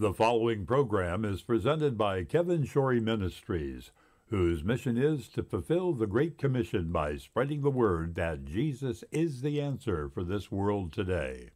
The 0.00 0.14
following 0.14 0.64
program 0.64 1.24
is 1.24 1.42
presented 1.42 1.98
by 1.98 2.22
Kevin 2.22 2.62
Shorey 2.62 3.00
Ministries, 3.00 3.90
whose 4.26 4.62
mission 4.62 4.96
is 4.96 5.28
to 5.30 5.42
fulfill 5.42 5.92
the 5.92 6.06
Great 6.06 6.38
Commission 6.38 6.92
by 6.92 7.16
spreading 7.16 7.62
the 7.62 7.70
word 7.70 8.14
that 8.14 8.44
Jesus 8.44 9.02
is 9.10 9.40
the 9.40 9.60
answer 9.60 10.08
for 10.08 10.22
this 10.22 10.52
world 10.52 10.92
today. 10.92 11.50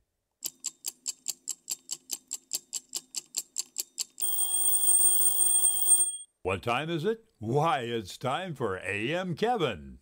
What 6.43 6.65
time 6.65 6.91
is 6.91 7.05
it? 7.05 7.23
Why, 7.39 7.83
it's 7.83 8.19
time 8.19 8.57
for 8.57 8.81
AM 8.81 9.37
Kevin. 9.37 9.99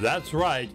That's 0.00 0.34
right. 0.34 0.74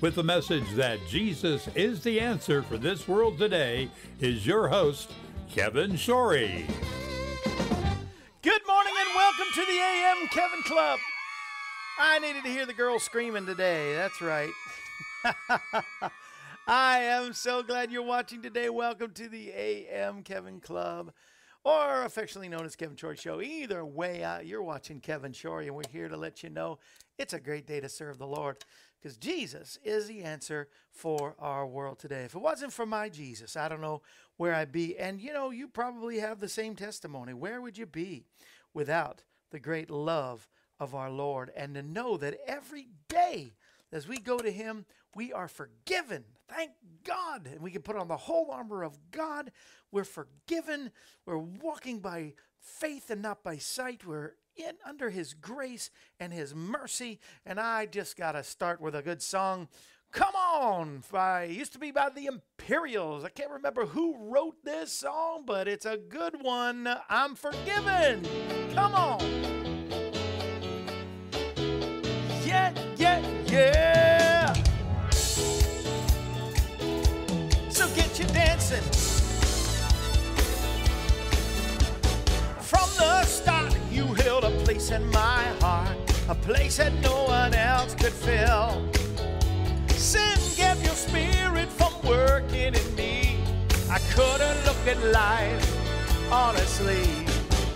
with 0.00 0.14
the 0.14 0.22
message 0.22 0.68
that 0.72 0.98
Jesus 1.08 1.68
is 1.74 2.02
the 2.02 2.20
answer 2.20 2.62
for 2.62 2.76
this 2.76 3.08
world 3.08 3.38
today, 3.38 3.88
is 4.20 4.46
your 4.46 4.68
host, 4.68 5.12
Kevin 5.50 5.92
Shorey. 5.92 6.66
Good 8.42 8.62
morning 8.66 8.92
and 8.98 9.14
welcome 9.14 9.46
to 9.54 9.60
the 9.60 9.78
AM 9.78 10.28
Kevin 10.28 10.62
Club. 10.64 10.98
I 11.98 12.18
needed 12.18 12.44
to 12.44 12.50
hear 12.50 12.66
the 12.66 12.74
girl 12.74 12.98
screaming 12.98 13.46
today. 13.46 13.94
That's 13.94 14.20
right. 14.20 14.50
I 16.66 16.98
am 16.98 17.32
so 17.32 17.62
glad 17.62 17.90
you're 17.90 18.02
watching 18.02 18.42
today. 18.42 18.68
Welcome 18.68 19.12
to 19.12 19.28
the 19.28 19.50
AM 19.50 20.22
Kevin 20.22 20.60
Club, 20.60 21.12
or 21.64 22.02
affectionately 22.02 22.50
known 22.50 22.66
as 22.66 22.76
Kevin 22.76 22.96
Shorey 22.96 23.18
Show. 23.18 23.40
Either 23.40 23.82
way, 23.82 24.22
uh, 24.22 24.40
you're 24.40 24.62
watching 24.62 25.00
Kevin 25.00 25.32
Shorey, 25.32 25.66
and 25.66 25.74
we're 25.74 25.82
here 25.90 26.08
to 26.08 26.18
let 26.18 26.42
you 26.42 26.50
know 26.50 26.78
it's 27.18 27.32
a 27.32 27.40
great 27.40 27.66
day 27.66 27.80
to 27.80 27.88
serve 27.88 28.18
the 28.18 28.26
Lord 28.26 28.58
because 29.00 29.16
Jesus 29.16 29.78
is 29.84 30.06
the 30.06 30.22
answer 30.22 30.68
for 30.90 31.34
our 31.38 31.66
world 31.66 31.98
today. 31.98 32.24
If 32.24 32.34
it 32.34 32.40
wasn't 32.40 32.72
for 32.72 32.86
my 32.86 33.08
Jesus, 33.08 33.56
I 33.56 33.68
don't 33.68 33.80
know 33.80 34.02
where 34.36 34.54
I'd 34.54 34.72
be. 34.72 34.96
And 34.98 35.20
you 35.20 35.32
know, 35.32 35.50
you 35.50 35.68
probably 35.68 36.18
have 36.18 36.40
the 36.40 36.48
same 36.48 36.74
testimony. 36.74 37.34
Where 37.34 37.60
would 37.60 37.78
you 37.78 37.86
be 37.86 38.24
without 38.74 39.22
the 39.50 39.60
great 39.60 39.90
love 39.90 40.48
of 40.80 40.94
our 40.94 41.10
Lord? 41.10 41.50
And 41.56 41.74
to 41.74 41.82
know 41.82 42.16
that 42.16 42.38
every 42.46 42.88
day 43.08 43.54
as 43.92 44.08
we 44.08 44.18
go 44.18 44.38
to 44.38 44.50
Him, 44.50 44.84
we 45.14 45.32
are 45.32 45.48
forgiven. 45.48 46.24
Thank 46.48 46.72
God. 47.04 47.46
And 47.46 47.60
we 47.60 47.70
can 47.70 47.82
put 47.82 47.96
on 47.96 48.08
the 48.08 48.16
whole 48.16 48.50
armor 48.50 48.82
of 48.82 48.98
God. 49.10 49.50
We're 49.90 50.04
forgiven. 50.04 50.90
We're 51.24 51.38
walking 51.38 52.00
by 52.00 52.34
faith 52.60 53.10
and 53.10 53.22
not 53.22 53.42
by 53.42 53.58
sight. 53.58 54.06
We're 54.06 54.32
in 54.56 54.72
under 54.86 55.10
his 55.10 55.34
grace 55.34 55.90
and 56.18 56.32
his 56.32 56.54
mercy. 56.54 57.20
And 57.44 57.60
I 57.60 57.86
just 57.86 58.16
got 58.16 58.32
to 58.32 58.42
start 58.42 58.80
with 58.80 58.94
a 58.94 59.02
good 59.02 59.22
song. 59.22 59.68
Come 60.12 60.34
on, 60.34 61.02
by 61.10 61.44
used 61.44 61.72
to 61.74 61.78
be 61.78 61.90
by 61.90 62.08
the 62.08 62.26
Imperials. 62.26 63.24
I 63.24 63.28
can't 63.28 63.50
remember 63.50 63.86
who 63.86 64.16
wrote 64.18 64.64
this 64.64 64.92
song, 64.92 65.42
but 65.46 65.68
it's 65.68 65.84
a 65.84 65.98
good 65.98 66.42
one. 66.42 66.88
I'm 67.08 67.34
forgiven. 67.34 68.26
Come 68.74 68.94
on. 68.94 69.55
Place 84.86 85.00
in 85.00 85.10
my 85.10 85.42
heart, 85.60 85.96
a 86.28 86.34
place 86.34 86.76
that 86.76 86.92
no 87.02 87.24
one 87.24 87.54
else 87.54 87.94
could 87.94 88.12
fill. 88.12 88.82
Sin 89.88 90.38
kept 90.54 90.84
your 90.84 90.94
spirit 90.94 91.68
from 91.68 91.92
working 92.04 92.74
in 92.74 92.94
me. 92.94 93.38
I 93.90 93.98
couldn't 94.14 94.58
look 94.64 94.82
at 94.86 94.98
life 95.12 95.66
honestly 96.30 97.04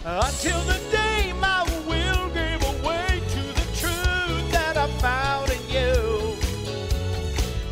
until 0.05 0.61
the 0.73 0.81
day 0.91 1.33
my 1.41 1.63
will 1.89 2.29
gave 2.31 2.63
away 2.75 3.21
to 3.35 3.43
the 3.59 3.67
truth 3.81 4.53
that 4.53 4.77
I 4.77 4.87
found 4.99 5.51
in 5.51 5.63
you. 5.69 6.37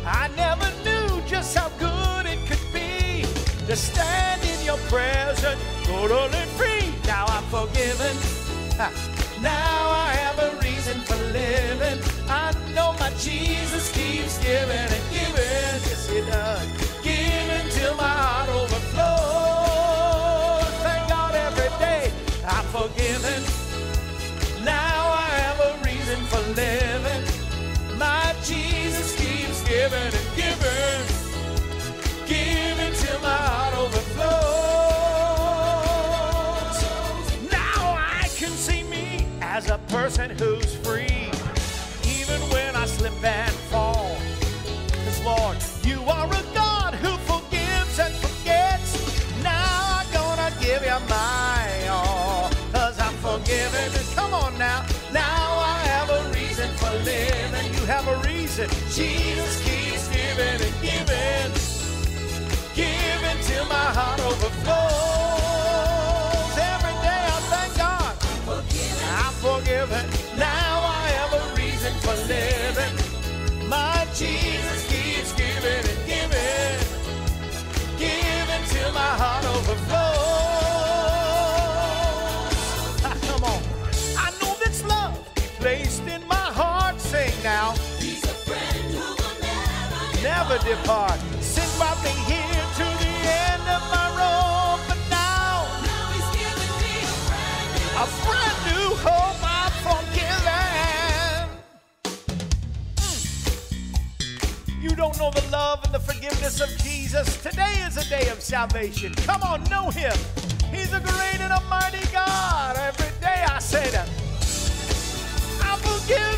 I 0.05 0.29
never 0.35 0.69
knew 0.83 1.21
just 1.27 1.57
how 1.57 1.69
good 1.79 2.25
it 2.25 2.39
could 2.47 2.65
be 2.73 3.23
to 3.67 3.75
stand 3.75 4.41
in 4.43 4.65
your 4.65 4.79
presence, 4.89 5.61
totally 5.83 6.45
free. 6.57 6.93
Now 7.05 7.25
I'm 7.27 7.43
forgiven. 7.45 8.15
Ha. 8.77 9.18
Now 9.41 9.89
I 9.91 10.11
have 10.15 10.39
a 10.39 10.55
reason 10.63 10.99
for 11.01 11.15
living. 11.31 11.99
I 12.27 12.53
know 12.75 12.93
my 12.99 13.09
Jesus 13.17 13.91
keeps 13.91 14.37
giving 14.39 14.69
and 14.97 15.05
giving. 15.11 15.79
Yes, 15.87 16.09
he 16.09 16.19
does. 16.21 16.67
Giving 17.03 17.69
till 17.71 17.95
my 17.95 18.03
heart 18.03 18.49
as 39.59 39.69
a 39.69 39.77
person 39.89 40.29
who's 40.39 40.73
free. 40.85 41.27
Even 42.17 42.39
when 42.53 42.77
I 42.77 42.85
slip 42.85 43.21
and 43.21 43.55
fall. 43.71 44.15
Cause 45.03 45.19
Lord, 45.31 45.57
you 45.83 45.99
are 46.15 46.27
a 46.27 46.43
God 46.53 46.93
who 47.03 47.11
forgives 47.31 47.99
and 47.99 48.13
forgets. 48.25 48.91
Now 49.43 49.97
I'm 49.97 50.07
gonna 50.13 50.51
give 50.61 50.81
you 50.89 50.99
my 51.09 51.87
all. 51.89 52.49
Cause 52.71 52.97
I'm 53.05 53.15
forgiven. 53.27 53.87
Come 54.15 54.33
on 54.33 54.57
now. 54.57 54.85
Now 55.11 55.47
I 55.73 55.77
have 55.93 56.09
a 56.19 56.21
reason 56.37 56.69
for 56.79 56.93
living. 57.11 57.65
You 57.75 57.83
have 57.95 58.07
a 58.07 58.17
reason. 58.29 58.69
Jesus 58.99 59.53
keeps 59.67 60.07
giving 60.15 60.59
and 60.67 60.77
giving. 60.87 61.51
Giving 62.81 63.39
till 63.43 63.65
my 63.65 63.89
heart 63.97 64.21
overflows. 64.21 65.28
Living. 72.29 72.95
My 73.69 74.07
Jesus 74.15 74.87
keeps 74.91 75.33
giving 75.33 75.85
and 75.93 76.01
giving. 76.07 76.79
Giving 77.97 78.65
till 78.73 78.91
my 78.93 79.13
heart 79.21 79.45
overflows. 79.45 79.89
Ah, 83.05 83.17
Come 83.27 83.43
on. 83.43 83.61
I 84.17 84.31
know 84.41 84.55
this 84.63 84.83
love 84.85 85.17
placed 85.59 86.03
in 86.07 86.25
my 86.27 86.35
heart. 86.59 86.99
Sing 87.01 87.33
now. 87.43 87.73
He's 87.99 88.23
a 88.25 88.35
friend 88.47 88.85
who 88.95 89.09
will 89.19 89.37
never 89.41 90.23
Never 90.23 90.57
depart. 90.69 91.19
Don't 104.99 105.17
know 105.17 105.31
the 105.31 105.49
love 105.49 105.81
and 105.85 105.93
the 105.93 105.99
forgiveness 105.99 106.59
of 106.59 106.67
Jesus. 106.83 107.41
Today 107.41 107.73
is 107.87 107.95
a 107.95 108.03
day 108.09 108.27
of 108.31 108.41
salvation. 108.41 109.13
Come 109.13 109.41
on, 109.43 109.63
know 109.69 109.89
him. 109.89 110.11
He's 110.73 110.91
a 110.91 110.99
great 110.99 111.39
and 111.39 111.53
a 111.53 111.61
mighty 111.69 112.05
God. 112.11 112.75
Every 112.75 113.07
day 113.21 113.45
I 113.47 113.59
say 113.59 113.89
that 113.91 114.09
I'm 115.61 115.79
forgiven. 115.79 116.35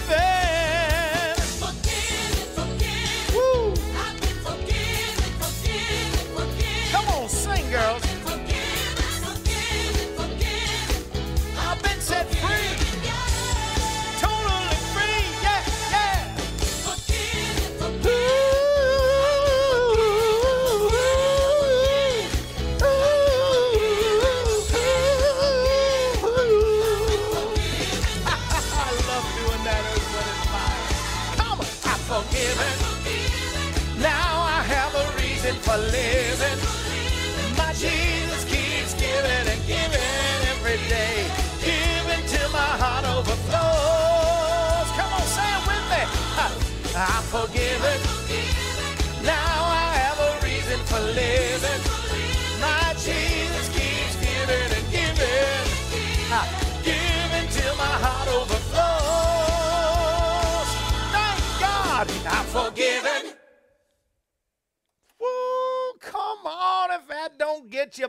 forgiven, 1.57 2.45
forgiven. 2.53 3.33
Woo. 3.33 3.71
I've 3.97 4.21
been 4.21 4.37
forgiven, 4.45 5.31
forgiven, 5.41 6.35
forgiven. 6.35 6.91
Come 6.91 7.07
on, 7.15 7.29
sing, 7.29 7.67
girls. 7.71 8.10
falei. 35.71 36.20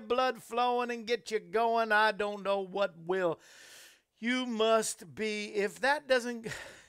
Blood 0.09 0.43
flowing 0.43 0.91
and 0.91 1.07
get 1.07 1.31
you 1.31 1.39
going, 1.39 1.93
I 1.93 2.13
don't 2.13 2.43
know 2.43 2.61
what 2.61 2.95
will. 3.07 3.39
You 4.19 4.47
must 4.47 5.15
be, 5.15 5.47
if 5.47 5.81
that 5.81 6.07
doesn't 6.07 6.47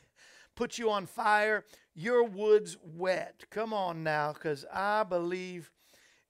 put 0.55 0.77
you 0.77 0.91
on 0.91 1.05
fire, 1.05 1.65
your 1.95 2.23
wood's 2.23 2.77
wet. 2.83 3.45
Come 3.49 3.73
on 3.73 4.03
now, 4.03 4.33
because 4.33 4.65
I 4.71 5.03
believe 5.03 5.71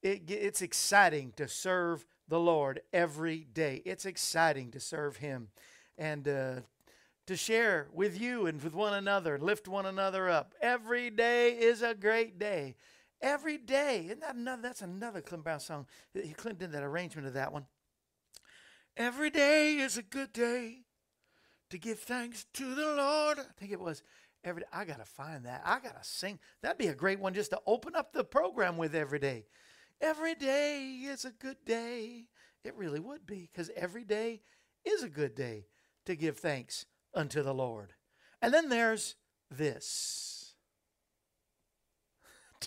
it, 0.01 0.29
it's 0.29 0.61
exciting 0.61 1.33
to 1.37 1.47
serve 1.47 2.05
the 2.27 2.39
Lord 2.39 2.81
every 2.91 3.47
day. 3.53 3.81
It's 3.85 4.05
exciting 4.05 4.71
to 4.71 4.79
serve 4.79 5.17
Him 5.17 5.49
and 5.97 6.27
uh, 6.27 6.55
to 7.27 7.35
share 7.35 7.87
with 7.93 8.19
you 8.19 8.45
and 8.45 8.61
with 8.61 8.73
one 8.73 8.93
another, 8.93 9.37
lift 9.37 9.67
one 9.67 9.85
another 9.85 10.29
up. 10.29 10.53
Every 10.61 11.09
day 11.09 11.51
is 11.51 11.81
a 11.81 11.93
great 11.93 12.37
day. 12.37 12.75
Every 13.23 13.57
day. 13.57 14.03
Isn't 14.05 14.19
that 14.19 14.35
another? 14.35 14.61
That's 14.61 14.81
another 14.81 15.21
Clint 15.21 15.45
Brown 15.45 15.61
song. 15.61 15.87
He 16.13 16.35
did 16.57 16.73
that 16.73 16.83
arrangement 16.83 17.25
of 17.25 17.33
that 17.33 17.53
one. 17.53 17.65
Every 18.97 19.31
day 19.31 19.77
is 19.77 19.97
a 19.97 20.03
good 20.03 20.33
day 20.33 20.81
to 21.69 21.79
give 21.79 21.99
thanks 21.99 22.45
to 22.53 22.75
the 22.75 22.93
Lord. 22.95 23.39
I 23.39 23.45
think 23.57 23.71
it 23.71 23.79
was 23.79 24.03
every. 24.43 24.61
Day. 24.61 24.67
I 24.73 24.85
gotta 24.85 25.05
find 25.05 25.45
that. 25.45 25.61
I 25.65 25.79
gotta 25.79 26.03
sing. 26.03 26.37
That'd 26.61 26.77
be 26.77 26.87
a 26.87 26.93
great 26.93 27.19
one 27.19 27.33
just 27.33 27.51
to 27.51 27.61
open 27.65 27.95
up 27.95 28.11
the 28.11 28.25
program 28.25 28.77
with 28.77 28.93
every 28.93 29.19
day. 29.19 29.45
Every 30.01 30.35
day 30.35 30.99
is 31.05 31.23
a 31.23 31.31
good 31.31 31.63
day. 31.65 32.25
It 32.65 32.75
really 32.75 32.99
would 32.99 33.25
be, 33.25 33.49
because 33.51 33.71
every 33.75 34.03
day 34.03 34.41
is 34.83 35.01
a 35.01 35.09
good 35.09 35.33
day 35.33 35.67
to 36.05 36.15
give 36.15 36.37
thanks 36.37 36.85
unto 37.13 37.41
the 37.41 37.53
Lord. 37.53 37.93
And 38.41 38.53
then 38.53 38.67
there's 38.67 39.15
this. 39.49 40.42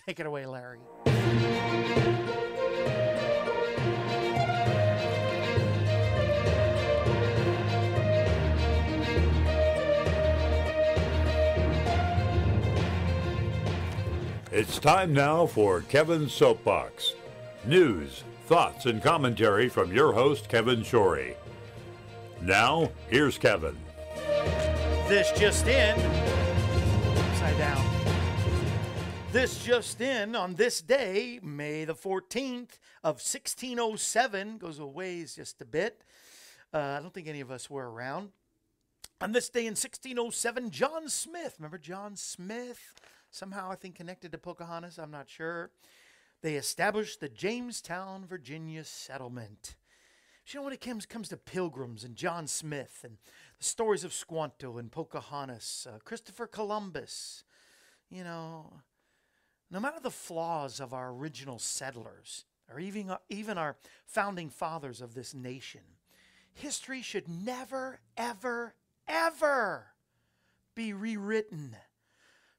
Take 0.05 0.19
it 0.19 0.25
away, 0.25 0.45
Larry. 0.45 0.79
It's 14.51 14.79
time 14.79 15.13
now 15.13 15.45
for 15.45 15.81
Kevin's 15.81 16.33
Soapbox. 16.33 17.13
News, 17.65 18.23
thoughts, 18.45 18.85
and 18.85 19.03
commentary 19.03 19.69
from 19.69 19.93
your 19.93 20.13
host, 20.13 20.49
Kevin 20.49 20.81
Shorey. 20.81 21.35
Now, 22.41 22.89
here's 23.09 23.37
Kevin. 23.37 23.77
This 25.07 25.31
just 25.37 25.67
in. 25.67 25.99
Upside 27.19 27.57
down. 27.57 27.86
This 29.37 29.63
just 29.63 30.01
in 30.01 30.35
on 30.35 30.55
this 30.55 30.81
day, 30.81 31.39
May 31.43 31.85
the 31.85 31.93
14th 31.93 32.79
of 33.03 33.21
1607, 33.21 34.57
goes 34.57 34.79
a 34.79 34.85
ways 34.87 35.35
just 35.35 35.61
a 35.61 35.65
bit. 35.65 36.01
Uh, 36.73 36.97
I 36.97 36.99
don't 37.01 37.13
think 37.13 37.27
any 37.27 37.41
of 37.41 37.51
us 37.51 37.69
were 37.69 37.87
around. 37.87 38.29
On 39.21 39.33
this 39.33 39.49
day 39.49 39.67
in 39.67 39.75
1607, 39.75 40.71
John 40.71 41.07
Smith, 41.07 41.53
remember 41.59 41.77
John 41.77 42.15
Smith? 42.15 42.95
Somehow 43.29 43.69
I 43.69 43.75
think 43.75 43.93
connected 43.93 44.31
to 44.31 44.39
Pocahontas, 44.39 44.97
I'm 44.97 45.11
not 45.11 45.29
sure. 45.29 45.69
They 46.41 46.55
established 46.55 47.19
the 47.19 47.29
Jamestown, 47.29 48.25
Virginia 48.25 48.83
settlement. 48.85 49.75
You 50.47 50.59
know, 50.59 50.63
when 50.63 50.73
it 50.73 50.81
comes, 50.81 51.05
comes 51.05 51.29
to 51.29 51.37
pilgrims 51.37 52.03
and 52.03 52.15
John 52.15 52.47
Smith 52.47 53.01
and 53.03 53.17
the 53.59 53.65
stories 53.65 54.03
of 54.03 54.13
Squanto 54.13 54.79
and 54.79 54.91
Pocahontas, 54.91 55.85
uh, 55.87 55.99
Christopher 56.03 56.47
Columbus, 56.47 57.43
you 58.09 58.23
know, 58.23 58.81
no 59.69 59.79
matter 59.79 59.99
the 60.01 60.11
flaws 60.11 60.79
of 60.79 60.93
our 60.93 61.11
original 61.11 61.59
settlers 61.59 62.45
or 62.71 62.79
even, 62.79 63.13
even 63.29 63.57
our 63.57 63.75
founding 64.05 64.49
fathers 64.49 65.01
of 65.01 65.13
this 65.13 65.33
nation, 65.33 65.81
history 66.53 67.01
should 67.01 67.27
never, 67.27 67.99
ever, 68.17 68.73
ever 69.07 69.87
be 70.75 70.93
rewritten 70.93 71.75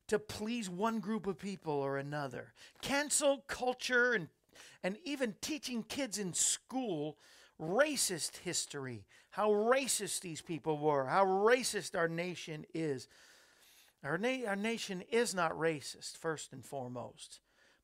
to 0.08 0.18
please 0.18 0.68
one 0.70 1.00
group 1.00 1.26
of 1.26 1.38
people 1.38 1.74
or 1.74 1.98
another. 1.98 2.52
Cancel 2.80 3.44
culture 3.46 4.14
and, 4.14 4.28
and 4.82 4.96
even 5.04 5.34
teaching 5.40 5.82
kids 5.82 6.18
in 6.18 6.32
school 6.32 7.18
racist 7.60 8.38
history, 8.38 9.04
how 9.30 9.50
racist 9.50 10.20
these 10.20 10.40
people 10.40 10.78
were, 10.78 11.06
how 11.06 11.24
racist 11.24 11.96
our 11.96 12.08
nation 12.08 12.64
is. 12.72 13.08
Our, 14.04 14.18
na- 14.18 14.46
our 14.46 14.56
nation 14.56 15.02
is 15.10 15.34
not 15.34 15.52
racist, 15.52 16.16
first 16.16 16.52
and 16.52 16.64
foremost, 16.64 17.40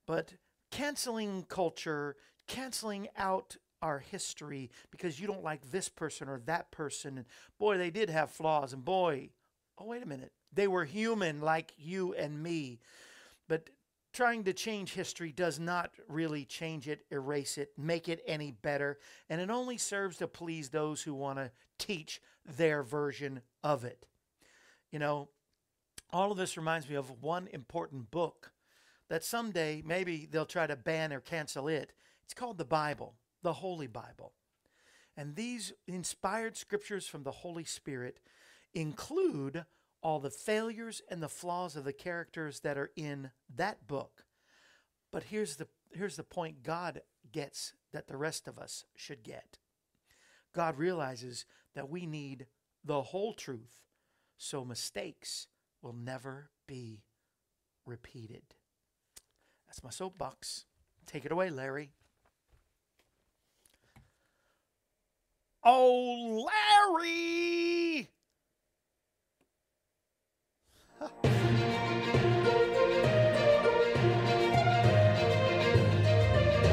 but 0.06 0.34
canceling 0.70 1.44
culture, 1.48 2.16
canceling 2.46 3.08
out 3.16 3.56
our 3.82 3.98
history 3.98 4.70
because 4.90 5.20
you 5.20 5.26
don't 5.26 5.44
like 5.44 5.70
this 5.70 5.88
person 5.88 6.28
or 6.28 6.40
that 6.46 6.70
person. 6.70 7.18
And 7.18 7.26
boy, 7.58 7.78
they 7.78 7.90
did 7.90 8.08
have 8.10 8.30
flaws. 8.30 8.72
And 8.72 8.84
boy, 8.84 9.30
oh, 9.78 9.86
wait 9.86 10.02
a 10.02 10.06
minute. 10.06 10.32
They 10.52 10.68
were 10.68 10.84
human 10.84 11.40
like 11.40 11.72
you 11.76 12.14
and 12.14 12.42
me. 12.42 12.80
But 13.48 13.70
trying 14.12 14.44
to 14.44 14.52
change 14.52 14.94
history 14.94 15.32
does 15.32 15.58
not 15.58 15.90
really 16.08 16.44
change 16.44 16.88
it, 16.88 17.04
erase 17.10 17.58
it, 17.58 17.72
make 17.76 18.08
it 18.08 18.22
any 18.26 18.52
better. 18.52 18.98
And 19.28 19.40
it 19.40 19.50
only 19.50 19.76
serves 19.76 20.16
to 20.18 20.28
please 20.28 20.70
those 20.70 21.02
who 21.02 21.12
want 21.12 21.38
to 21.38 21.50
teach 21.76 22.22
their 22.46 22.82
version 22.82 23.42
of 23.62 23.84
it. 23.84 24.06
You 24.92 25.00
know, 25.00 25.28
all 26.12 26.30
of 26.30 26.38
this 26.38 26.56
reminds 26.56 26.88
me 26.88 26.96
of 26.96 27.22
one 27.22 27.48
important 27.52 28.10
book 28.10 28.52
that 29.08 29.24
someday 29.24 29.82
maybe 29.84 30.28
they'll 30.30 30.46
try 30.46 30.66
to 30.66 30.76
ban 30.76 31.12
or 31.12 31.20
cancel 31.20 31.68
it. 31.68 31.92
It's 32.24 32.34
called 32.34 32.58
the 32.58 32.64
Bible, 32.64 33.14
the 33.42 33.54
Holy 33.54 33.86
Bible. 33.86 34.32
And 35.16 35.36
these 35.36 35.72
inspired 35.86 36.56
scriptures 36.56 37.06
from 37.06 37.22
the 37.22 37.30
Holy 37.30 37.64
Spirit 37.64 38.18
include 38.72 39.64
all 40.02 40.18
the 40.18 40.30
failures 40.30 41.00
and 41.08 41.22
the 41.22 41.28
flaws 41.28 41.76
of 41.76 41.84
the 41.84 41.92
characters 41.92 42.60
that 42.60 42.76
are 42.76 42.90
in 42.96 43.30
that 43.54 43.86
book. 43.86 44.24
But 45.12 45.24
here's 45.24 45.56
the 45.56 45.68
here's 45.92 46.16
the 46.16 46.24
point 46.24 46.62
God 46.62 47.02
gets 47.32 47.72
that 47.92 48.08
the 48.08 48.16
rest 48.16 48.48
of 48.48 48.58
us 48.58 48.84
should 48.96 49.22
get. 49.22 49.58
God 50.52 50.76
realizes 50.76 51.46
that 51.74 51.88
we 51.88 52.06
need 52.06 52.46
the 52.84 53.02
whole 53.02 53.32
truth 53.32 53.80
so 54.36 54.64
mistakes 54.64 55.46
will 55.84 55.92
never 55.92 56.48
be 56.66 57.02
repeated. 57.84 58.42
That's 59.66 59.84
my 59.84 59.90
soapbox. 59.90 60.64
Take 61.06 61.26
it 61.26 61.32
away, 61.32 61.50
Larry. 61.50 61.90
Oh, 65.62 66.46
Larry! 66.96 68.08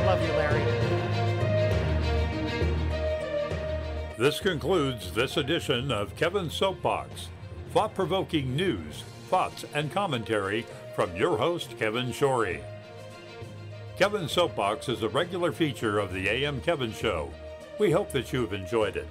Love 0.06 0.22
you, 0.22 0.34
Larry. 0.34 0.64
This 4.18 4.40
concludes 4.40 5.12
this 5.12 5.36
edition 5.36 5.92
of 5.92 6.16
Kevin's 6.16 6.54
Soapbox. 6.54 7.28
Thought 7.72 7.96
provoking 7.96 8.54
news, 8.54 9.06
thoughts, 9.30 9.64
and 9.74 9.90
commentary 9.94 10.66
from 10.94 11.16
your 11.16 11.38
host, 11.38 11.78
Kevin 11.80 12.08
Shorey. 12.12 12.62
Kevin's 13.98 14.34
Soapbox 14.34 14.90
is 14.90 15.04
a 15.04 15.08
regular 15.08 15.54
feature 15.54 15.98
of 15.98 16.12
the 16.12 16.28
AM 16.28 16.60
Kevin 16.60 16.92
Show. 16.92 17.32
We 17.80 17.90
hope 17.90 18.12
that 18.12 18.34
you've 18.34 18.52
enjoyed 18.52 18.98
it. 18.98 19.08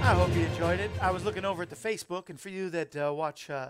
I 0.00 0.14
hope 0.14 0.34
you 0.34 0.46
enjoyed 0.46 0.80
it. 0.80 0.90
I 0.98 1.10
was 1.10 1.26
looking 1.26 1.44
over 1.44 1.62
at 1.62 1.68
the 1.68 1.76
Facebook, 1.76 2.30
and 2.30 2.40
for 2.40 2.48
you 2.48 2.70
that 2.70 2.96
uh, 2.96 3.12
watch 3.12 3.50
uh, 3.50 3.68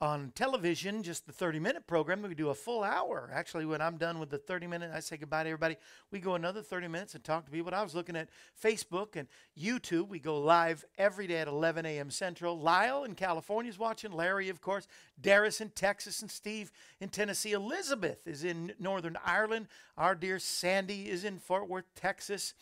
on 0.00 0.32
television, 0.34 1.02
just 1.02 1.26
the 1.26 1.32
30 1.32 1.60
minute 1.60 1.86
program, 1.86 2.22
we 2.22 2.34
do 2.34 2.48
a 2.48 2.54
full 2.54 2.82
hour. 2.82 3.30
Actually, 3.34 3.66
when 3.66 3.82
I'm 3.82 3.98
done 3.98 4.18
with 4.18 4.30
the 4.30 4.38
30 4.38 4.66
minute, 4.66 4.90
I 4.94 5.00
say 5.00 5.18
goodbye 5.18 5.42
to 5.42 5.50
everybody. 5.50 5.76
We 6.10 6.20
go 6.20 6.36
another 6.36 6.62
30 6.62 6.88
minutes 6.88 7.14
and 7.14 7.22
talk 7.22 7.44
to 7.44 7.50
people. 7.50 7.74
I 7.74 7.82
was 7.82 7.94
looking 7.94 8.16
at 8.16 8.30
Facebook 8.62 9.16
and 9.16 9.28
YouTube. 9.58 10.08
We 10.08 10.18
go 10.18 10.40
live 10.40 10.86
every 10.96 11.26
day 11.26 11.36
at 11.36 11.48
11 11.48 11.84
a.m. 11.84 12.10
Central. 12.10 12.58
Lyle 12.58 13.04
in 13.04 13.14
California 13.14 13.68
is 13.68 13.78
watching. 13.78 14.12
Larry, 14.12 14.48
of 14.48 14.62
course. 14.62 14.86
Darius 15.20 15.60
in 15.60 15.68
Texas 15.70 16.22
and 16.22 16.30
Steve 16.30 16.72
in 16.98 17.10
Tennessee. 17.10 17.52
Elizabeth 17.52 18.26
is 18.26 18.42
in 18.42 18.72
Northern 18.78 19.18
Ireland. 19.22 19.68
Our 19.98 20.14
dear 20.14 20.38
Sandy 20.38 21.10
is 21.10 21.24
in 21.24 21.38
Fort 21.38 21.68
Worth, 21.68 21.94
Texas. 21.94 22.54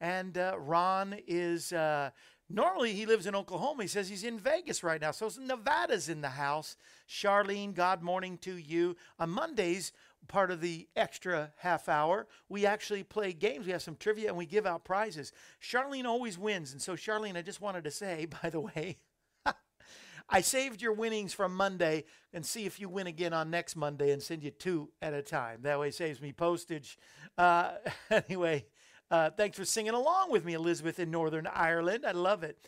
And 0.00 0.38
uh, 0.38 0.54
Ron 0.58 1.16
is. 1.26 1.72
Uh, 1.72 2.10
Normally, 2.50 2.92
he 2.92 3.06
lives 3.06 3.26
in 3.26 3.34
Oklahoma. 3.34 3.82
He 3.82 3.88
says 3.88 4.08
he's 4.08 4.24
in 4.24 4.38
Vegas 4.38 4.82
right 4.82 5.00
now. 5.00 5.12
So 5.12 5.30
Nevada's 5.40 6.08
in 6.08 6.20
the 6.20 6.28
house. 6.28 6.76
Charlene, 7.08 7.74
God 7.74 8.02
morning 8.02 8.36
to 8.38 8.56
you. 8.56 8.96
On 9.18 9.30
Mondays, 9.30 9.92
part 10.28 10.50
of 10.50 10.60
the 10.60 10.86
extra 10.94 11.52
half 11.56 11.88
hour, 11.88 12.26
we 12.48 12.66
actually 12.66 13.02
play 13.02 13.32
games. 13.32 13.66
We 13.66 13.72
have 13.72 13.82
some 13.82 13.96
trivia 13.96 14.28
and 14.28 14.36
we 14.36 14.46
give 14.46 14.66
out 14.66 14.84
prizes. 14.84 15.32
Charlene 15.62 16.04
always 16.04 16.38
wins. 16.38 16.72
And 16.72 16.82
so, 16.82 16.94
Charlene, 16.94 17.36
I 17.36 17.42
just 17.42 17.62
wanted 17.62 17.84
to 17.84 17.90
say, 17.90 18.26
by 18.42 18.50
the 18.50 18.60
way, 18.60 18.98
I 20.28 20.42
saved 20.42 20.82
your 20.82 20.92
winnings 20.92 21.32
from 21.32 21.54
Monday 21.54 22.04
and 22.32 22.44
see 22.44 22.66
if 22.66 22.78
you 22.78 22.90
win 22.90 23.06
again 23.06 23.32
on 23.32 23.50
next 23.50 23.74
Monday 23.74 24.10
and 24.12 24.22
send 24.22 24.42
you 24.42 24.50
two 24.50 24.90
at 25.00 25.14
a 25.14 25.22
time. 25.22 25.60
That 25.62 25.80
way 25.80 25.90
saves 25.90 26.20
me 26.20 26.32
postage. 26.32 26.98
Uh, 27.38 27.72
anyway, 28.10 28.66
uh, 29.14 29.30
thanks 29.30 29.56
for 29.56 29.64
singing 29.64 29.94
along 29.94 30.32
with 30.32 30.44
me, 30.44 30.54
Elizabeth 30.54 30.98
in 30.98 31.08
Northern 31.08 31.46
Ireland. 31.46 32.04
I 32.04 32.10
love 32.10 32.42
it. 32.42 32.58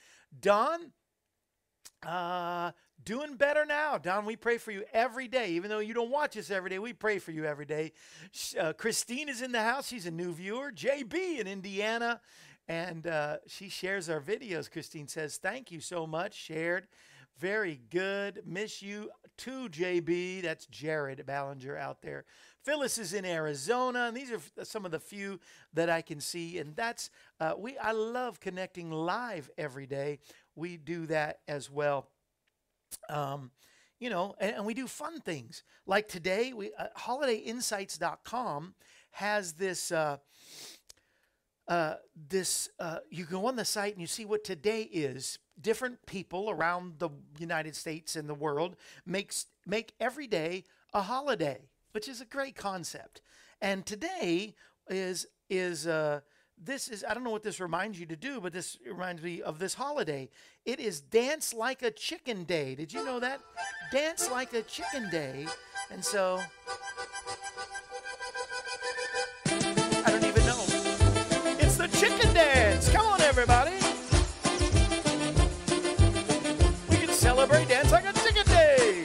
Don, 0.41 0.93
uh, 2.07 2.71
doing 3.03 3.35
better 3.35 3.67
now. 3.67 3.99
Don, 3.99 4.25
we 4.25 4.37
pray 4.37 4.57
for 4.59 4.71
you 4.71 4.85
every 4.93 5.27
day. 5.27 5.51
Even 5.51 5.71
though 5.71 5.81
you 5.81 5.93
don't 5.93 6.09
watch 6.09 6.37
us 6.37 6.53
every 6.53 6.71
day, 6.71 6.79
we 6.79 6.93
pray 6.93 7.19
for 7.19 7.33
you 7.33 7.45
every 7.45 7.65
day. 7.65 7.91
Uh, 8.57 8.73
Christine 8.75 9.29
is 9.29 9.43
in 9.43 9.51
the 9.51 9.61
house. 9.61 9.89
She's 9.89 10.07
a 10.07 10.11
new 10.13 10.33
viewer. 10.33 10.71
JB 10.71 11.41
in 11.41 11.49
Indiana. 11.49 12.21
And 12.69 13.09
uh, 13.09 13.39
she 13.49 13.69
shares 13.69 14.09
our 14.09 14.21
videos. 14.21 14.71
Christine 14.71 15.09
says, 15.09 15.39
Thank 15.39 15.73
you 15.73 15.81
so 15.81 16.07
much. 16.07 16.35
Shared. 16.35 16.87
Very 17.39 17.81
good. 17.91 18.43
Miss 18.47 18.83
you 18.83 19.11
too, 19.37 19.69
JB. 19.69 20.43
That's 20.43 20.67
Jared 20.67 21.25
Ballinger 21.27 21.77
out 21.77 22.03
there. 22.03 22.25
Phyllis 22.63 22.99
is 22.99 23.13
in 23.13 23.25
Arizona, 23.25 24.07
and 24.09 24.17
these 24.17 24.33
are 24.33 24.41
some 24.65 24.85
of 24.85 24.91
the 24.91 24.99
few 24.99 25.39
that 25.75 25.89
I 25.89 26.03
can 26.03 26.21
see. 26.21 26.59
And 26.59 26.75
that's 26.75 27.11
uh, 27.39 27.55
we. 27.57 27.77
I 27.79 27.93
love 27.93 28.41
connecting 28.41 28.91
live 28.91 29.51
every 29.57 29.87
day. 29.87 30.19
We 30.55 30.77
do 30.77 31.07
that 31.07 31.41
as 31.47 31.71
well 31.71 32.09
um, 33.09 33.51
you 33.99 34.11
know, 34.11 34.35
and, 34.41 34.57
and 34.57 34.67
we 34.67 34.75
do 34.75 34.87
fun 34.87 35.21
things. 35.21 35.63
Like 35.87 36.09
today, 36.09 36.53
we 36.53 36.73
uh, 36.79 36.89
holidayinsights.com 36.99 38.75
has 39.13 39.53
this 39.55 39.91
uh, 39.91 40.19
uh, 41.69 41.95
this 42.29 42.69
uh, 42.79 42.99
you 43.11 43.25
go 43.25 43.47
on 43.47 43.57
the 43.57 43.65
site 43.65 43.93
and 43.93 44.01
you 44.01 44.07
see 44.07 44.25
what 44.25 44.45
today 44.45 44.83
is. 44.83 45.39
Different 45.61 46.05
people 46.07 46.51
around 46.51 46.99
the 46.99 47.11
United 47.39 47.75
States 47.75 48.17
and 48.17 48.29
the 48.29 48.35
world 48.35 48.77
makes 49.05 49.47
make 49.67 49.95
every 50.01 50.27
day 50.27 50.65
a 50.93 51.03
holiday, 51.03 51.69
which 51.93 52.09
is 52.09 52.21
a 52.21 52.27
great 52.27 52.57
concept. 52.57 53.23
And 53.61 53.87
today 53.87 54.55
is 54.89 55.27
is 55.49 55.87
uh, 55.87 56.21
this 56.63 56.89
is 56.89 57.05
I 57.09 57.15
don't 57.15 57.25
know 57.25 57.31
what 57.31 57.43
this 57.43 57.61
reminds 57.61 57.99
you 57.99 58.07
to 58.07 58.17
do, 58.17 58.41
but 58.41 58.53
this 58.53 58.79
reminds 58.87 59.23
me 59.23 59.43
of 59.43 59.59
this 59.59 59.75
holiday. 59.75 60.29
It 60.65 60.81
is 60.81 61.01
Dance 61.01 61.53
Like 61.55 61.83
a 61.83 61.91
Chicken 61.91 62.45
Day. 62.45 62.75
Did 62.75 62.93
you 62.93 63.05
know 63.05 63.21
that? 63.21 63.41
Dance 63.93 64.31
Like 64.31 64.53
a 64.53 64.63
Chicken 64.63 65.11
Day. 65.11 65.47
And 65.91 66.05
so 66.05 66.41
I 70.05 70.11
don't 70.11 70.25
even 70.25 70.45
know. 70.47 70.65
It's 71.59 71.77
the 71.77 71.89
chicken 71.89 72.35
dance. 72.35 72.89
Come 72.91 73.07
on 73.07 73.21
everybody. 73.21 73.86
Dance 77.89 78.05
Like 78.05 78.17
a 78.17 78.19
Chicken 78.19 78.47
Day. 78.47 79.05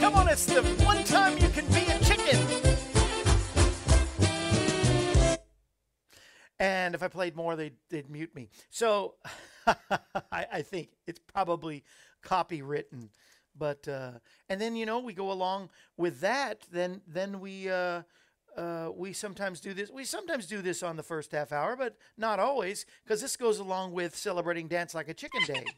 Come 0.00 0.14
on, 0.14 0.28
it's 0.28 0.46
the 0.46 0.62
one 0.84 1.04
time 1.04 1.36
you 1.38 1.48
can 1.48 1.66
be 1.66 1.84
a 1.90 1.98
chicken. 1.98 2.38
And 6.58 6.94
if 6.94 7.02
I 7.02 7.08
played 7.08 7.36
more, 7.36 7.56
they'd, 7.56 7.76
they'd 7.90 8.08
mute 8.08 8.34
me. 8.34 8.48
So 8.70 9.16
I, 9.66 10.46
I 10.50 10.62
think 10.62 10.88
it's 11.06 11.20
probably 11.20 11.84
copywritten. 12.24 13.10
But 13.54 13.86
uh, 13.86 14.12
and 14.48 14.58
then 14.58 14.76
you 14.76 14.86
know 14.86 15.00
we 15.00 15.12
go 15.12 15.30
along 15.30 15.68
with 15.98 16.20
that. 16.20 16.62
Then 16.72 17.02
then 17.06 17.40
we 17.40 17.68
uh, 17.68 18.02
uh, 18.56 18.90
we 18.94 19.12
sometimes 19.12 19.60
do 19.60 19.74
this. 19.74 19.90
We 19.90 20.04
sometimes 20.04 20.46
do 20.46 20.62
this 20.62 20.82
on 20.82 20.96
the 20.96 21.02
first 21.02 21.32
half 21.32 21.52
hour, 21.52 21.76
but 21.76 21.96
not 22.16 22.38
always, 22.38 22.86
because 23.04 23.20
this 23.20 23.36
goes 23.36 23.58
along 23.58 23.92
with 23.92 24.16
celebrating 24.16 24.68
Dance 24.68 24.94
Like 24.94 25.08
a 25.08 25.14
Chicken 25.14 25.42
Day. 25.46 25.64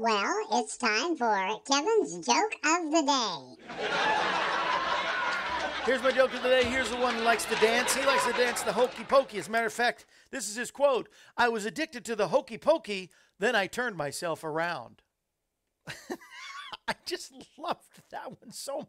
Well, 0.00 0.46
it's 0.52 0.76
time 0.76 1.16
for 1.16 1.58
Kevin's 1.66 2.24
joke 2.24 2.54
of 2.64 2.92
the 2.92 3.02
day. 3.02 3.56
Here's 5.84 6.00
my 6.04 6.12
joke 6.12 6.32
of 6.34 6.42
the 6.44 6.48
day. 6.48 6.62
Here's 6.66 6.88
the 6.88 6.98
one 6.98 7.14
who 7.16 7.22
likes 7.22 7.46
to 7.46 7.56
dance. 7.56 7.96
He 7.96 8.06
likes 8.06 8.24
to 8.24 8.32
dance 8.34 8.62
the 8.62 8.72
hokey 8.72 9.02
pokey. 9.02 9.38
As 9.38 9.48
a 9.48 9.50
matter 9.50 9.66
of 9.66 9.72
fact, 9.72 10.06
this 10.30 10.48
is 10.48 10.54
his 10.54 10.70
quote 10.70 11.08
I 11.36 11.48
was 11.48 11.64
addicted 11.64 12.04
to 12.04 12.14
the 12.14 12.28
hokey 12.28 12.58
pokey, 12.58 13.10
then 13.40 13.56
I 13.56 13.66
turned 13.66 13.96
myself 13.96 14.44
around. 14.44 15.02
I 16.86 16.94
just 17.04 17.32
loved 17.58 18.02
that 18.10 18.30
one 18.30 18.52
so 18.52 18.84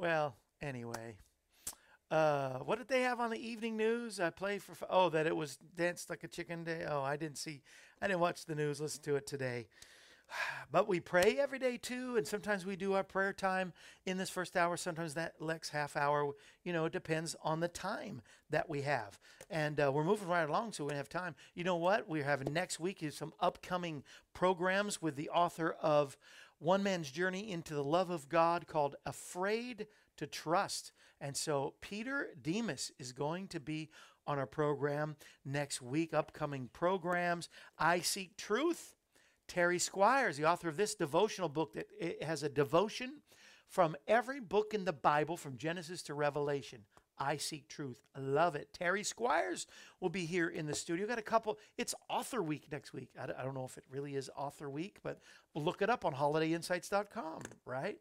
Well, 0.00 0.34
anyway. 0.62 1.16
Uh, 2.10 2.58
what 2.60 2.78
did 2.78 2.88
they 2.88 3.02
have 3.02 3.20
on 3.20 3.30
the 3.30 3.38
evening 3.38 3.76
news? 3.76 4.18
I 4.18 4.30
play 4.30 4.58
for. 4.58 4.74
Oh, 4.88 5.10
that 5.10 5.26
it 5.26 5.36
was 5.36 5.58
danced 5.76 6.10
like 6.10 6.24
a 6.24 6.28
chicken 6.28 6.64
day. 6.64 6.84
Oh, 6.88 7.02
I 7.02 7.16
didn't 7.16 7.38
see. 7.38 7.62
I 8.02 8.08
didn't 8.08 8.20
watch 8.20 8.46
the 8.46 8.54
news. 8.54 8.80
Listen 8.80 9.02
to 9.02 9.16
it 9.16 9.26
today. 9.26 9.66
But 10.72 10.86
we 10.86 11.00
pray 11.00 11.36
every 11.36 11.58
day 11.58 11.76
too, 11.76 12.16
and 12.16 12.24
sometimes 12.24 12.64
we 12.64 12.76
do 12.76 12.92
our 12.92 13.02
prayer 13.02 13.32
time 13.32 13.72
in 14.06 14.18
this 14.18 14.30
first 14.30 14.56
hour. 14.56 14.76
Sometimes 14.76 15.14
that 15.14 15.34
next 15.40 15.70
half 15.70 15.96
hour, 15.96 16.32
you 16.62 16.72
know, 16.72 16.84
it 16.84 16.92
depends 16.92 17.34
on 17.42 17.58
the 17.58 17.66
time 17.66 18.22
that 18.50 18.68
we 18.68 18.82
have. 18.82 19.18
And 19.50 19.80
uh, 19.80 19.90
we're 19.92 20.04
moving 20.04 20.28
right 20.28 20.48
along, 20.48 20.72
so 20.72 20.84
we 20.84 20.94
have 20.94 21.08
time. 21.08 21.34
You 21.56 21.64
know 21.64 21.74
what? 21.74 22.08
We're 22.08 22.22
having 22.22 22.52
next 22.52 22.78
week 22.78 23.02
is 23.02 23.16
some 23.16 23.32
upcoming 23.40 24.04
programs 24.32 25.02
with 25.02 25.16
the 25.16 25.28
author 25.30 25.74
of 25.82 26.16
One 26.60 26.82
Man's 26.82 27.10
Journey 27.10 27.50
into 27.50 27.74
the 27.74 27.82
Love 27.82 28.10
of 28.10 28.28
God 28.28 28.66
called 28.66 28.94
Afraid 29.06 29.86
to 30.18 30.26
Trust. 30.26 30.92
And 31.18 31.34
so 31.34 31.72
Peter 31.80 32.28
Demas 32.40 32.92
is 32.98 33.12
going 33.12 33.48
to 33.48 33.58
be 33.58 33.88
on 34.26 34.38
our 34.38 34.46
program 34.46 35.16
next 35.42 35.80
week. 35.80 36.12
Upcoming 36.12 36.68
programs 36.70 37.48
I 37.78 38.00
Seek 38.00 38.36
Truth. 38.36 38.94
Terry 39.48 39.78
Squires, 39.78 40.36
the 40.36 40.44
author 40.44 40.68
of 40.68 40.76
this 40.76 40.94
devotional 40.94 41.48
book 41.48 41.72
that 41.72 41.86
has 42.22 42.42
a 42.42 42.48
devotion 42.48 43.22
from 43.66 43.96
every 44.06 44.38
book 44.38 44.74
in 44.74 44.84
the 44.84 44.92
Bible 44.92 45.38
from 45.38 45.56
Genesis 45.56 46.02
to 46.02 46.14
Revelation. 46.14 46.82
I 47.20 47.36
seek 47.36 47.68
truth. 47.68 47.98
Love 48.18 48.56
it. 48.56 48.72
Terry 48.72 49.04
Squires 49.04 49.66
will 50.00 50.08
be 50.08 50.24
here 50.24 50.48
in 50.48 50.66
the 50.66 50.74
studio. 50.74 51.06
Got 51.06 51.18
a 51.18 51.22
couple. 51.22 51.58
It's 51.76 51.94
author 52.08 52.42
week 52.42 52.64
next 52.72 52.94
week. 52.94 53.10
I, 53.20 53.26
don't- 53.26 53.38
I 53.38 53.44
don't 53.44 53.54
know 53.54 53.66
if 53.66 53.76
it 53.76 53.84
really 53.90 54.16
is 54.16 54.30
author 54.36 54.70
week, 54.70 54.98
but 55.02 55.20
look 55.54 55.82
it 55.82 55.90
up 55.90 56.04
on 56.06 56.14
holidayinsights.com, 56.14 57.42
right? 57.66 57.98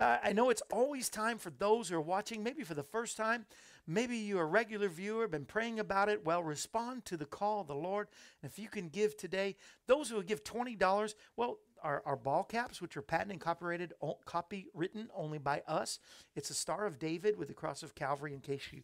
Uh, 0.00 0.18
I 0.22 0.32
know 0.32 0.50
it's 0.50 0.62
always 0.72 1.08
time 1.08 1.38
for 1.38 1.50
those 1.50 1.88
who 1.88 1.96
are 1.96 2.00
watching, 2.00 2.42
maybe 2.42 2.64
for 2.64 2.74
the 2.74 2.82
first 2.82 3.16
time. 3.16 3.46
Maybe 3.86 4.16
you're 4.18 4.42
a 4.42 4.46
regular 4.46 4.88
viewer, 4.88 5.26
been 5.28 5.46
praying 5.46 5.80
about 5.80 6.08
it. 6.10 6.24
Well, 6.24 6.42
respond 6.42 7.04
to 7.06 7.16
the 7.16 7.24
call 7.24 7.62
of 7.62 7.68
the 7.68 7.74
Lord. 7.74 8.08
And 8.42 8.50
if 8.50 8.58
you 8.58 8.68
can 8.68 8.88
give 8.90 9.16
today, 9.16 9.56
those 9.86 10.10
who 10.10 10.16
will 10.16 10.22
give 10.22 10.44
$20, 10.44 11.14
well, 11.36 11.58
our, 11.82 12.02
our 12.06 12.16
ball 12.16 12.44
caps, 12.44 12.80
which 12.80 12.96
are 12.96 13.02
patent 13.02 13.32
and 13.32 13.40
copyrighted, 13.40 13.92
o- 14.02 14.18
copywritten 14.26 15.06
only 15.14 15.38
by 15.38 15.62
us. 15.66 15.98
It's 16.36 16.50
a 16.50 16.54
Star 16.54 16.86
of 16.86 16.98
David 16.98 17.36
with 17.36 17.48
the 17.48 17.54
cross 17.54 17.82
of 17.82 17.94
Calvary. 17.94 18.34
In 18.34 18.40
case 18.40 18.62
you 18.72 18.82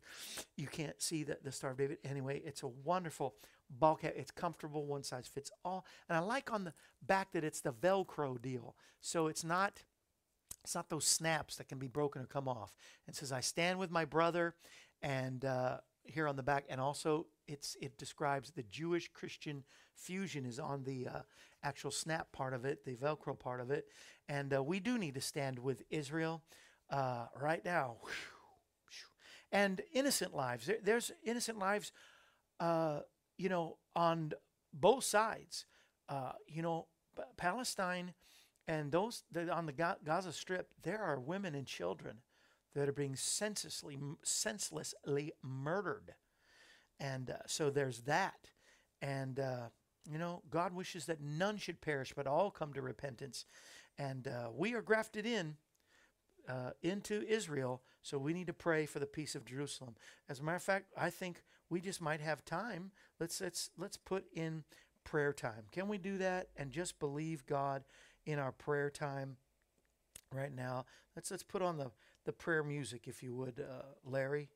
you 0.57 0.67
can't 0.67 1.01
see 1.01 1.23
the, 1.25 1.39
the 1.43 1.53
Star 1.53 1.73
of 1.73 1.79
David, 1.79 1.99
anyway, 2.05 2.41
it's 2.45 2.63
a 2.63 2.69
wonderful 2.69 3.35
ball 3.71 3.97
cap. 3.97 4.15
It's 4.17 4.31
comfortable, 4.31 4.87
one 4.87 5.03
size 5.03 5.27
fits 5.27 5.51
all. 5.65 5.87
And 6.09 6.17
I 6.17 6.21
like 6.21 6.53
on 6.53 6.65
the 6.65 6.75
back 7.07 7.33
that 7.33 7.45
it's 7.45 7.61
the 7.61 7.73
Velcro 7.73 8.41
deal, 8.41 8.77
so 9.01 9.27
it's 9.27 9.45
not 9.45 9.83
it's 10.63 10.75
not 10.75 10.89
those 10.89 11.05
snaps 11.05 11.57
that 11.57 11.69
can 11.69 11.79
be 11.79 11.89
broken 11.89 12.23
or 12.23 12.27
come 12.27 12.49
off. 12.49 12.75
It 13.07 13.17
says, 13.17 13.33
"I 13.33 13.41
stand 13.41 13.79
with 13.79 13.91
my 13.91 14.05
brother," 14.05 14.55
and 15.03 15.45
uh, 15.45 15.79
here 16.05 16.29
on 16.29 16.37
the 16.37 16.43
back, 16.43 16.65
and 16.69 16.81
also 16.81 17.27
it's 17.47 17.77
it 17.81 17.99
describes 17.99 18.51
the 18.51 18.63
Jewish 18.63 19.11
Christian 19.13 19.65
fusion 19.97 20.45
is 20.47 20.59
on 20.59 20.85
the 20.85 21.07
uh, 21.07 21.21
actual 21.63 21.91
snap 21.91 22.31
part 22.33 22.55
of 22.55 22.65
it, 22.65 22.85
the 22.85 22.95
Velcro 22.95 23.39
part 23.39 23.61
of 23.61 23.71
it, 23.71 23.87
and 24.29 24.55
uh, 24.55 24.63
we 24.63 24.81
do 24.81 24.99
need 24.99 25.15
to 25.15 25.21
stand 25.21 25.59
with 25.59 25.83
Israel 25.91 26.43
uh, 26.91 27.27
right 27.41 27.65
now. 27.65 27.97
And 29.53 29.81
innocent 29.93 30.35
lives. 30.35 30.67
There, 30.67 30.79
there's 30.83 31.13
innocent 31.23 31.59
lives, 31.59 31.93
uh, 32.59 33.01
you 33.39 33.49
know, 33.49 33.77
on 33.95 34.33
both 34.73 35.05
sides. 35.05 35.67
Uh, 36.09 36.33
you 36.49 36.61
know, 36.61 36.87
Palestine 37.37 38.15
and 38.67 38.91
those 38.91 39.23
on 39.53 39.67
the 39.67 39.73
Gaza 39.73 40.33
Strip, 40.33 40.71
there 40.83 41.03
are 41.03 41.21
women 41.21 41.55
and 41.55 41.67
children 41.67 42.19
that 42.75 42.89
are 42.89 42.93
being 42.93 43.15
senselessly, 43.15 43.99
senselessly 44.23 45.33
murdered. 45.43 46.15
And 46.99 47.31
uh, 47.31 47.47
so 47.47 47.71
there's 47.71 48.01
that. 48.03 48.49
And, 49.01 49.39
you 50.11 50.19
know, 50.19 50.43
God 50.51 50.75
wishes 50.75 51.07
that 51.07 51.21
none 51.21 51.57
should 51.57 51.81
perish, 51.81 52.13
but 52.15 52.27
all 52.27 52.51
come 52.51 52.73
to 52.75 52.83
repentance. 52.83 53.47
And 53.99 54.29
uh, 54.29 54.51
we 54.55 54.75
are 54.75 54.83
grafted 54.83 55.27
in 55.27 55.57
uh, 56.49 56.71
into 56.83 57.27
Israel, 57.27 57.83
so 58.03 58.19
we 58.19 58.35
need 58.35 58.49
to 58.49 58.53
pray 58.53 58.87
for 58.87 58.99
the 58.99 59.07
peace 59.07 59.35
of 59.35 59.45
Jerusalem. 59.47 59.95
As 60.29 60.41
a 60.41 60.43
matter 60.43 60.57
of 60.57 60.63
fact, 60.63 60.93
I 60.97 61.09
think 61.11 61.43
we 61.71 61.81
just 61.81 62.03
might 62.03 62.21
have 62.21 62.45
time. 62.45 62.91
Let's 63.19 63.41
let's 63.41 63.71
let's 63.79 63.97
put 63.97 64.25
in 64.35 64.65
prayer 65.05 65.33
time. 65.33 65.65
Can 65.71 65.89
we 65.89 65.99
do 65.99 66.19
that 66.19 66.49
and 66.57 66.71
just 66.71 66.99
believe 66.99 67.47
God 67.47 67.85
in 68.27 68.39
our 68.39 68.53
prayer 68.53 68.91
time 68.91 69.37
right 70.33 70.55
now. 70.55 70.85
Let's 71.15 71.31
let's 71.31 71.43
put 71.43 71.63
on 71.63 71.79
the 71.79 71.91
the 72.25 72.33
prayer 72.33 72.63
music, 72.63 73.07
if 73.07 73.23
you 73.23 73.35
would, 73.35 73.61
uh, 73.61 73.83
Larry. 74.05 74.51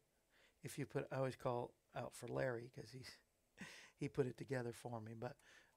If 0.64 0.78
you 0.78 0.86
put, 0.86 1.06
I 1.12 1.16
always 1.16 1.36
call 1.36 1.72
out 1.96 2.14
for 2.14 2.26
Larry 2.26 2.70
because 2.74 2.90
he's 2.90 3.10
he 3.98 4.08
put 4.08 4.26
it 4.26 4.36
together 4.36 4.72
for 4.72 5.00
me. 5.00 5.12
But 5.18 5.34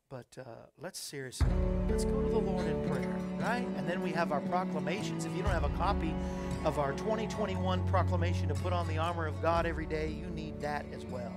but 0.10 0.28
uh, 0.38 0.66
let's 0.78 1.00
seriously 1.00 1.48
let's 1.90 2.04
go 2.04 2.22
to 2.22 2.30
the 2.30 2.38
Lord 2.38 2.68
in 2.68 2.90
prayer, 2.90 3.18
right? 3.40 3.66
And 3.78 3.88
then 3.88 4.01
we 4.01 4.12
have 4.12 4.32
our 4.32 4.42
proclamations. 4.42 5.25
If 5.25 5.36
you 5.36 5.42
don't 5.42 5.51
have 5.51 5.63
a 5.63 5.78
copy 5.78 6.13
of 6.66 6.80
our 6.80 6.92
2021 6.94 7.88
proclamation 7.88 8.48
to 8.50 8.56
put 8.56 8.74
on 8.74 8.88
the 8.88 8.98
armor 8.98 9.25
of 9.25 9.42
God 9.42 9.66
every 9.66 9.86
day, 9.86 10.10
you 10.10 10.28
need 10.28 10.60
that 10.62 10.86
as 10.94 11.06
well. 11.06 11.34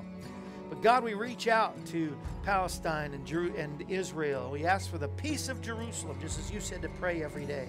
But 0.69 0.83
God, 0.83 1.05
we 1.05 1.14
reach 1.14 1.47
out 1.47 1.75
to 1.87 2.17
Palestine 2.43 3.14
and, 3.14 3.31
and 3.57 3.85
Israel. 3.88 4.50
We 4.50 4.64
ask 4.64 4.91
for 4.91 4.99
the 4.99 5.09
peace 5.09 5.49
of 5.49 5.61
Jerusalem, 5.61 6.19
just 6.21 6.38
as 6.38 6.50
you 6.50 6.61
said 6.61 6.83
to 6.83 6.88
pray 6.88 7.23
every 7.23 7.45
day. 7.47 7.69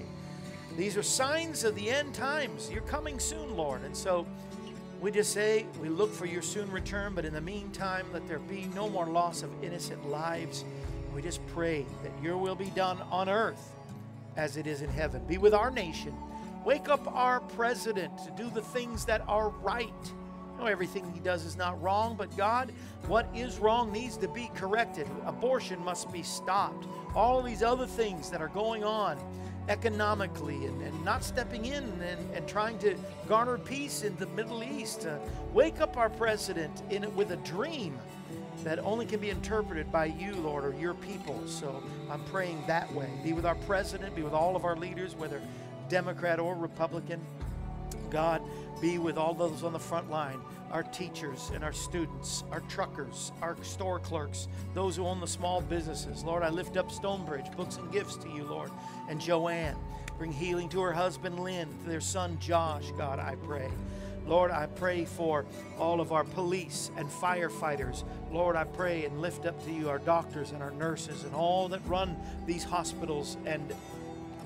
These 0.76 0.98
are 0.98 1.04
signs 1.04 1.64
of 1.64 1.76
the 1.76 1.90
end 1.90 2.14
times. 2.14 2.70
You're 2.72 2.82
coming 2.82 3.20
soon, 3.20 3.56
Lord. 3.56 3.84
And 3.84 3.96
so 3.96 4.26
we 5.02 5.12
just 5.12 5.34
say 5.34 5.66
we 5.82 5.90
look 5.90 6.14
for 6.14 6.26
your 6.26 6.42
soon 6.42 6.72
return, 6.72 7.14
but 7.14 7.26
in 7.26 7.34
the 7.34 7.42
meantime, 7.42 8.06
let 8.14 8.28
there 8.28 8.40
be 8.40 8.70
no 8.74 8.90
more 8.90 9.06
loss 9.06 9.44
of 9.44 9.52
innocent 9.64 10.10
lives. 10.10 10.64
We 11.14 11.22
just 11.22 11.46
pray 11.48 11.86
that 12.04 12.12
your 12.24 12.38
will 12.38 12.56
be 12.56 12.70
done 12.72 13.02
on 13.12 13.30
earth 13.30 13.72
as 14.36 14.58
it 14.58 14.68
is 14.68 14.82
in 14.82 14.90
heaven. 14.90 15.24
Be 15.28 15.38
with 15.38 15.54
our 15.54 15.72
nation. 15.72 16.14
Wake 16.66 16.90
up 16.90 17.08
our 17.16 17.40
president 17.40 18.12
to 18.26 18.32
do 18.32 18.50
the 18.50 18.62
things 18.62 19.06
that 19.06 19.22
are 19.28 19.50
right. 19.50 19.92
I 20.56 20.62
know 20.62 20.66
everything 20.68 21.12
he 21.14 21.20
does 21.20 21.46
is 21.46 21.58
not 21.58 21.82
wrong, 21.82 22.16
but 22.18 22.36
God, 22.36 22.72
what 23.08 23.28
is 23.36 23.60
wrong 23.60 23.92
needs 23.92 24.18
to 24.18 24.28
be 24.28 24.50
corrected. 24.56 25.08
Abortion 25.26 25.84
must 25.84 26.12
be 26.12 26.24
stopped. 26.24 26.88
All 27.14 27.42
these 27.42 27.62
other 27.62 27.86
things 27.86 28.30
that 28.30 28.42
are 28.42 28.48
going 28.50 28.84
on 28.84 29.18
economically 29.68 30.66
and, 30.66 30.82
and 30.82 31.06
not 31.06 31.24
stepping 31.24 31.66
in 31.66 31.84
and, 31.84 32.36
and 32.36 32.48
trying 32.48 32.78
to 32.80 32.96
garner 33.28 33.58
peace 33.58 34.04
in 34.04 34.16
the 34.18 34.28
Middle 34.28 34.64
East. 34.64 35.06
Uh, 35.06 35.18
wake 35.54 35.82
up 35.82 35.98
our 35.98 36.10
president 36.10 36.84
in, 36.90 37.14
with 37.16 37.32
a 37.32 37.38
dream 37.38 37.98
that 38.64 38.80
only 38.80 39.06
can 39.06 39.20
be 39.20 39.30
interpreted 39.30 39.92
by 39.92 40.06
you, 40.06 40.34
Lord, 40.36 40.66
or 40.66 40.74
your 40.80 40.96
people. 40.96 41.40
So 41.46 41.84
I'm 42.10 42.24
praying 42.26 42.64
that 42.68 42.92
way. 42.94 43.10
Be 43.24 43.34
with 43.34 43.46
our 43.46 43.56
president, 43.56 44.16
be 44.16 44.24
with 44.24 44.34
all 44.34 44.56
of 44.56 44.66
our 44.66 44.76
leaders, 44.76 45.16
whether 45.16 45.42
Democrat 45.90 46.40
or 46.40 46.56
Republican. 46.56 47.22
God, 48.10 48.42
be 48.82 48.98
with 48.98 49.18
all 49.18 49.34
those 49.34 49.64
on 49.64 49.74
the 49.74 49.80
front 49.80 50.10
line 50.10 50.40
our 50.72 50.84
teachers 50.84 51.52
and 51.54 51.64
our 51.64 51.72
students, 51.72 52.44
our 52.52 52.60
truckers, 52.62 53.32
our 53.42 53.56
store 53.64 54.00
clerks, 54.00 54.48
those 54.74 54.96
who 54.96 55.06
own 55.06 55.22
the 55.22 55.28
small 55.28 55.62
businesses. 55.62 56.24
Lord, 56.24 56.44
I 56.44 56.50
lift 56.50 56.76
up 56.76 56.92
Stonebridge, 56.92 57.50
books 57.56 57.78
and 57.78 57.90
gifts 57.92 58.18
to 58.18 58.30
you, 58.30 58.44
Lord, 58.44 58.72
and 59.08 59.22
Joanne. 59.22 59.78
Bring 60.18 60.34
healing 60.34 60.68
to 60.70 60.82
her 60.82 60.92
husband, 60.92 61.40
Lynn, 61.40 61.70
to 61.84 61.90
their 61.90 62.02
son, 62.02 62.38
Josh, 62.40 62.92
God, 62.98 63.20
I 63.20 63.36
pray. 63.46 63.70
Lord, 64.26 64.50
I 64.50 64.66
pray 64.66 65.06
for 65.06 65.46
all 65.78 66.02
of 66.02 66.12
our 66.12 66.24
police 66.24 66.90
and 66.98 67.08
firefighters. 67.08 68.04
Lord, 68.32 68.56
I 68.56 68.64
pray 68.64 69.06
and 69.06 69.22
lift 69.22 69.46
up 69.46 69.64
to 69.66 69.72
you 69.72 69.88
our 69.88 70.00
doctors 70.00 70.52
and 70.52 70.64
our 70.64 70.72
nurses 70.72 71.24
and 71.24 71.36
all 71.36 71.70
that 71.70 71.86
run 71.86 72.18
these 72.48 72.64
hospitals 72.64 73.38
and 73.46 73.72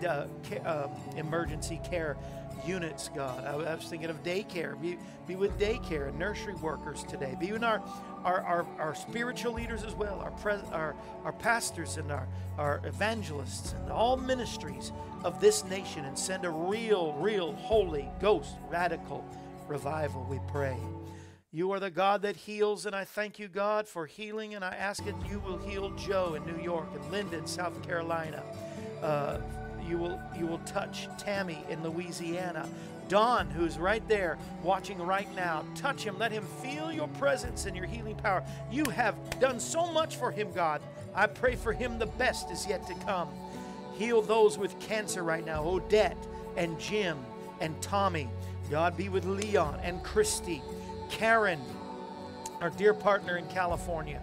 uh, 0.05 0.25
ca- 0.49 0.61
uh, 0.65 0.89
emergency 1.15 1.79
care 1.89 2.17
units, 2.65 3.09
God. 3.15 3.45
I, 3.45 3.51
I 3.53 3.75
was 3.75 3.85
thinking 3.85 4.09
of 4.09 4.23
daycare. 4.23 4.79
Be, 4.81 4.97
be 5.27 5.35
with 5.35 5.57
daycare 5.59 6.07
and 6.09 6.17
nursery 6.17 6.55
workers 6.55 7.03
today. 7.03 7.35
Be 7.39 7.51
with 7.51 7.63
our, 7.63 7.81
our, 8.23 8.41
our, 8.41 8.65
our 8.79 8.95
spiritual 8.95 9.53
leaders 9.53 9.83
as 9.83 9.95
well, 9.95 10.19
our, 10.19 10.31
pres- 10.31 10.69
our, 10.71 10.95
our 11.23 11.33
pastors 11.33 11.97
and 11.97 12.11
our, 12.11 12.27
our 12.57 12.81
evangelists 12.85 13.73
and 13.73 13.91
all 13.91 14.17
ministries 14.17 14.91
of 15.23 15.39
this 15.41 15.63
nation 15.65 16.05
and 16.05 16.17
send 16.17 16.45
a 16.45 16.49
real, 16.49 17.13
real 17.13 17.53
Holy 17.53 18.09
Ghost 18.19 18.55
radical 18.69 19.25
revival, 19.67 20.25
we 20.29 20.39
pray. 20.47 20.77
You 21.51 21.71
are 21.71 21.79
the 21.79 21.89
God 21.89 22.21
that 22.23 22.35
heals, 22.35 22.85
and 22.85 22.95
I 22.95 23.05
thank 23.05 23.39
you, 23.39 23.47
God, 23.47 23.87
for 23.87 24.05
healing. 24.05 24.53
And 24.53 24.63
I 24.63 24.75
ask 24.75 25.03
that 25.05 25.15
you 25.29 25.39
will 25.39 25.57
heal 25.57 25.89
Joe 25.91 26.35
in 26.35 26.45
New 26.45 26.61
York 26.61 26.87
and 26.93 27.11
Linda 27.11 27.39
in 27.39 27.47
South 27.47 27.81
Carolina. 27.81 28.43
Uh, 29.01 29.39
you 29.89 29.97
will 29.97 30.21
you 30.37 30.45
will 30.45 30.59
touch 30.59 31.07
Tammy 31.17 31.63
in 31.69 31.83
Louisiana. 31.83 32.69
Don, 33.07 33.49
who's 33.49 33.79
right 33.79 34.07
there 34.07 34.37
watching 34.61 34.99
right 34.99 35.27
now, 35.35 35.65
touch 35.73 36.03
him. 36.03 36.19
Let 36.19 36.31
him 36.31 36.45
feel 36.61 36.91
your 36.91 37.07
presence 37.07 37.65
and 37.65 37.75
your 37.75 37.87
healing 37.87 38.15
power. 38.15 38.43
You 38.71 38.85
have 38.85 39.15
done 39.39 39.59
so 39.59 39.91
much 39.91 40.15
for 40.15 40.29
him, 40.29 40.51
God. 40.53 40.79
I 41.15 41.25
pray 41.25 41.55
for 41.55 41.73
him 41.73 41.97
the 41.97 42.05
best 42.05 42.51
is 42.51 42.67
yet 42.67 42.85
to 42.85 42.93
come. 43.05 43.29
Heal 43.95 44.21
those 44.21 44.59
with 44.59 44.79
cancer 44.79 45.23
right 45.23 45.43
now, 45.43 45.63
Odette 45.63 46.17
and 46.55 46.79
Jim 46.79 47.17
and 47.59 47.79
Tommy. 47.81 48.29
God 48.69 48.95
be 48.95 49.09
with 49.09 49.25
Leon 49.25 49.79
and 49.81 50.03
Christy, 50.03 50.61
Karen, 51.09 51.59
our 52.61 52.69
dear 52.69 52.93
partner 52.93 53.37
in 53.37 53.47
California, 53.47 54.21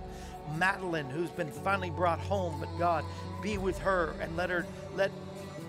Madeline, 0.56 1.10
who's 1.10 1.30
been 1.30 1.50
finally 1.50 1.90
brought 1.90 2.20
home, 2.20 2.60
but 2.60 2.68
God, 2.78 3.04
be 3.42 3.58
with 3.58 3.78
her 3.80 4.14
and 4.20 4.36
let 4.36 4.48
her 4.48 4.64
let 4.94 5.10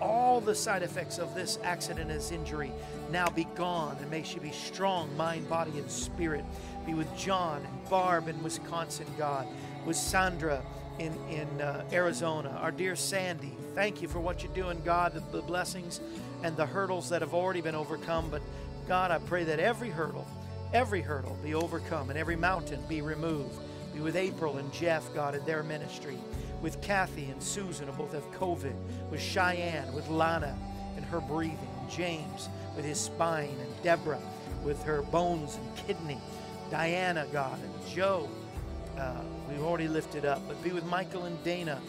all 0.00 0.40
the 0.40 0.54
side 0.54 0.82
effects 0.82 1.18
of 1.18 1.34
this 1.34 1.58
accident 1.62 2.08
this 2.08 2.32
injury 2.32 2.72
now 3.10 3.28
be 3.28 3.44
gone 3.54 3.96
and 4.00 4.10
may 4.10 4.22
she 4.22 4.38
be 4.38 4.50
strong, 4.50 5.14
mind, 5.16 5.48
body, 5.48 5.72
and 5.78 5.90
spirit. 5.90 6.44
Be 6.86 6.94
with 6.94 7.14
John 7.16 7.62
and 7.64 7.90
Barb 7.90 8.28
in 8.28 8.42
Wisconsin, 8.42 9.06
God, 9.16 9.46
with 9.84 9.96
Sandra 9.96 10.62
in, 10.98 11.14
in 11.30 11.60
uh, 11.60 11.84
Arizona, 11.92 12.50
our 12.60 12.70
dear 12.70 12.96
Sandy. 12.96 13.54
Thank 13.74 14.02
you 14.02 14.08
for 14.08 14.20
what 14.20 14.42
you're 14.42 14.54
doing, 14.54 14.82
God, 14.84 15.14
the, 15.14 15.20
the 15.20 15.42
blessings 15.42 16.00
and 16.42 16.56
the 16.56 16.66
hurdles 16.66 17.08
that 17.10 17.22
have 17.22 17.34
already 17.34 17.60
been 17.60 17.74
overcome. 17.74 18.30
But 18.30 18.42
God, 18.86 19.10
I 19.10 19.18
pray 19.18 19.44
that 19.44 19.60
every 19.60 19.90
hurdle, 19.90 20.26
every 20.72 21.00
hurdle 21.00 21.36
be 21.42 21.54
overcome 21.54 22.10
and 22.10 22.18
every 22.18 22.36
mountain 22.36 22.80
be 22.88 23.00
removed. 23.00 23.58
Be 23.94 24.00
with 24.00 24.16
April 24.16 24.58
and 24.58 24.72
Jeff, 24.72 25.12
God, 25.14 25.34
in 25.34 25.44
their 25.44 25.62
ministry. 25.62 26.18
With 26.62 26.80
Kathy 26.80 27.26
and 27.26 27.42
Susan, 27.42 27.86
who 27.86 27.92
both 27.92 28.12
have 28.12 28.30
COVID. 28.32 28.74
With 29.10 29.20
Cheyenne, 29.20 29.92
with 29.92 30.08
Lana 30.08 30.56
and 30.96 31.04
her 31.06 31.20
breathing. 31.20 31.58
And 31.80 31.90
James 31.90 32.48
with 32.76 32.84
his 32.84 32.98
spine. 32.98 33.56
And 33.60 33.82
Deborah 33.82 34.20
with 34.64 34.82
her 34.82 35.02
bones 35.02 35.56
and 35.56 35.76
kidney. 35.86 36.18
Diana, 36.70 37.26
God, 37.32 37.58
and 37.62 37.88
Joe. 37.88 38.28
Uh, 38.98 39.22
we've 39.48 39.62
already 39.62 39.88
lifted 39.88 40.24
up. 40.24 40.42
But 40.48 40.62
be 40.62 40.72
with 40.72 40.84
Michael 40.84 41.24
and 41.24 41.42
Dana 41.44 41.80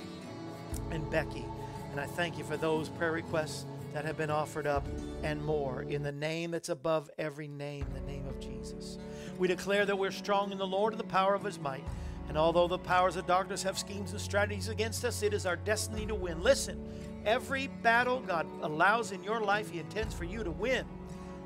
and 0.92 1.10
Becky. 1.10 1.46
And 1.92 2.00
I 2.00 2.06
thank 2.06 2.38
you 2.38 2.44
for 2.44 2.58
those 2.58 2.90
prayer 2.90 3.12
requests 3.12 3.66
that 3.94 4.06
have 4.06 4.18
been 4.18 4.30
offered 4.30 4.68
up 4.68 4.88
and 5.24 5.44
more 5.44 5.82
in 5.84 6.04
the 6.04 6.12
name 6.12 6.52
that's 6.52 6.70
above 6.70 7.10
every 7.18 7.48
name, 7.48 7.86
the 7.94 8.12
name 8.12 8.28
of 8.28 8.40
Jesus. 8.40 8.98
We 9.38 9.48
declare 9.48 9.86
that 9.86 9.98
we're 9.98 10.12
strong 10.12 10.52
in 10.52 10.58
the 10.58 10.68
Lord 10.68 10.94
and 10.94 11.00
the 11.00 11.06
power 11.06 11.34
of 11.34 11.44
his 11.44 11.60
might. 11.60 11.84
And 12.30 12.38
although 12.38 12.68
the 12.68 12.78
powers 12.78 13.16
of 13.16 13.26
darkness 13.26 13.64
have 13.64 13.78
schemes 13.78 14.12
and 14.12 14.22
strategies 14.22 14.70
against 14.70 15.04
us, 15.04 15.24
it 15.24 15.34
is 15.34 15.48
our 15.48 15.56
destiny 15.56 16.06
to 16.06 16.14
win. 16.14 16.42
Listen, 16.44 16.80
every 17.26 17.68
battle 17.82 18.22
God 18.22 18.46
allows 18.62 19.12
in 19.12 19.24
your 19.24 19.42
life, 19.42 19.72
he 19.72 19.80
intends 19.80 20.14
for 20.14 20.26
you 20.26 20.44
to 20.44 20.52
win. 20.52 20.86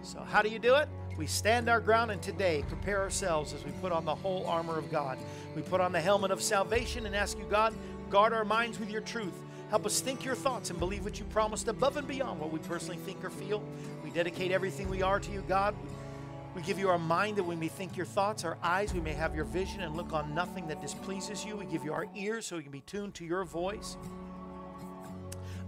So, 0.01 0.19
how 0.19 0.41
do 0.41 0.49
you 0.49 0.59
do 0.59 0.75
it? 0.75 0.89
We 1.17 1.25
stand 1.25 1.69
our 1.69 1.79
ground 1.79 2.11
and 2.11 2.21
today 2.21 2.65
prepare 2.67 3.01
ourselves 3.01 3.53
as 3.53 3.63
we 3.63 3.71
put 3.81 3.93
on 3.93 4.03
the 4.03 4.13
whole 4.13 4.45
armor 4.45 4.77
of 4.77 4.91
God. 4.91 5.17
We 5.55 5.61
put 5.61 5.79
on 5.79 5.93
the 5.93 6.01
helmet 6.01 6.31
of 6.31 6.41
salvation 6.41 7.05
and 7.05 7.15
ask 7.15 7.37
you, 7.37 7.45
God, 7.45 7.73
guard 8.09 8.33
our 8.33 8.43
minds 8.43 8.77
with 8.77 8.89
your 8.89 9.01
truth. 9.01 9.33
Help 9.69 9.85
us 9.85 10.01
think 10.01 10.25
your 10.25 10.35
thoughts 10.35 10.69
and 10.69 10.77
believe 10.79 11.05
what 11.05 11.17
you 11.17 11.25
promised 11.25 11.67
above 11.69 11.95
and 11.97 12.07
beyond 12.07 12.39
what 12.39 12.51
we 12.51 12.59
personally 12.59 12.99
think 13.05 13.23
or 13.23 13.29
feel. 13.29 13.63
We 14.03 14.09
dedicate 14.09 14.51
everything 14.51 14.89
we 14.89 15.01
are 15.01 15.19
to 15.19 15.31
you, 15.31 15.43
God. 15.47 15.75
We 15.81 15.89
give 16.61 16.77
you 16.77 16.89
our 16.89 16.99
mind 16.99 17.37
that 17.37 17.43
we 17.43 17.55
may 17.55 17.67
think 17.67 17.97
your 17.97 18.05
thoughts, 18.05 18.43
our 18.43 18.57
eyes, 18.61 18.93
we 18.93 18.99
may 18.99 19.13
have 19.13 19.35
your 19.35 19.45
vision 19.45 19.81
and 19.81 19.95
look 19.95 20.13
on 20.13 20.35
nothing 20.35 20.67
that 20.67 20.81
displeases 20.81 21.43
you. 21.43 21.55
We 21.55 21.65
give 21.65 21.83
you 21.83 21.93
our 21.93 22.05
ears 22.15 22.45
so 22.45 22.57
we 22.57 22.63
can 22.63 22.71
be 22.71 22.81
tuned 22.81 23.15
to 23.15 23.25
your 23.25 23.43
voice 23.43 23.97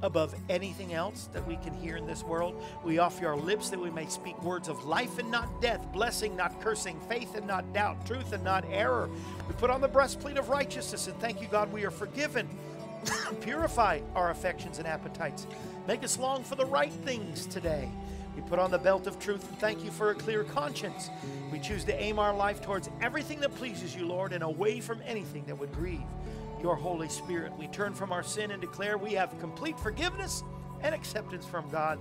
above 0.02 0.36
anything 0.50 0.93
else 0.93 1.30
that 1.34 1.45
we 1.48 1.56
can 1.58 1.74
hear 1.74 1.98
in 1.98 2.06
this 2.06 2.24
world. 2.24 2.62
We 2.84 3.00
offer 3.00 3.24
you 3.24 3.28
our 3.28 3.38
lips 3.38 3.69
that 3.69 3.80
we 3.80 3.89
may 3.89 4.06
speak 4.08 4.41
words 4.43 4.67
of 4.67 4.86
life 4.86 5.17
and 5.17 5.32
not 5.32 5.62
death, 5.62 5.91
blessing, 5.91 6.36
not 6.36 6.62
cursing, 6.62 7.00
faith 7.10 7.36
and 7.36 7.48
not 7.48 7.74
doubt, 7.74 8.06
truth 8.06 8.34
and 8.34 8.43
not 8.43 8.65
error. 8.69 9.10
We 9.48 9.54
put 9.56 9.69
on 9.69 9.82
the 9.82 9.88
breastplate 9.88 10.38
of 10.38 10.50
righteousness 10.50 11.08
and 11.08 11.19
thank 11.19 11.41
you, 11.41 11.48
God, 11.48 11.71
we 11.74 11.86
are 11.86 11.91
forgiven. 11.91 12.48
Purify 13.41 14.02
our 14.15 14.32
affections 14.32 14.78
and 14.78 14.88
appetites. 14.88 15.48
Make 15.88 16.04
us 16.04 16.19
long 16.19 16.43
for 16.43 16.56
the 16.56 16.65
right 16.65 16.91
things 16.91 17.45
today. 17.48 17.89
Put 18.47 18.60
on 18.60 18.69
the 18.69 18.77
belt 18.77 19.08
of 19.08 19.19
truth 19.19 19.47
and 19.49 19.58
thank 19.60 19.84
you 19.84 19.89
for 19.89 20.12
a 20.12 20.15
clear 20.15 20.43
conscience. 20.43 21.10
We 21.51 21.60
choose 21.60 21.84
to 21.86 22.01
aim 22.01 22.19
our 22.19 22.36
life 22.36 22.62
towards 22.62 22.89
everything 23.01 23.39
that 23.39 23.55
pleases 23.55 23.95
you, 23.95 24.05
Lord, 24.05 24.34
and 24.34 24.43
away 24.43 24.81
from 24.81 25.01
anything 25.05 25.45
that 25.47 25.58
would 25.58 25.73
grieve 25.73 26.01
your 26.62 26.75
Holy 26.75 27.10
Spirit. 27.10 27.51
We 27.58 27.67
turn 27.67 27.93
from 27.93 28.12
our 28.12 28.23
sin 28.23 28.51
and 28.51 28.62
declare 28.62 28.97
we 28.97 29.13
have 29.13 29.38
complete 29.39 29.79
forgiveness 29.79 30.43
and 30.81 30.93
acceptance 30.93 31.45
from 31.45 31.69
God. 31.69 31.99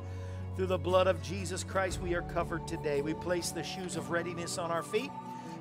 Through 0.56 0.66
the 0.66 0.78
blood 0.78 1.06
of 1.06 1.22
Jesus 1.22 1.64
Christ, 1.64 2.00
we 2.00 2.14
are 2.14 2.22
covered 2.22 2.68
today. 2.68 3.02
We 3.02 3.14
place 3.14 3.50
the 3.50 3.62
shoes 3.62 3.96
of 3.96 4.10
readiness 4.10 4.58
on 4.58 4.70
our 4.70 4.82
feet 4.82 5.10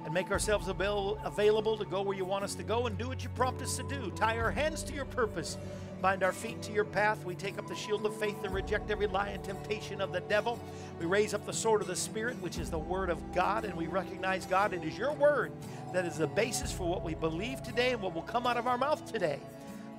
and 0.06 0.14
make 0.14 0.32
ourselves 0.32 0.68
avail- 0.68 1.18
available 1.24 1.78
to 1.78 1.86
go 1.86 2.02
where 2.02 2.16
you 2.16 2.26
want 2.26 2.44
us 2.44 2.56
to 2.56 2.64
go 2.64 2.86
and 2.88 2.98
do 2.98 3.08
what 3.08 3.24
you 3.24 3.30
prompt 3.30 3.62
us 3.62 3.78
to 3.78 3.84
do. 3.84 4.12
Tie 4.16 4.38
our 4.38 4.52
hands 4.52 4.84
to 4.84 4.94
your 4.94 5.06
purpose. 5.06 5.58
Bind 6.04 6.22
our 6.22 6.34
feet 6.34 6.62
to 6.62 6.74
your 6.74 6.84
path. 6.84 7.24
We 7.24 7.34
take 7.34 7.58
up 7.58 7.66
the 7.66 7.76
shield 7.76 8.06
of 8.06 8.14
faith 8.18 8.36
and 8.44 8.54
reject 8.54 8.92
every 8.92 9.08
lie 9.08 9.30
and 9.30 9.42
temptation 9.42 10.02
of 10.02 10.12
the 10.12 10.20
devil. 10.20 10.60
We 11.00 11.06
raise 11.06 11.34
up 11.34 11.46
the 11.46 11.54
sword 11.54 11.82
of 11.82 11.88
the 11.88 11.96
Spirit, 11.96 12.36
which 12.42 12.60
is 12.60 12.70
the 12.70 12.78
word 12.78 13.10
of 13.10 13.34
God, 13.34 13.64
and 13.64 13.74
we 13.74 13.88
recognize, 13.88 14.46
God, 14.46 14.74
it 14.74 14.84
is 14.84 14.98
your 14.98 15.14
word 15.14 15.54
that 15.94 16.06
is 16.06 16.18
the 16.18 16.28
basis 16.28 16.74
for 16.74 16.90
what 16.90 17.06
we 17.06 17.16
believe 17.16 17.64
today 17.64 17.92
and 17.92 18.02
what 18.02 18.14
will 18.14 18.22
come 18.22 18.46
out 18.46 18.58
of 18.58 18.68
our 18.68 18.78
mouth 18.78 19.10
today. 19.10 19.40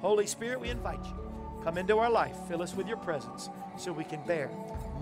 Holy 0.03 0.27
Spirit, 0.27 0.61
we 0.61 0.69
invite 0.69 1.03
you. 1.07 1.63
Come 1.65 1.79
into 1.79 1.99
our 1.99 2.11
life, 2.11 2.37
fill 2.49 2.61
us 2.61 2.75
with 2.75 2.87
your 2.87 2.99
presence 2.99 3.49
so 3.79 3.91
we 3.91 4.05
can 4.05 4.23
bear 4.27 4.51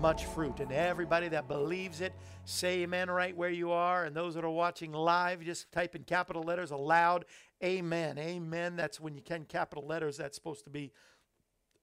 much 0.03 0.25
fruit. 0.25 0.59
And 0.59 0.69
everybody 0.69 1.29
that 1.29 1.47
believes 1.47 2.01
it, 2.01 2.11
say 2.43 2.81
amen 2.81 3.09
right 3.09 3.33
where 3.37 3.49
you 3.49 3.71
are. 3.71 4.03
And 4.03 4.13
those 4.13 4.35
that 4.35 4.43
are 4.43 4.49
watching 4.49 4.91
live, 4.91 5.41
just 5.41 5.71
type 5.71 5.95
in 5.95 6.03
capital 6.03 6.43
letters 6.43 6.71
aloud, 6.71 7.23
amen. 7.63 8.17
Amen. 8.17 8.75
That's 8.75 8.99
when 8.99 9.15
you 9.15 9.21
can 9.21 9.45
capital 9.45 9.87
letters, 9.87 10.17
that's 10.17 10.35
supposed 10.35 10.65
to 10.65 10.69
be 10.69 10.91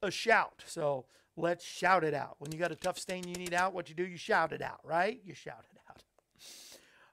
a 0.03 0.11
shout. 0.11 0.63
So 0.67 1.07
let's 1.35 1.65
shout 1.65 2.05
it 2.05 2.13
out. 2.13 2.37
When 2.41 2.53
you 2.53 2.59
got 2.59 2.71
a 2.71 2.77
tough 2.77 2.99
stain 2.99 3.27
you 3.27 3.37
need 3.37 3.55
out, 3.55 3.73
what 3.73 3.89
you 3.89 3.95
do, 3.95 4.07
you 4.07 4.19
shout 4.19 4.53
it 4.53 4.61
out, 4.61 4.81
right? 4.85 5.19
You 5.25 5.33
shout 5.33 5.65
it 5.73 5.79
out. 5.89 6.03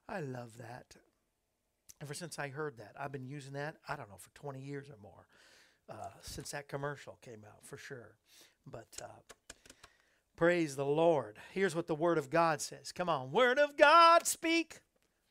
I 0.14 0.20
love 0.20 0.58
that. 0.58 0.94
Ever 2.02 2.12
since 2.12 2.38
I 2.38 2.48
heard 2.48 2.76
that, 2.76 2.92
I've 3.00 3.12
been 3.12 3.26
using 3.26 3.54
that, 3.54 3.76
I 3.88 3.96
don't 3.96 4.10
know, 4.10 4.18
for 4.18 4.28
20 4.34 4.60
years 4.60 4.90
or 4.90 4.98
more 5.02 5.26
uh, 5.90 6.10
since 6.20 6.50
that 6.50 6.68
commercial 6.68 7.16
came 7.22 7.46
out, 7.46 7.64
for 7.64 7.78
sure. 7.78 8.12
But 8.66 8.88
uh, 9.02 9.06
praise 10.38 10.76
the 10.76 10.84
Lord. 10.84 11.36
Here's 11.52 11.74
what 11.74 11.88
the 11.88 11.96
Word 11.96 12.16
of 12.16 12.30
God 12.30 12.60
says. 12.60 12.92
Come 12.92 13.08
on. 13.08 13.32
Word 13.32 13.58
of 13.58 13.76
God, 13.76 14.24
speak. 14.24 14.78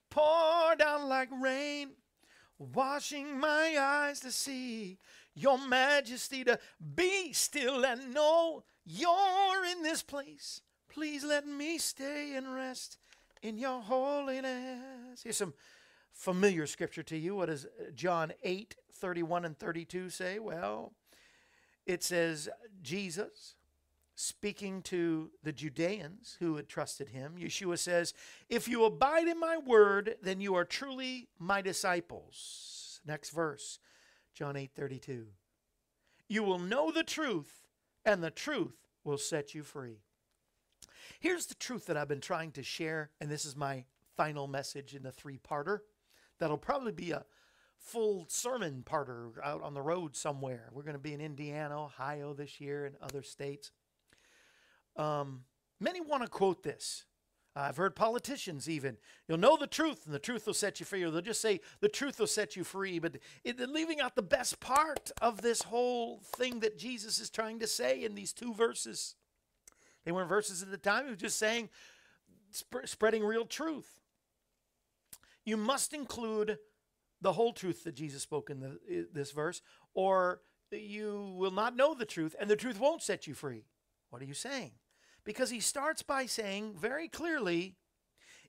Pour 0.10 0.76
down 0.78 1.08
like 1.08 1.30
rain, 1.32 1.91
washing 2.60 3.39
my 3.39 3.78
eyes 3.80 4.20
to 4.20 4.34
see 4.34 4.98
your 5.34 5.65
majesty, 5.65 6.43
to 6.43 6.60
be 6.96 7.32
still 7.32 7.86
and 7.86 8.13
know 8.13 8.65
you're 8.86 9.65
in 9.72 9.82
this 9.82 10.04
place. 10.04 10.60
Please 10.89 11.24
let 11.24 11.48
me 11.48 11.78
stay 11.78 12.36
and 12.36 12.54
rest 12.54 12.98
in 13.41 13.58
your 13.58 13.80
holiness. 13.80 15.24
Here's 15.24 15.38
some 15.38 15.54
familiar 16.12 16.67
scripture 16.67 17.04
to 17.04 17.17
you. 17.17 17.38
What 17.38 17.46
does 17.46 17.65
John 17.96 18.34
8, 18.43 18.76
31 18.91 19.46
and 19.46 19.58
32 19.58 20.10
say? 20.10 20.38
Well, 20.38 20.91
it 21.86 22.04
says, 22.04 22.50
Jesus 22.82 23.56
speaking 24.20 24.82
to 24.82 25.30
the 25.44 25.52
Judeans 25.52 26.38
who 26.40 26.56
had 26.56 26.68
trusted 26.68 27.10
him, 27.10 27.36
Yeshua 27.38 27.78
says, 27.78 28.16
If 28.50 28.68
you 28.68 28.84
abide 28.84 29.28
in 29.28 29.40
my 29.40 29.58
word, 29.58 30.16
then 30.24 30.42
you 30.42 30.56
are 30.56 30.66
truly 30.66 31.30
my 31.38 31.62
disciples. 31.62 33.00
Next 33.06 33.30
verse, 33.30 33.80
John 34.34 34.58
8, 34.58 34.72
32. 34.76 35.28
You 36.28 36.44
will 36.44 36.58
know 36.58 36.92
the 36.92 37.04
truth, 37.04 37.68
and 38.04 38.24
the 38.24 38.32
truth 38.32 38.88
will 39.04 39.20
set 39.20 39.54
you 39.54 39.62
free. 39.62 40.00
Here's 41.20 41.46
the 41.46 41.56
truth 41.56 41.86
that 41.86 41.96
I've 41.96 42.08
been 42.08 42.20
trying 42.20 42.52
to 42.54 42.64
share, 42.64 43.12
and 43.22 43.30
this 43.30 43.46
is 43.46 43.56
my 43.56 43.86
final 44.16 44.48
message 44.48 44.96
in 44.96 45.04
the 45.04 45.12
three 45.12 45.38
parter. 45.38 45.82
That'll 46.40 46.58
probably 46.58 46.92
be 46.92 47.12
a 47.12 47.26
full 47.78 48.26
sermon 48.30 48.84
parter 48.84 49.34
out 49.44 49.62
on 49.62 49.76
the 49.76 49.82
road 49.82 50.16
somewhere. 50.16 50.70
We're 50.74 50.82
going 50.82 50.96
to 50.96 51.00
be 51.00 51.14
in 51.14 51.22
Indiana, 51.22 51.86
Ohio 51.86 52.34
this 52.34 52.60
year, 52.60 52.86
and 52.86 52.96
other 53.00 53.22
states. 53.22 53.72
Um, 54.98 55.44
many 55.80 56.02
want 56.02 56.24
to 56.24 56.30
quote 56.30 56.64
this. 56.64 57.06
I've 57.56 57.78
heard 57.78 57.96
politicians 57.96 58.70
even, 58.70 58.98
you'll 59.28 59.40
know 59.40 59.58
the 59.58 59.66
truth 59.66 60.06
and 60.06 60.14
the 60.14 60.20
truth 60.20 60.46
will 60.46 60.54
set 60.54 60.80
you 60.80 60.86
free, 60.86 61.02
or 61.02 61.10
they'll 61.10 61.22
just 61.22 61.42
say 61.42 61.60
the 61.80 61.90
truth 61.90 62.20
will 62.20 62.28
set 62.28 62.56
you 62.56 62.64
free, 62.64 63.00
but 63.00 63.18
it, 63.44 63.60
leaving 63.60 64.00
out 64.00 64.16
the 64.16 64.22
best 64.22 64.60
part 64.60 65.10
of 65.24 65.42
this 65.42 65.64
whole 65.64 66.20
thing 66.20 66.60
that 66.60 66.78
Jesus 66.78 67.20
is 67.20 67.32
trying 67.32 67.60
to 67.60 67.68
say 67.68 68.04
in 68.04 68.14
these 68.14 68.32
two 68.32 68.54
verses. 68.54 69.16
They 70.06 70.12
weren't 70.12 70.30
verses 70.30 70.62
at 70.62 70.70
the 70.70 70.78
time, 70.78 71.06
he 71.06 71.10
was 71.10 71.20
just 71.20 71.40
saying, 71.40 71.70
sp- 72.54 72.86
spreading 72.86 73.24
real 73.24 73.46
truth. 73.46 74.02
You 75.44 75.58
must 75.58 75.94
include 75.94 76.60
the 77.22 77.34
whole 77.34 77.54
truth 77.54 77.84
that 77.86 77.96
Jesus 77.96 78.22
spoke 78.22 78.52
in 78.52 78.60
the, 78.60 79.08
this 79.12 79.32
verse, 79.32 79.64
or 79.96 80.42
you 80.72 81.34
will 81.36 81.52
not 81.52 81.76
know 81.76 81.96
the 81.96 82.06
truth, 82.06 82.36
and 82.40 82.50
the 82.50 82.56
truth 82.56 82.80
won't 82.80 83.02
set 83.02 83.26
you 83.26 83.34
free. 83.34 83.64
What 84.12 84.22
are 84.22 84.26
you 84.26 84.36
saying? 84.36 84.74
Because 85.28 85.50
he 85.50 85.60
starts 85.60 86.04
by 86.04 86.26
saying 86.26 86.76
very 86.80 87.10
clearly 87.10 87.76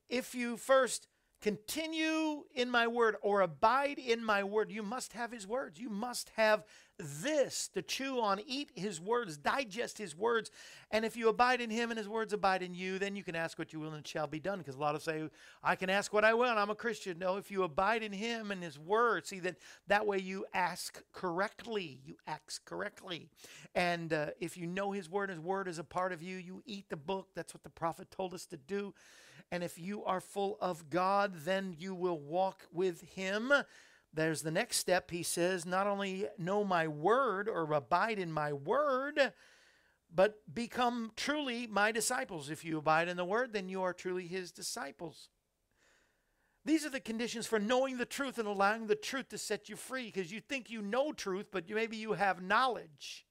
if 0.09 0.33
you 0.33 0.57
first 0.57 1.09
continue 1.41 2.45
in 2.55 2.71
my 2.71 2.87
word 2.87 3.17
or 3.23 3.41
abide 3.43 3.99
in 3.99 4.25
my 4.25 4.43
word, 4.43 4.73
you 4.73 4.83
must 4.83 5.13
have 5.13 5.31
his 5.31 5.47
words. 5.47 5.79
You 5.79 5.89
must 5.89 6.31
have 6.37 6.65
this 6.99 7.69
to 7.69 7.83
chew 7.83 8.21
on, 8.21 8.41
eat 8.45 8.73
his 8.75 9.01
words, 9.01 9.37
digest 9.37 9.99
his 9.99 10.17
words. 10.17 10.51
And 10.91 11.05
if 11.05 11.17
you 11.17 11.29
abide 11.29 11.61
in 11.61 11.71
him 11.71 11.91
and 11.91 11.99
his 11.99 12.09
words 12.09 12.33
abide 12.33 12.63
in 12.63 12.75
you, 12.75 12.99
then 12.99 13.15
you 13.15 13.23
can 13.23 13.37
ask 13.37 13.57
what 13.59 13.73
you 13.73 13.79
will 13.79 13.91
and 13.91 14.01
it 14.01 14.09
shall 14.09 14.27
be 14.27 14.41
done. 14.41 14.59
Because 14.59 14.75
a 14.75 14.81
lot 14.81 14.97
of 14.97 15.03
say, 15.03 15.29
I 15.63 15.77
can 15.77 15.91
ask 15.91 16.13
what 16.13 16.25
I 16.25 16.35
will 16.35 16.51
and 16.51 16.59
I'm 16.59 16.71
a 16.71 16.75
Christian. 16.75 17.19
No, 17.19 17.37
if 17.37 17.51
you 17.51 17.63
abide 17.63 18.03
in 18.03 18.13
him 18.13 18.51
and 18.51 18.63
his 18.63 18.79
word, 18.79 19.27
see 19.27 19.39
that 19.41 19.57
that 19.87 20.07
way 20.07 20.19
you 20.19 20.45
ask 20.53 21.03
correctly. 21.13 22.01
You 22.05 22.17
ask 22.27 22.65
correctly. 22.65 23.29
And 23.77 24.13
uh, 24.13 24.27
if 24.41 24.57
you 24.57 24.67
know 24.67 24.91
his 24.91 25.09
word, 25.09 25.31
his 25.31 25.41
word 25.41 25.69
is 25.69 25.79
a 25.79 25.85
part 25.85 26.13
of 26.13 26.21
you, 26.21 26.37
you 26.37 26.63
eat 26.67 26.89
the 26.89 26.97
book. 26.97 27.29
That's 27.37 27.55
what 27.55 27.63
the 27.63 27.71
prophet 27.71 28.11
told 28.11 28.35
us 28.35 28.45
to 28.47 28.57
do. 28.57 28.93
And 29.51 29.65
if 29.65 29.79
you 29.79 30.05
are 30.05 30.21
full 30.21 30.59
of 30.61 30.91
God, 30.91 31.45
then 31.45 31.75
you 31.79 31.95
will 31.95 32.19
walk 32.19 32.67
with 32.73 33.03
Him. 33.15 33.53
There's 34.13 34.43
the 34.43 34.51
next 34.51 34.77
step. 34.79 35.11
He 35.11 35.23
says, 35.23 35.65
not 35.65 35.87
only 35.87 36.27
know 36.39 36.65
my 36.65 36.89
word 36.89 37.49
or 37.49 37.73
abide 37.73 38.19
in 38.19 38.33
my 38.33 38.53
word, 38.53 39.33
but 40.15 40.41
become 40.53 41.13
truly 41.17 41.67
my 41.67 41.93
disciples. 41.93 42.51
If 42.51 42.65
you 42.65 42.79
abide 42.79 43.09
in 43.09 43.17
the 43.17 43.25
word, 43.25 43.53
then 43.53 43.69
you 43.69 43.83
are 43.83 43.93
truly 43.93 44.27
His 44.27 44.51
disciples. 44.51 45.29
These 46.65 46.85
are 46.85 46.91
the 46.91 47.01
conditions 47.01 47.47
for 47.47 47.59
knowing 47.59 47.97
the 47.97 48.05
truth 48.05 48.39
and 48.39 48.47
allowing 48.47 48.87
the 48.87 48.95
truth 48.95 49.31
to 49.31 49.39
set 49.39 49.71
you 49.71 49.77
free 49.77 50.07
because 50.07 50.31
you 50.33 50.41
think 50.41 50.69
you 50.69 50.83
know 50.83 51.13
truth, 51.13 51.47
but 51.51 51.71
maybe 51.71 51.97
you 51.97 52.13
have 52.13 52.43
knowledge, 52.43 53.27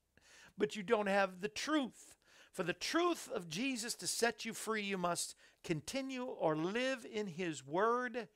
but 0.57 0.75
you 0.75 0.81
don't 0.81 1.07
have 1.07 1.41
the 1.41 1.47
truth. 1.47 2.15
For 2.51 2.63
the 2.63 2.73
truth 2.73 3.29
of 3.31 3.49
Jesus 3.49 3.93
to 3.95 4.07
set 4.07 4.43
you 4.43 4.53
free, 4.53 4.81
you 4.81 4.97
must 4.97 5.35
continue 5.67 6.23
or 6.23 6.55
live 6.55 7.05
in 7.11 7.27
his 7.27 7.67
word 7.67 8.29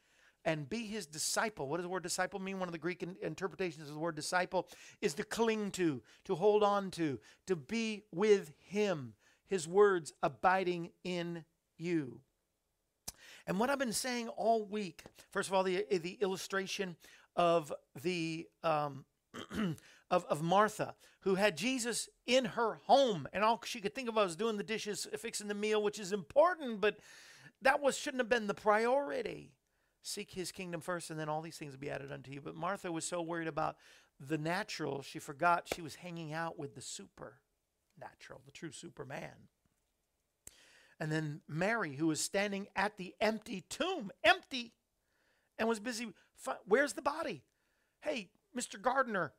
and 0.44 0.70
be 0.70 0.86
his 0.86 1.06
disciple. 1.06 1.70
What 1.70 1.78
does 1.78 1.86
the 1.86 1.90
word 1.90 2.04
disciple 2.04 2.42
mean? 2.42 2.60
One 2.60 2.68
of 2.68 2.74
the 2.74 2.78
Greek 2.78 3.02
in- 3.02 3.16
interpretations 3.22 3.88
of 3.88 3.94
the 3.94 4.00
word 4.02 4.16
disciple 4.16 4.68
is 5.02 5.14
to 5.14 5.24
cling 5.24 5.72
to, 5.72 6.02
to 6.26 6.36
hold 6.36 6.62
on 6.62 6.92
to, 6.92 7.20
to 7.48 7.56
be 7.56 8.04
with 8.12 8.52
him, 8.60 9.14
his 9.48 9.66
words 9.66 10.12
abiding 10.22 10.92
in 11.06 11.46
you. 11.78 12.20
And 13.48 13.58
what 13.60 13.70
I've 13.70 13.80
been 13.80 13.94
saying 13.94 14.28
all 14.28 14.66
week, 14.66 15.04
first 15.32 15.48
of 15.48 15.54
all, 15.54 15.64
the, 15.64 15.86
the 15.90 16.18
illustration 16.22 16.98
of 17.38 17.72
the 18.02 18.46
um, 18.62 19.06
of, 20.12 20.26
of 20.26 20.44
Martha, 20.44 20.94
who 21.22 21.36
had 21.36 21.58
Jesus 21.58 22.10
in 22.28 22.46
her 22.46 22.76
home, 22.86 23.28
and 23.32 23.44
all 23.44 23.60
she 23.64 23.80
could 23.80 23.96
think 23.96 24.10
of 24.10 24.16
was 24.16 24.36
doing 24.36 24.58
the 24.58 24.64
dishes, 24.64 25.08
fixing 25.18 25.48
the 25.48 25.56
meal, 25.56 25.82
which 25.82 25.98
is 25.98 26.12
important, 26.12 26.82
but 26.82 26.98
that 27.62 27.82
was 27.82 27.98
shouldn't 27.98 28.20
have 28.20 28.30
been 28.30 28.48
the 28.48 28.54
priority. 28.54 29.54
Seek 30.04 30.32
his 30.32 30.52
kingdom 30.52 30.82
first, 30.82 31.10
and 31.10 31.20
then 31.20 31.30
all 31.30 31.42
these 31.42 31.58
things 31.58 31.72
will 31.72 31.80
be 31.80 31.90
added 31.90 32.12
unto 32.12 32.32
you. 32.32 32.42
But 32.42 32.56
Martha 32.56 32.92
was 32.92 33.06
so 33.06 33.22
worried 33.22 33.48
about 33.48 33.78
the 34.20 34.38
natural, 34.38 35.02
she 35.02 35.18
forgot 35.18 35.68
she 35.74 35.82
was 35.82 35.96
hanging 35.96 36.34
out 36.34 36.60
with 36.60 36.76
the 36.76 36.82
supernatural, 36.82 38.42
the 38.46 38.52
true 38.52 38.72
Superman. 38.72 39.48
And 41.00 41.12
then 41.12 41.42
Mary, 41.48 41.96
who 41.96 42.08
was 42.08 42.20
standing 42.20 42.68
at 42.76 42.98
the 42.98 43.16
empty 43.20 43.64
tomb, 43.70 44.12
empty, 44.24 44.74
and 45.58 45.68
was 45.68 45.80
busy. 45.80 46.10
Where's 46.66 46.94
the 46.94 47.02
body? 47.02 47.44
Hey, 48.02 48.30
Mr. 48.56 48.80
Gardner, 48.80 49.34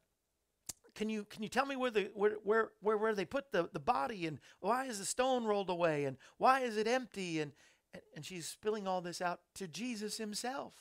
can 0.94 1.09
you 1.09 1.24
can 1.24 1.42
you 1.42 1.48
tell 1.48 1.66
me 1.66 1.76
where 1.76 1.90
the 1.90 2.11
where 2.14 2.37
where 2.44 2.70
where, 2.81 2.96
where 2.98 3.14
they 3.14 3.24
put 3.24 3.50
the, 3.52 3.68
the 3.72 3.81
body 3.81 4.26
and 4.26 4.38
why 4.61 4.87
is 4.87 4.98
the 4.98 5.05
stone 5.05 5.44
rolled 5.44 5.70
away 5.70 6.05
and 6.05 6.16
why 6.38 6.61
is 6.61 6.76
it 6.76 6.87
empty 6.87 7.40
and, 7.40 7.52
and 7.94 8.02
and 8.14 8.24
she's 8.24 8.46
spilling 8.46 8.87
all 8.87 9.00
this 9.00 9.20
out 9.20 9.40
to 9.55 9.68
Jesus 9.68 10.18
himself 10.18 10.74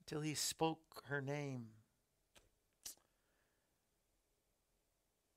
until 0.00 0.20
he 0.20 0.34
spoke 0.34 1.02
her 1.08 1.20
name. 1.20 1.66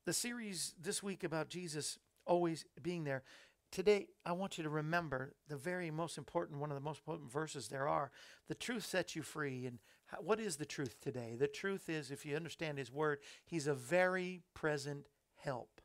The 0.06 0.13
series 0.13 0.74
this 0.82 1.04
week 1.04 1.24
about 1.24 1.50
Jesus 1.50 2.00
always 2.26 2.65
being 2.82 3.04
there. 3.04 3.24
Today, 3.72 4.08
I 4.26 4.32
want 4.32 4.58
you 4.58 4.63
to 4.63 4.70
remember 4.70 5.36
the 5.48 5.56
very 5.56 5.92
most 5.92 6.18
important, 6.18 6.60
one 6.60 6.72
of 6.72 6.76
the 6.76 6.82
most 6.82 7.00
important 7.00 7.32
verses 7.32 7.68
there 7.68 7.88
are. 7.88 8.12
The 8.48 8.56
truth 8.56 8.86
sets 8.86 9.15
you 9.15 9.22
free. 9.22 9.68
And 9.68 9.78
what 10.19 10.39
is 10.39 10.58
the 10.58 10.65
truth 10.65 11.00
today? 11.02 11.36
The 11.38 11.48
truth 11.48 11.89
is, 11.89 12.12
if 12.12 12.26
you 12.26 12.36
understand 12.36 12.78
His 12.78 12.91
Word, 12.91 13.19
He's 13.45 13.67
a 13.67 13.74
very 13.74 14.41
present 14.54 15.08
help 15.36 15.82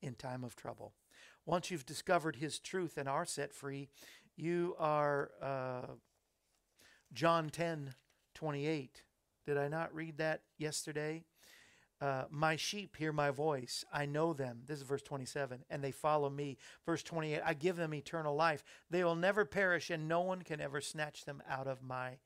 in 0.00 0.14
time 0.14 0.44
of 0.44 0.56
trouble. 0.56 0.92
Once 1.44 1.70
you've 1.70 1.86
discovered 1.86 2.36
His 2.36 2.58
truth 2.58 2.96
and 2.96 3.08
are 3.08 3.24
set 3.24 3.52
free, 3.52 3.88
you 4.36 4.74
are 4.78 5.30
uh, 5.42 5.92
John 7.12 7.50
10 7.50 7.94
28. 8.34 9.02
Did 9.46 9.56
I 9.56 9.68
not 9.68 9.94
read 9.94 10.18
that 10.18 10.42
yesterday? 10.58 11.24
uh, 12.00 12.24
my 12.30 12.56
sheep 12.56 12.96
hear 12.96 13.12
my 13.12 13.30
voice. 13.30 13.84
I 13.92 14.06
know 14.06 14.32
them. 14.32 14.60
This 14.66 14.78
is 14.78 14.84
verse 14.84 15.02
27. 15.02 15.64
And 15.70 15.82
they 15.82 15.92
follow 15.92 16.28
me. 16.28 16.58
Verse 16.84 17.02
28. 17.02 17.40
I 17.44 17.54
give 17.54 17.76
them 17.76 17.94
eternal 17.94 18.34
life. 18.34 18.62
They 18.90 19.02
will 19.02 19.14
never 19.14 19.44
perish, 19.44 19.90
and 19.90 20.08
no 20.08 20.20
one 20.20 20.42
can 20.42 20.60
ever 20.60 20.80
snatch 20.80 21.24
them 21.24 21.42
out 21.48 21.66
of 21.66 21.82
my 21.82 22.18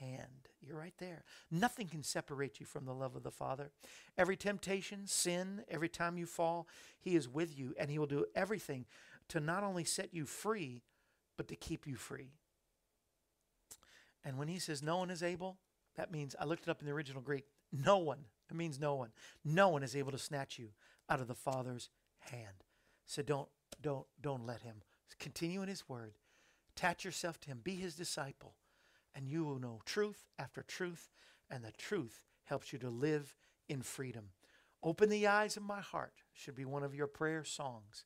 hand. 0.00 0.48
You're 0.66 0.78
right 0.78 0.94
there. 0.98 1.24
Nothing 1.50 1.88
can 1.88 2.02
separate 2.02 2.60
you 2.60 2.66
from 2.66 2.84
the 2.84 2.94
love 2.94 3.16
of 3.16 3.22
the 3.22 3.30
Father. 3.30 3.70
Every 4.16 4.36
temptation, 4.36 5.06
sin, 5.06 5.62
every 5.68 5.88
time 5.88 6.16
you 6.16 6.26
fall, 6.26 6.66
He 7.00 7.16
is 7.16 7.28
with 7.28 7.58
you, 7.58 7.74
and 7.78 7.90
He 7.90 7.98
will 7.98 8.06
do 8.06 8.26
everything 8.34 8.86
to 9.28 9.40
not 9.40 9.62
only 9.62 9.84
set 9.84 10.14
you 10.14 10.26
free, 10.26 10.82
but 11.36 11.48
to 11.48 11.56
keep 11.56 11.86
you 11.86 11.96
free. 11.96 12.32
And 14.24 14.38
when 14.38 14.48
He 14.48 14.58
says 14.58 14.82
no 14.82 14.96
one 14.96 15.10
is 15.10 15.22
able, 15.22 15.58
that 15.96 16.10
means, 16.10 16.34
I 16.40 16.44
looked 16.44 16.64
it 16.64 16.70
up 16.70 16.80
in 16.80 16.86
the 16.86 16.92
original 16.92 17.22
Greek, 17.22 17.44
no 17.72 17.98
one. 17.98 18.24
It 18.50 18.56
means 18.56 18.78
no 18.78 18.94
one. 18.94 19.10
No 19.44 19.68
one 19.68 19.82
is 19.82 19.96
able 19.96 20.12
to 20.12 20.18
snatch 20.18 20.58
you 20.58 20.68
out 21.08 21.20
of 21.20 21.28
the 21.28 21.34
Father's 21.34 21.90
hand. 22.18 22.64
So 23.06 23.22
don't, 23.22 23.48
don't, 23.80 24.06
don't 24.20 24.46
let 24.46 24.62
him. 24.62 24.82
Continue 25.18 25.62
in 25.62 25.68
his 25.68 25.88
word. 25.88 26.14
Attach 26.76 27.04
yourself 27.04 27.40
to 27.40 27.48
him. 27.48 27.60
Be 27.62 27.76
his 27.76 27.94
disciple. 27.94 28.54
And 29.14 29.28
you 29.28 29.44
will 29.44 29.58
know 29.58 29.80
truth 29.84 30.26
after 30.38 30.62
truth. 30.62 31.10
And 31.50 31.64
the 31.64 31.72
truth 31.72 32.24
helps 32.44 32.72
you 32.72 32.78
to 32.80 32.90
live 32.90 33.34
in 33.68 33.82
freedom. 33.82 34.30
Open 34.82 35.08
the 35.08 35.26
eyes 35.26 35.56
of 35.56 35.62
my 35.62 35.80
heart 35.80 36.14
should 36.34 36.54
be 36.54 36.64
one 36.64 36.82
of 36.82 36.94
your 36.94 37.06
prayer 37.06 37.44
songs. 37.44 38.04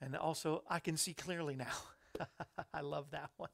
And 0.00 0.16
also, 0.16 0.62
I 0.68 0.80
can 0.80 0.96
see 0.96 1.14
clearly 1.14 1.56
now. 1.56 2.26
I 2.74 2.80
love 2.80 3.10
that 3.12 3.30
one 3.36 3.50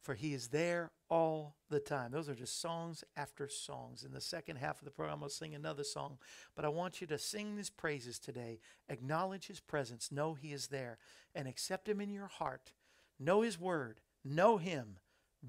for 0.00 0.14
he 0.14 0.32
is 0.32 0.48
there 0.48 0.90
all 1.08 1.56
the 1.68 1.80
time. 1.80 2.10
Those 2.10 2.28
are 2.28 2.34
just 2.34 2.60
songs 2.60 3.04
after 3.16 3.48
songs. 3.48 4.02
In 4.02 4.12
the 4.12 4.20
second 4.20 4.56
half 4.56 4.78
of 4.78 4.84
the 4.84 4.90
program, 4.90 5.22
I'll 5.22 5.28
sing 5.28 5.54
another 5.54 5.84
song, 5.84 6.18
but 6.56 6.64
I 6.64 6.68
want 6.68 7.00
you 7.00 7.06
to 7.08 7.18
sing 7.18 7.56
his 7.56 7.70
praises 7.70 8.18
today. 8.18 8.60
Acknowledge 8.88 9.46
his 9.46 9.60
presence, 9.60 10.10
know 10.10 10.34
he 10.34 10.52
is 10.52 10.68
there, 10.68 10.98
and 11.34 11.46
accept 11.46 11.88
him 11.88 12.00
in 12.00 12.10
your 12.10 12.28
heart. 12.28 12.72
Know 13.18 13.42
his 13.42 13.60
word, 13.60 14.00
know 14.24 14.56
him, 14.56 14.96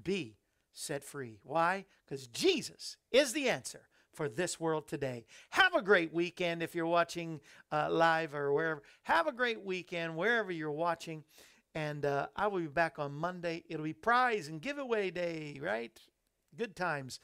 be 0.00 0.36
set 0.72 1.04
free. 1.04 1.38
Why? 1.42 1.84
Because 2.04 2.26
Jesus 2.26 2.96
is 3.10 3.32
the 3.32 3.48
answer 3.48 3.82
for 4.12 4.28
this 4.28 4.60
world 4.60 4.88
today. 4.88 5.24
Have 5.50 5.74
a 5.74 5.82
great 5.82 6.12
weekend 6.12 6.62
if 6.62 6.74
you're 6.74 6.86
watching 6.86 7.40
uh, 7.70 7.88
live 7.90 8.34
or 8.34 8.52
wherever. 8.52 8.82
Have 9.04 9.26
a 9.26 9.32
great 9.32 9.62
weekend 9.64 10.16
wherever 10.16 10.52
you're 10.52 10.70
watching. 10.70 11.24
And 11.74 12.04
uh, 12.04 12.26
I 12.36 12.48
will 12.48 12.60
be 12.60 12.66
back 12.66 12.98
on 12.98 13.14
Monday. 13.14 13.64
It'll 13.68 13.84
be 13.84 13.94
prize 13.94 14.48
and 14.48 14.60
giveaway 14.60 15.10
day, 15.10 15.58
right? 15.60 15.98
Good 16.56 16.76
times 16.76 17.20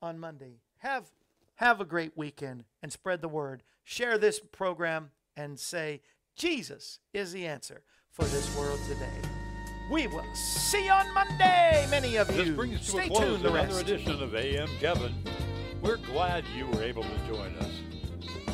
on 0.00 0.18
Monday. 0.18 0.60
Have 0.78 1.10
have 1.56 1.78
a 1.78 1.84
great 1.84 2.16
weekend 2.16 2.64
and 2.82 2.90
spread 2.90 3.20
the 3.20 3.28
word. 3.28 3.62
Share 3.84 4.16
this 4.16 4.40
program 4.40 5.10
and 5.36 5.60
say 5.60 6.00
Jesus 6.34 7.00
is 7.12 7.32
the 7.32 7.46
answer 7.46 7.82
for 8.10 8.24
this 8.24 8.56
world 8.56 8.80
today. 8.88 9.39
We 9.90 10.06
will 10.06 10.24
see 10.34 10.84
you 10.84 10.92
on 10.92 11.12
Monday. 11.12 11.84
Many 11.90 12.14
of 12.14 12.28
This 12.28 12.46
you. 12.46 12.54
brings 12.54 12.78
to 12.78 12.92
Stay 12.92 13.06
a 13.06 13.08
close 13.08 13.24
tuned. 13.24 13.42
The 13.42 13.52
another 13.52 13.80
edition 13.80 14.22
of 14.22 14.36
AM 14.36 14.68
Kevin. 14.78 15.12
We're 15.82 15.96
glad 15.96 16.44
you 16.56 16.68
were 16.68 16.84
able 16.84 17.02
to 17.02 17.18
join 17.26 17.52
us. 17.56 17.72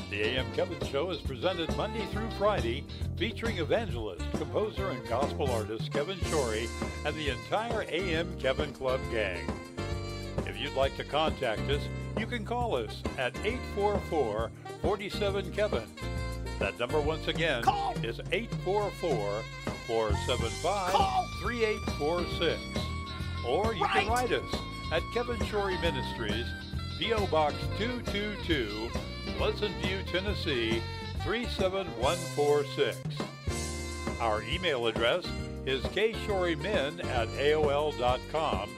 The 0.08 0.22
AM 0.22 0.50
Kevin 0.54 0.82
Show 0.88 1.10
is 1.10 1.20
presented 1.20 1.76
Monday 1.76 2.06
through 2.06 2.30
Friday, 2.38 2.86
featuring 3.18 3.58
evangelist, 3.58 4.24
composer, 4.32 4.88
and 4.88 5.06
gospel 5.10 5.50
artist 5.50 5.92
Kevin 5.92 6.16
Shorey 6.20 6.68
and 7.04 7.14
the 7.16 7.28
entire 7.28 7.84
AM 7.90 8.34
Kevin 8.38 8.72
Club 8.72 9.00
gang. 9.10 9.46
If 10.46 10.58
you'd 10.58 10.72
like 10.72 10.96
to 10.96 11.04
contact 11.04 11.68
us, 11.68 11.82
you 12.18 12.26
can 12.26 12.46
call 12.46 12.76
us 12.76 13.02
at 13.18 13.36
844 13.44 14.50
47 14.80 15.52
Kevin. 15.52 15.82
That 16.58 16.78
number, 16.78 17.00
once 17.00 17.28
again, 17.28 17.62
Call. 17.62 17.94
is 18.02 18.20
844 18.32 19.42
475 19.86 20.92
3846. 21.42 22.60
Or 23.46 23.74
you 23.74 23.86
can 23.86 24.08
write 24.08 24.32
us 24.32 24.54
at 24.92 25.02
Kevin 25.12 25.36
Shorey 25.46 25.80
Ministries, 25.80 26.46
P.O. 26.98 27.26
Box 27.26 27.54
222, 27.78 28.88
Pleasant 29.36 29.74
View, 29.82 29.98
Tennessee 30.10 30.82
37146. 31.22 32.98
Our 34.20 34.42
email 34.44 34.86
address 34.86 35.26
is 35.66 35.82
kshorymen 35.84 37.04
at 37.04 37.28
AOL.com, 37.28 38.70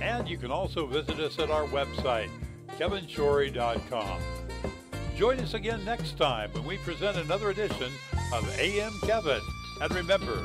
and 0.00 0.28
you 0.28 0.38
can 0.38 0.50
also 0.52 0.86
visit 0.86 1.18
us 1.18 1.38
at 1.38 1.50
our 1.50 1.64
website, 1.64 2.30
kevinshorey.com. 2.78 4.20
Join 5.16 5.38
us 5.38 5.54
again 5.54 5.84
next 5.84 6.18
time 6.18 6.50
when 6.54 6.64
we 6.64 6.76
present 6.78 7.16
another 7.16 7.50
edition 7.50 7.92
of 8.32 8.58
AM 8.58 8.92
Kevin. 9.02 9.40
And 9.80 9.94
remember, 9.94 10.42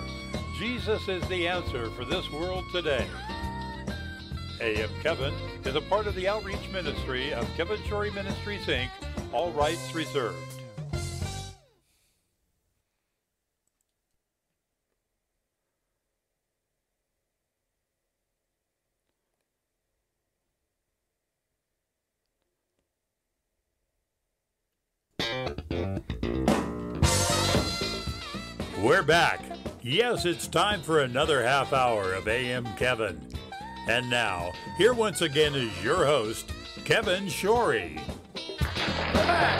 Jesus 0.59 1.07
is 1.07 1.27
the 1.27 1.47
answer 1.47 1.89
for 1.91 2.05
this 2.05 2.29
world 2.31 2.63
today. 2.71 3.07
AM 4.61 4.89
Kevin 5.01 5.33
is 5.65 5.73
a 5.73 5.81
part 5.81 6.05
of 6.05 6.13
the 6.13 6.27
outreach 6.27 6.69
ministry 6.71 7.33
of 7.33 7.49
Kevin 7.57 7.81
Shorey 7.87 8.13
Ministries, 8.13 8.61
Inc., 8.67 8.91
all 9.33 9.51
rights 9.53 9.95
reserved. 9.95 10.58
We're 28.99 29.05
back. 29.05 29.39
Yes, 29.81 30.25
it's 30.25 30.45
time 30.45 30.81
for 30.81 30.99
another 30.99 31.41
half 31.41 31.71
hour 31.71 32.11
of 32.15 32.27
AM 32.27 32.65
Kevin. 32.75 33.17
And 33.87 34.09
now, 34.09 34.51
here 34.77 34.93
once 34.93 35.21
again 35.21 35.55
is 35.55 35.71
your 35.81 36.03
host, 36.05 36.51
Kevin 36.83 37.27
Shorey. 37.27 38.01
Ah, 39.13 39.55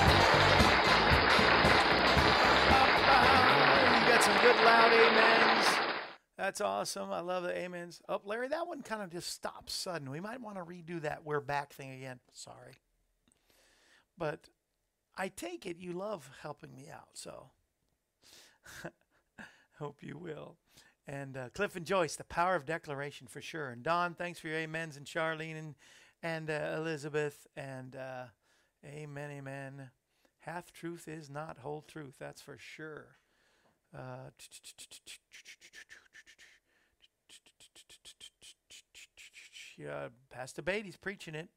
You 4.04 4.10
got 4.12 4.21
some 4.21 4.38
good 4.41 4.58
loud 4.58 4.91
amens. 4.91 5.67
That's 6.36 6.60
awesome. 6.60 7.10
I 7.13 7.21
love 7.21 7.43
the 7.43 7.58
amens. 7.63 8.02
Oh, 8.10 8.19
Larry, 8.25 8.49
that 8.49 8.67
one 8.67 8.82
kind 8.82 9.02
of 9.02 9.10
just 9.10 9.30
stopped 9.30 9.69
sudden. 9.69 10.12
We 10.12 10.19
might 10.19 10.41
want 10.41 10.58
to 10.58 10.65
redo 10.65 10.99
that 11.04 11.23
we're 11.23 11.39
back 11.39 11.71
thing 11.71 11.91
again. 11.93 12.19
Sorry. 12.34 12.73
But 14.17 14.49
I 15.17 15.30
take 15.30 15.65
it 15.65 15.78
you 15.80 15.93
love 15.93 16.30
helping 16.41 16.75
me 16.75 16.89
out, 16.93 17.12
so 17.13 17.52
hope 19.79 19.97
you 20.01 20.17
will. 20.17 20.57
And 21.07 21.35
uh, 21.35 21.49
Cliff 21.49 21.75
and 21.75 21.85
Joyce, 21.85 22.15
the 22.15 22.23
power 22.25 22.55
of 22.55 22.65
declaration 22.65 23.25
for 23.27 23.41
sure. 23.41 23.69
And 23.69 23.81
Don, 23.81 24.13
thanks 24.13 24.39
for 24.39 24.47
your 24.47 24.61
amens. 24.61 24.95
And 24.97 25.05
Charlene 25.05 25.57
and, 25.57 25.75
and 26.21 26.49
uh, 26.49 26.75
Elizabeth. 26.77 27.47
And 27.57 27.95
uh, 27.95 28.25
amen, 28.85 29.31
amen. 29.31 29.89
Half 30.41 30.71
truth 30.71 31.07
is 31.07 31.29
not 31.29 31.57
whole 31.59 31.81
truth, 31.81 32.15
that's 32.19 32.41
for 32.41 32.57
sure. 32.59 33.15
Uh, 33.97 34.29
Pastor 40.29 40.61
Beatty's 40.61 40.97
preaching 40.97 41.35
it. 41.35 41.47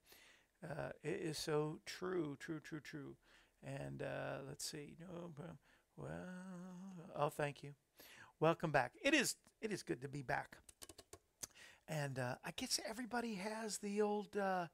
Uh, 0.65 0.91
it 1.03 1.21
is 1.23 1.39
so 1.39 1.81
true, 1.85 2.37
true, 2.41 2.61
true, 2.61 2.81
true. 2.81 3.17
And 3.65 4.03
uh, 4.03 4.39
let's 4.49 4.65
see. 4.65 4.95
No, 5.01 5.33
well, 5.97 6.11
oh, 7.17 7.29
thank 7.29 7.63
you. 7.63 7.75
Welcome 8.43 8.73
back. 8.73 8.91
It 9.01 9.15
is 9.15 9.37
it 9.61 9.71
is 9.71 9.85
good 9.85 10.03
to 10.03 10.09
be 10.09 10.23
back. 10.23 10.57
And 11.87 12.19
uh, 12.19 12.35
I 12.45 12.51
guess 12.57 12.81
everybody 12.85 13.37
has 13.37 13.79
the 13.79 14.03
old 14.03 14.37
uh, 14.37 14.67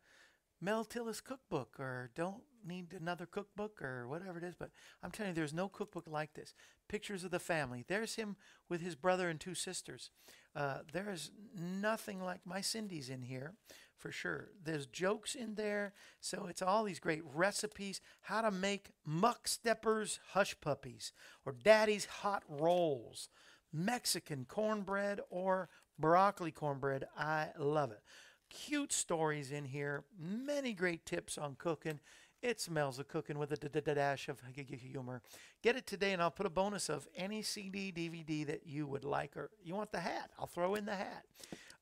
Mel 0.59 0.87
Tillis 0.87 1.23
cookbook, 1.23 1.79
or 1.79 2.11
don't 2.15 2.41
need 2.67 2.95
another 2.99 3.27
cookbook, 3.27 3.83
or 3.83 4.09
whatever 4.09 4.39
it 4.39 4.45
is. 4.45 4.55
But 4.59 4.71
I'm 5.03 5.11
telling 5.11 5.33
you, 5.33 5.35
there's 5.35 5.53
no 5.53 5.69
cookbook 5.69 6.07
like 6.09 6.33
this. 6.33 6.55
Pictures 6.89 7.25
of 7.25 7.31
the 7.31 7.39
family. 7.39 7.85
There's 7.87 8.15
him 8.15 8.37
with 8.71 8.81
his 8.81 8.95
brother 8.95 9.29
and 9.29 9.39
two 9.39 9.55
sisters. 9.55 10.13
Uh, 10.57 10.79
there 10.91 11.11
is 11.11 11.31
nothing 11.55 12.23
like 12.23 12.41
my 12.47 12.63
Cindy's 12.63 13.11
in 13.11 13.21
here, 13.21 13.53
for 13.99 14.11
sure. 14.11 14.49
There's 14.65 14.87
jokes 14.87 15.35
in 15.35 15.57
there, 15.57 15.93
so 16.23 16.47
it's 16.49 16.63
all 16.63 16.85
these 16.85 17.01
great 17.01 17.23
recipes. 17.35 18.01
How 18.23 18.41
to 18.41 18.51
make 18.51 18.93
muck 19.05 19.47
steppers 19.47 20.21
hush 20.31 20.59
puppies, 20.63 21.13
or 21.45 21.53
daddy's 21.53 22.07
hot 22.07 22.45
rolls, 22.49 23.29
Mexican 23.73 24.45
cornbread, 24.47 25.21
or 25.31 25.69
broccoli 25.99 26.51
cornbread. 26.51 27.07
I 27.17 27.49
love 27.59 27.91
it. 27.91 28.03
Cute 28.49 28.93
stories 28.93 29.51
in 29.51 29.65
here, 29.65 30.05
many 30.19 30.73
great 30.73 31.05
tips 31.05 31.37
on 31.37 31.57
cooking. 31.57 32.01
It 32.41 32.61
smells 32.61 32.99
of 32.99 33.09
cooking 33.09 33.39
with 33.39 33.53
a 33.53 33.59
dash 33.81 34.29
of 34.29 34.41
humor. 34.55 35.23
Get 35.63 35.77
it 35.77 35.87
today, 35.87 36.13
and 36.13 36.23
I'll 36.23 36.31
put 36.31 36.47
a 36.47 36.51
bonus 36.51 36.89
of 36.89 37.09
any 37.17 37.43
CD, 37.43 37.93
DVD 37.93 38.47
that 38.47 38.67
you 38.67 38.87
would 38.87 39.05
like, 39.05 39.37
or 39.37 39.51
you 39.63 39.75
want 39.75 39.91
the 39.91 40.01
hat. 40.01 40.31
I'll 40.39 40.47
throw 40.47 40.77
in 40.77 40.87
the 40.87 40.95
hat. 40.95 41.25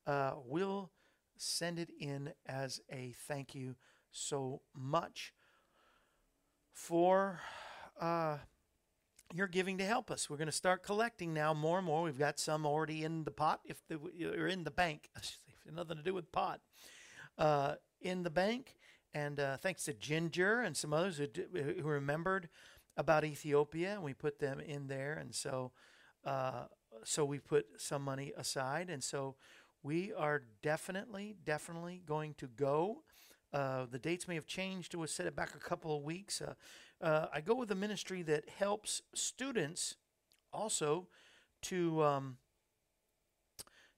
Uh, 0.07 0.33
we'll 0.45 0.89
send 1.37 1.77
it 1.77 1.91
in 1.99 2.33
as 2.47 2.81
a 2.91 3.13
thank 3.27 3.53
you 3.53 3.75
so 4.11 4.61
much 4.75 5.31
for 6.73 7.39
uh, 8.01 8.37
your 9.33 9.47
giving 9.47 9.77
to 9.77 9.85
help 9.85 10.09
us. 10.09 10.29
We're 10.29 10.37
going 10.37 10.47
to 10.47 10.51
start 10.51 10.83
collecting 10.83 11.33
now 11.33 11.53
more 11.53 11.77
and 11.77 11.85
more. 11.85 12.03
We've 12.03 12.17
got 12.17 12.39
some 12.39 12.65
already 12.65 13.03
in 13.03 13.23
the 13.23 13.31
pot, 13.31 13.61
if 13.65 13.81
or 13.91 14.47
in 14.47 14.63
the 14.63 14.71
bank. 14.71 15.09
Nothing 15.71 15.97
to 15.97 16.03
do 16.03 16.13
with 16.13 16.31
pot. 16.31 16.61
Uh, 17.37 17.75
in 18.01 18.23
the 18.23 18.29
bank, 18.29 18.75
and 19.13 19.39
uh, 19.39 19.57
thanks 19.57 19.83
to 19.85 19.93
Ginger 19.93 20.61
and 20.61 20.77
some 20.77 20.93
others 20.93 21.17
who, 21.17 21.27
who 21.59 21.87
remembered 21.87 22.49
about 22.95 23.23
Ethiopia, 23.23 23.93
and 23.93 24.03
we 24.03 24.13
put 24.13 24.39
them 24.39 24.59
in 24.59 24.87
there, 24.87 25.13
and 25.13 25.33
so 25.33 25.71
uh, 26.25 26.65
so 27.03 27.25
we 27.25 27.39
put 27.39 27.65
some 27.77 28.03
money 28.03 28.33
aside, 28.37 28.89
and 28.89 29.03
so 29.03 29.35
we 29.83 30.13
are 30.13 30.43
definitely 30.61 31.35
definitely 31.45 32.01
going 32.05 32.33
to 32.35 32.47
go. 32.47 33.03
Uh, 33.53 33.85
the 33.89 33.99
dates 33.99 34.27
may 34.27 34.35
have 34.35 34.47
changed. 34.47 34.93
We'll 34.93 35.07
set 35.07 35.25
it 35.25 35.35
back 35.35 35.55
a 35.55 35.59
couple 35.59 35.95
of 35.95 36.03
weeks. 36.03 36.41
Uh, 37.01 37.27
I 37.31 37.41
go 37.41 37.53
with 37.55 37.71
a 37.71 37.75
ministry 37.75 38.23
that 38.23 38.49
helps 38.49 39.01
students 39.13 39.95
also 40.51 41.07
to 41.63 42.03
um, 42.03 42.37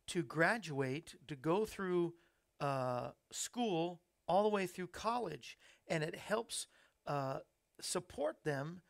to 0.07 0.23
graduate, 0.23 1.15
to 1.27 1.35
go 1.35 1.65
through 1.65 2.13
uh, 2.59 3.11
school 3.31 4.01
all 4.27 4.43
the 4.43 4.49
way 4.49 4.67
through 4.67 4.87
college, 4.87 5.57
and 5.87 6.03
it 6.03 6.15
helps 6.15 6.67
uh, 7.07 7.39
support 7.79 8.43
them 8.43 8.81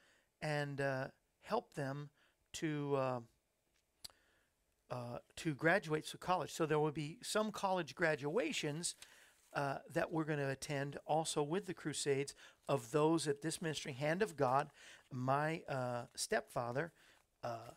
and 0.41 0.82
uh, 0.82 1.08
help 1.41 1.74
them 1.76 2.10
to. 2.54 2.95
Uh, 2.95 3.19
uh, 4.91 5.19
to 5.36 5.54
graduate 5.54 6.04
to 6.08 6.17
college. 6.17 6.52
So 6.52 6.65
there 6.65 6.80
will 6.80 6.91
be 6.91 7.19
some 7.22 7.52
college 7.52 7.93
graduations 7.93 8.95
uh, 9.53 9.77
that 9.93 10.12
we're 10.12 10.23
going 10.23 10.39
to 10.39 10.49
attend 10.49 10.97
also 11.05 11.41
with 11.41 11.65
the 11.65 11.73
Crusades 11.73 12.33
of 12.67 12.91
those 12.91 13.27
at 13.27 13.41
this 13.41 13.62
ministry, 13.62 13.93
Hand 13.93 14.21
of 14.21 14.38
God. 14.38 14.69
My 15.12 15.62
uh, 15.67 16.03
stepfather 16.15 16.91
uh, 17.43 17.71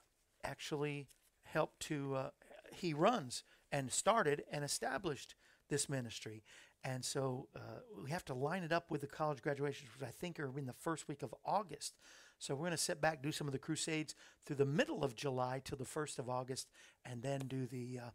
actually 0.45 1.09
helped 1.45 1.81
to, 1.81 2.15
uh, 2.15 2.31
he 2.75 2.93
runs 2.93 3.45
and 3.71 3.91
started 3.91 4.45
and 4.51 4.65
established 4.65 5.35
this 5.69 5.89
ministry. 5.89 6.43
And 6.85 7.05
so 7.05 7.49
uh, 7.55 7.81
we 8.03 8.11
have 8.11 8.25
to 8.27 8.35
line 8.35 8.65
it 8.65 8.73
up 8.73 8.91
with 8.91 9.01
the 9.01 9.07
college 9.07 9.41
graduations, 9.41 9.89
which 9.99 10.09
I 10.09 10.13
think 10.13 10.41
are 10.41 10.59
in 10.59 10.67
the 10.67 10.73
first 10.73 11.09
week 11.09 11.23
of 11.23 11.35
August. 11.45 11.95
So 12.39 12.55
we're 12.55 12.63
going 12.63 12.73
to 12.73 12.77
sit 12.77 13.01
back, 13.01 13.23
do 13.23 13.31
some 13.31 13.47
of 13.47 13.53
the 13.53 13.59
crusades 13.59 14.17
through 14.45 14.57
the 14.57 14.67
middle 14.67 15.05
of 15.05 15.15
July 15.15 15.63
till 15.65 15.79
the 15.79 15.85
first 15.85 16.19
of 16.19 16.29
August, 16.29 16.69
and 17.05 17.23
then 17.23 17.43
do 17.47 17.67
the 17.67 18.01
uh, 18.01 18.11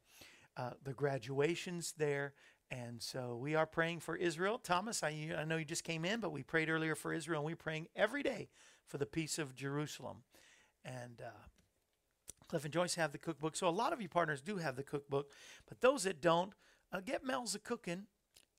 uh, 0.57 0.71
the 0.83 0.93
graduations 0.93 1.93
there. 1.97 2.33
And 2.69 3.01
so 3.01 3.37
we 3.39 3.55
are 3.55 3.65
praying 3.65 4.01
for 4.01 4.15
Israel. 4.15 4.57
Thomas, 4.57 5.01
I, 5.01 5.33
I 5.37 5.45
know 5.45 5.57
you 5.57 5.65
just 5.65 5.85
came 5.85 6.03
in, 6.03 6.19
but 6.19 6.31
we 6.31 6.43
prayed 6.43 6.69
earlier 6.69 6.95
for 6.95 7.13
Israel, 7.13 7.39
and 7.39 7.45
we're 7.45 7.55
praying 7.55 7.87
every 7.95 8.23
day 8.23 8.49
for 8.87 8.97
the 8.97 9.05
peace 9.05 9.39
of 9.39 9.55
Jerusalem. 9.55 10.17
And 10.83 11.21
uh, 11.21 11.29
Cliff 12.47 12.65
and 12.65 12.73
Joyce 12.73 12.95
have 12.95 13.11
the 13.11 13.17
cookbook. 13.17 13.55
So 13.55 13.67
a 13.67 13.69
lot 13.69 13.93
of 13.93 14.01
you 14.01 14.09
partners 14.09 14.41
do 14.41 14.57
have 14.57 14.75
the 14.75 14.83
cookbook, 14.83 15.31
but 15.67 15.81
those 15.81 16.03
that 16.03 16.21
don't, 16.21 16.53
uh, 16.91 16.99
get 16.99 17.23
Mel's 17.23 17.55
a 17.55 17.59
cooking 17.59 18.03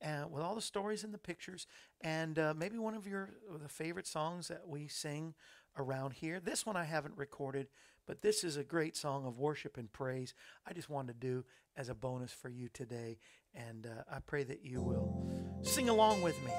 uh, 0.04 0.24
with 0.30 0.42
all 0.42 0.54
the 0.54 0.60
stories 0.60 1.04
and 1.04 1.12
the 1.12 1.18
pictures, 1.18 1.66
and 2.00 2.38
uh, 2.38 2.54
maybe 2.56 2.78
one 2.78 2.94
of 2.94 3.06
your 3.06 3.30
the 3.60 3.68
favorite 3.68 4.06
songs 4.06 4.48
that 4.48 4.66
we 4.66 4.86
sing 4.86 5.34
around 5.76 6.12
here. 6.12 6.40
This 6.40 6.66
one 6.66 6.76
I 6.76 6.84
haven't 6.84 7.16
recorded, 7.16 7.68
but 8.06 8.22
this 8.22 8.44
is 8.44 8.56
a 8.56 8.64
great 8.64 8.96
song 8.96 9.26
of 9.26 9.38
worship 9.38 9.76
and 9.76 9.92
praise. 9.92 10.34
I 10.66 10.72
just 10.72 10.88
wanted 10.90 11.20
to 11.20 11.26
do 11.26 11.44
as 11.76 11.88
a 11.88 11.94
bonus 11.94 12.32
for 12.32 12.48
you 12.48 12.68
today, 12.68 13.18
and 13.54 13.86
uh, 13.86 14.04
I 14.10 14.20
pray 14.20 14.44
that 14.44 14.64
you 14.64 14.80
will 14.80 15.30
sing 15.62 15.88
along 15.88 16.22
with 16.22 16.42
me 16.44 16.52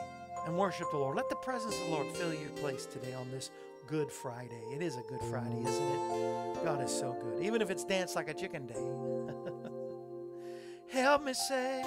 and 0.45 0.57
worship 0.57 0.87
the 0.91 0.97
Lord. 0.97 1.15
Let 1.17 1.29
the 1.29 1.35
presence 1.37 1.75
of 1.75 1.85
the 1.85 1.91
Lord 1.91 2.07
fill 2.15 2.33
your 2.33 2.49
place 2.51 2.85
today 2.85 3.13
on 3.13 3.29
this 3.31 3.51
Good 3.87 4.11
Friday. 4.11 4.61
It 4.73 4.81
is 4.81 4.95
a 4.95 5.01
Good 5.09 5.21
Friday, 5.29 5.61
isn't 5.61 5.83
it? 5.83 6.63
God 6.63 6.83
is 6.83 6.91
so 6.91 7.17
good, 7.21 7.43
even 7.43 7.61
if 7.61 7.69
it's 7.69 7.83
dance 7.83 8.15
like 8.15 8.29
a 8.29 8.33
chicken 8.33 8.67
day. 8.67 8.75
Help 10.91 11.23
me 11.23 11.33
say. 11.33 11.83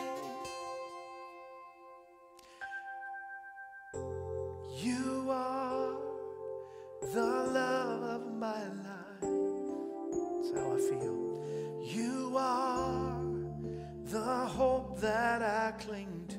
That 15.02 15.42
I 15.42 15.72
cling 15.82 16.26
to. 16.28 16.38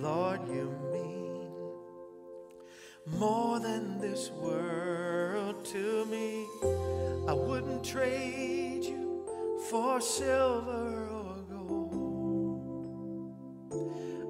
Lord, 0.00 0.48
you 0.48 0.70
mean 0.92 1.50
more 3.18 3.58
than 3.58 3.98
this 3.98 4.30
world 4.30 5.64
to 5.64 6.06
me. 6.06 6.46
I 7.28 7.32
wouldn't 7.32 7.82
trade 7.82 8.84
you 8.84 9.26
for 9.68 10.00
silver 10.00 11.08
or 11.08 11.42
gold. 11.50 12.22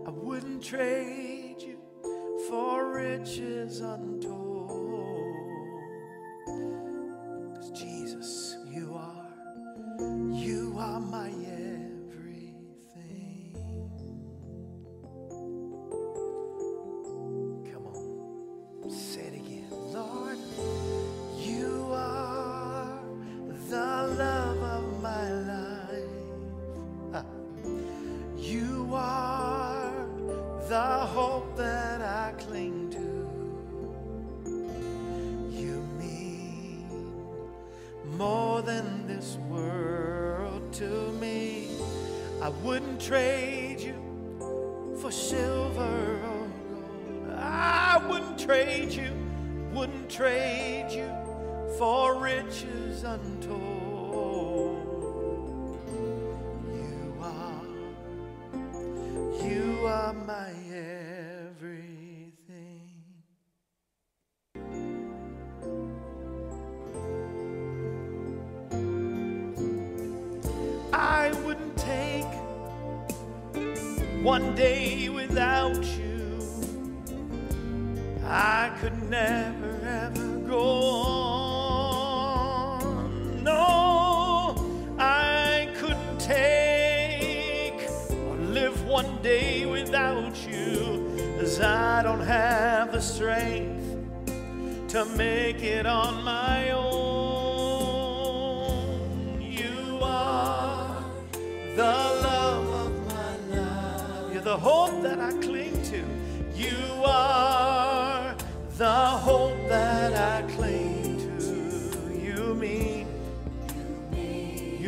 I 0.06 0.10
wouldn't 0.10 0.64
trade 0.64 1.60
you 1.60 1.78
for 2.48 2.90
riches 2.90 3.80
untold. 3.80 4.34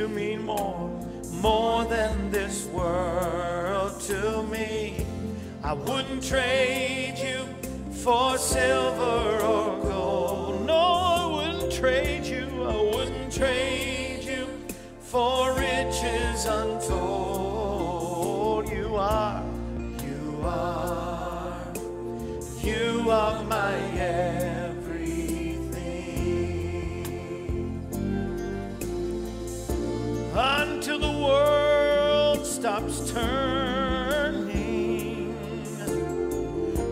You 0.07 0.15
mean 0.15 0.45
more, 0.45 0.91
more 1.41 1.85
than 1.85 2.31
this 2.31 2.67
world 2.67 4.01
to 4.01 4.43
me. 4.45 5.05
I 5.63 5.73
wouldn't 5.73 6.23
trade 6.23 7.17
you 7.19 7.45
for 7.93 8.39
silver 8.39 9.41
or 9.43 9.83
gold. 9.83 10.65
No, 10.67 10.75
I 10.75 11.27
wouldn't 11.27 11.73
trade 11.73 12.25
you. 12.25 12.47
I 12.65 12.77
wouldn't 12.95 13.33
trade 13.33 14.23
you 14.23 14.47
for 15.01 15.55
riches 15.55 16.45
untold. 16.47 17.89
You 18.69 18.95
are, 18.97 19.43
you 20.05 20.41
are, 20.45 21.73
you 22.63 23.11
are 23.11 23.47
stops 23.47 23.96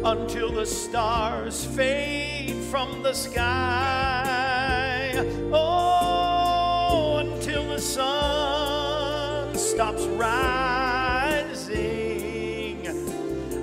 until 0.05 0.53
the 0.53 0.67
stars 0.67 1.65
fade 1.65 2.55
from 2.65 3.03
the 3.03 3.15
sky. 3.15 5.13
Oh, 5.51 7.17
until 7.25 7.67
the 7.69 7.81
sun 7.81 9.55
stops 9.57 10.05
rising. 10.05 11.65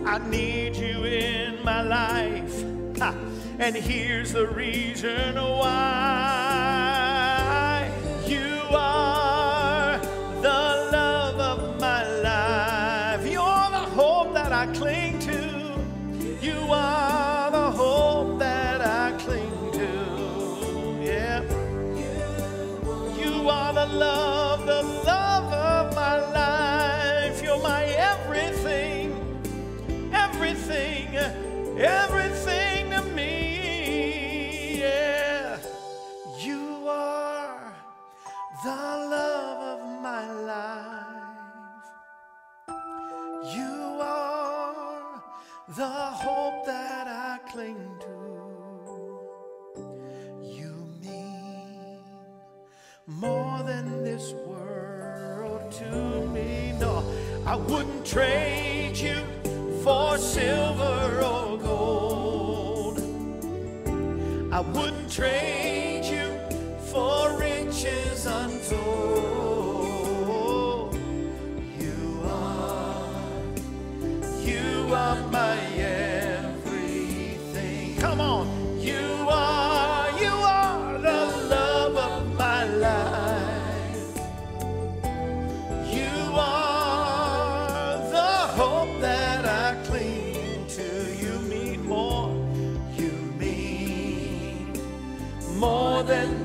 I 0.07 0.17
need 0.29 0.75
you 0.75 1.03
in 1.03 1.63
my 1.63 1.83
life. 1.83 2.65
Ha, 2.97 3.15
And 3.59 3.75
here's 3.75 4.33
the 4.33 4.47
reason 4.47 5.35
why 5.35 5.71
you 8.25 8.63
are 8.71 9.99
the 10.41 10.89
love 10.91 11.39
of 11.39 11.79
my 11.79 12.03
life. 12.21 13.27
You're 13.31 13.69
the 13.69 13.85
hope 13.93 14.33
that 14.33 14.51
I 14.51 14.65
cling 14.73 15.20
are 16.73 17.51
the 17.51 17.71
hope 17.71 18.39
that 18.39 18.81
I 18.81 19.11
cling 19.19 19.71
to. 19.73 21.03
Yeah. 21.03 21.41
You 23.17 23.49
are 23.49 23.73
the 23.73 23.85
love, 23.87 24.65
the 24.65 24.83
love 25.05 25.53
of 25.53 25.95
my 25.95 26.17
life. 26.31 27.41
You're 27.43 27.61
my 27.61 27.83
everything, 27.85 29.13
everything, 30.13 31.15
everything 31.77 32.20
more 53.19 53.63
than 53.63 54.03
this 54.03 54.33
world 54.45 55.71
to 55.71 56.25
me. 56.27 56.73
No, 56.79 57.03
I 57.45 57.55
wouldn't 57.55 58.05
trade 58.05 58.95
you 58.95 59.23
for 59.83 60.17
silver 60.17 61.21
or 61.23 61.57
gold. 61.57 62.99
I 64.53 64.59
wouldn't 64.61 65.11
trade 65.11 65.50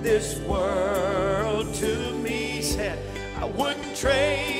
this 0.07 0.38
world 0.46 1.74
to 1.74 2.12
me. 2.22 2.62
Said 2.62 2.96
I 3.40 3.44
wouldn't 3.44 3.96
trade 3.96 4.55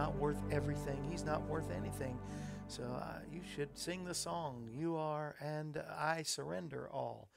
not 0.00 0.16
worth 0.16 0.42
everything, 0.50 0.96
he's 1.10 1.26
not 1.26 1.46
worth 1.46 1.70
anything. 1.70 2.18
So 2.68 2.84
uh, 2.84 3.18
you 3.30 3.42
should 3.54 3.76
sing 3.76 4.06
the 4.06 4.14
song, 4.14 4.66
You 4.72 4.96
Are 4.96 5.34
and 5.42 5.76
I 5.94 6.22
Surrender 6.22 6.88
All. 6.90 7.28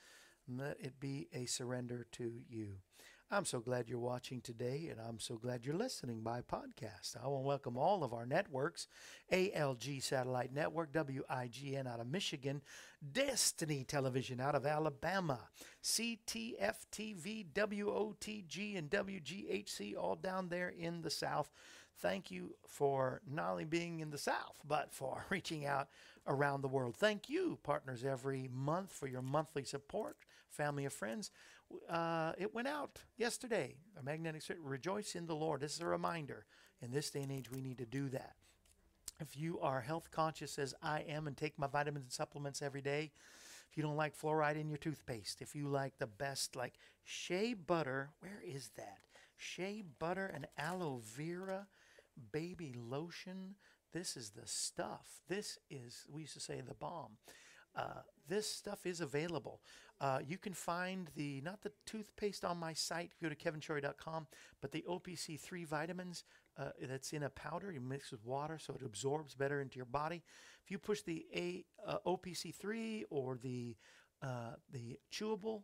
And 0.48 0.60
let 0.60 0.78
it 0.80 0.98
be 0.98 1.28
a 1.34 1.46
surrender 1.46 2.08
to 2.14 2.32
you. 2.50 2.76
I'm 3.30 3.44
so 3.46 3.60
glad 3.60 3.90
you're 3.90 4.00
watching 4.00 4.40
today, 4.40 4.90
and 4.92 5.02
I'm 5.02 5.20
so 5.20 5.36
glad 5.36 5.66
you're 5.66 5.76
listening 5.76 6.22
by 6.22 6.42
podcast. 6.42 7.18
I 7.22 7.28
want 7.28 7.44
to 7.44 7.48
welcome 7.48 7.78
all 7.78 8.04
of 8.04 8.14
our 8.14 8.26
networks 8.26 8.88
ALG 9.32 10.02
Satellite 10.02 10.54
Network, 10.54 10.94
WIGN 10.94 11.86
out 11.86 12.00
of 12.00 12.08
Michigan, 12.08 12.62
Destiny 13.12 13.84
Television 13.84 14.40
out 14.40 14.56
of 14.56 14.66
Alabama, 14.66 15.40
CTF 15.84 16.76
TV, 16.92 17.46
WOTG, 17.54 18.78
and 18.78 18.90
WGHC 18.90 19.98
all 19.98 20.16
down 20.16 20.48
there 20.48 20.70
in 20.70 21.02
the 21.02 21.10
South. 21.10 21.50
Thank 22.00 22.32
you 22.32 22.56
for 22.68 23.22
not 23.30 23.52
only 23.52 23.66
being 23.66 24.00
in 24.00 24.10
the 24.10 24.18
South, 24.18 24.56
but 24.68 24.94
for 24.94 25.26
reaching 25.30 25.66
out 25.66 25.88
around 26.28 26.62
the 26.62 26.68
world. 26.68 26.96
Thank 26.96 27.30
you, 27.30 27.60
partners, 27.64 28.04
every 28.04 28.50
month 28.54 28.92
for 28.92 29.08
your 29.08 29.22
monthly 29.22 29.64
support, 29.64 30.18
family 30.50 30.86
of 30.86 30.94
friends. 30.94 31.32
Uh, 31.90 32.34
it 32.38 32.54
went 32.54 32.68
out 32.68 33.00
yesterday. 33.18 33.76
A 34.00 34.04
magnetic 34.04 34.42
spirit. 34.42 34.62
Rejoice 34.64 35.16
in 35.16 35.26
the 35.26 35.36
Lord. 35.36 35.62
This 35.62 35.76
is 35.76 35.82
a 35.82 35.88
reminder. 35.88 36.46
In 36.82 36.92
this 36.92 37.10
day 37.10 37.22
and 37.22 37.32
age, 37.32 37.50
we 37.52 37.62
need 37.62 37.78
to 37.78 37.86
do 37.86 38.10
that. 38.10 38.36
If 39.20 39.38
you 39.38 39.60
are 39.62 39.82
health 39.82 40.12
conscious 40.12 40.60
as 40.60 40.74
I 40.82 41.02
am 41.02 41.28
and 41.28 41.38
take 41.38 41.58
my 41.58 41.68
vitamins 41.68 42.04
and 42.04 42.12
supplements 42.12 42.62
every 42.62 42.82
day, 42.82 43.12
if 43.70 43.78
you 43.78 43.84
don't 43.84 43.96
like 43.96 44.18
fluoride 44.18 44.60
in 44.60 44.70
your 44.70 44.78
toothpaste, 44.78 45.42
if 45.42 45.56
you 45.56 45.68
like 45.68 45.98
the 45.98 46.08
best, 46.08 46.56
like 46.56 46.74
shea 47.04 47.54
butter, 47.54 48.10
where 48.20 48.42
is 48.46 48.72
that? 48.76 49.00
Shea 49.38 49.84
butter 50.00 50.32
and 50.34 50.48
aloe 50.58 51.02
vera 51.04 51.68
baby 52.32 52.74
lotion. 52.76 53.56
This 53.94 54.18
is 54.18 54.32
the 54.32 54.46
stuff. 54.48 55.22
This 55.28 55.58
is, 55.70 56.06
we 56.10 56.22
used 56.22 56.34
to 56.34 56.40
say, 56.40 56.62
the 56.62 56.74
bomb. 56.74 57.18
Uh, 57.76 58.02
this 58.28 58.50
stuff 58.50 58.86
is 58.86 59.02
available. 59.02 59.62
Uh, 60.00 60.20
you 60.26 60.38
can 60.38 60.54
find 60.54 61.10
the, 61.16 61.42
not 61.42 61.62
the 61.62 61.72
toothpaste 61.86 62.44
on 62.44 62.58
my 62.58 62.74
site, 62.74 63.12
go 63.22 63.30
to 63.30 63.36
kevinshorey.com, 63.36 64.28
but 64.62 64.72
the 64.72 64.84
OPC3 64.90 65.66
vitamins 65.66 66.24
uh, 66.58 66.70
that's 66.88 67.14
in 67.14 67.24
a 67.24 67.30
powder. 67.30 67.72
You 67.72 67.82
mix 67.82 68.12
with 68.12 68.24
water 68.26 68.60
so 68.60 68.74
it 68.74 68.86
absorbs 68.86 69.36
better 69.36 69.62
into 69.62 69.78
your 69.78 69.86
body. 69.86 70.24
If 70.64 70.72
you 70.72 70.78
push 70.78 71.02
the 71.02 71.26
a, 71.36 71.66
uh, 71.86 71.98
OPC3 72.06 73.04
or 73.10 73.38
the, 73.38 73.76
uh, 74.22 74.56
the 74.72 75.00
chewable 75.12 75.64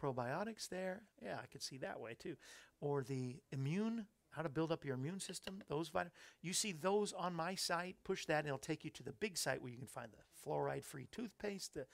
probiotics 0.00 0.68
there, 0.68 1.02
yeah, 1.22 1.38
I 1.42 1.46
could 1.46 1.62
see 1.62 1.78
that 1.78 2.00
way 2.00 2.14
too. 2.18 2.36
Or 2.80 3.02
the 3.02 3.36
immune 3.50 4.06
how 4.34 4.42
to 4.42 4.48
build 4.48 4.72
up 4.72 4.84
your 4.84 4.94
immune 4.94 5.20
system, 5.20 5.62
those 5.68 5.88
vitamins. 5.88 6.14
You 6.42 6.52
see 6.52 6.72
those 6.72 7.12
on 7.12 7.34
my 7.34 7.54
site. 7.54 7.96
Push 8.04 8.26
that, 8.26 8.38
and 8.38 8.48
it'll 8.48 8.58
take 8.58 8.84
you 8.84 8.90
to 8.90 9.02
the 9.02 9.12
big 9.12 9.38
site 9.38 9.62
where 9.62 9.70
you 9.70 9.78
can 9.78 9.86
find 9.86 10.08
the 10.12 10.48
fluoride-free 10.48 11.08
toothpaste, 11.10 11.74
the 11.74 11.86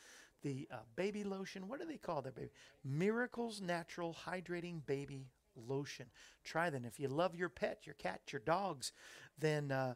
the 0.42 0.66
uh, 0.72 0.76
baby 0.96 1.22
lotion. 1.22 1.68
What 1.68 1.80
do 1.80 1.86
they 1.86 1.98
call 1.98 2.22
their 2.22 2.32
baby? 2.32 2.50
Miracles 2.84 3.60
Natural 3.60 4.16
Hydrating 4.26 4.84
Baby 4.86 5.26
Lotion. 5.54 6.06
Try 6.44 6.70
them. 6.70 6.84
If 6.84 6.98
you 6.98 7.08
love 7.08 7.34
your 7.34 7.48
pet, 7.48 7.80
your 7.84 7.94
cat, 7.94 8.22
your 8.30 8.40
dogs, 8.40 8.92
then 9.38 9.70
uh, 9.70 9.94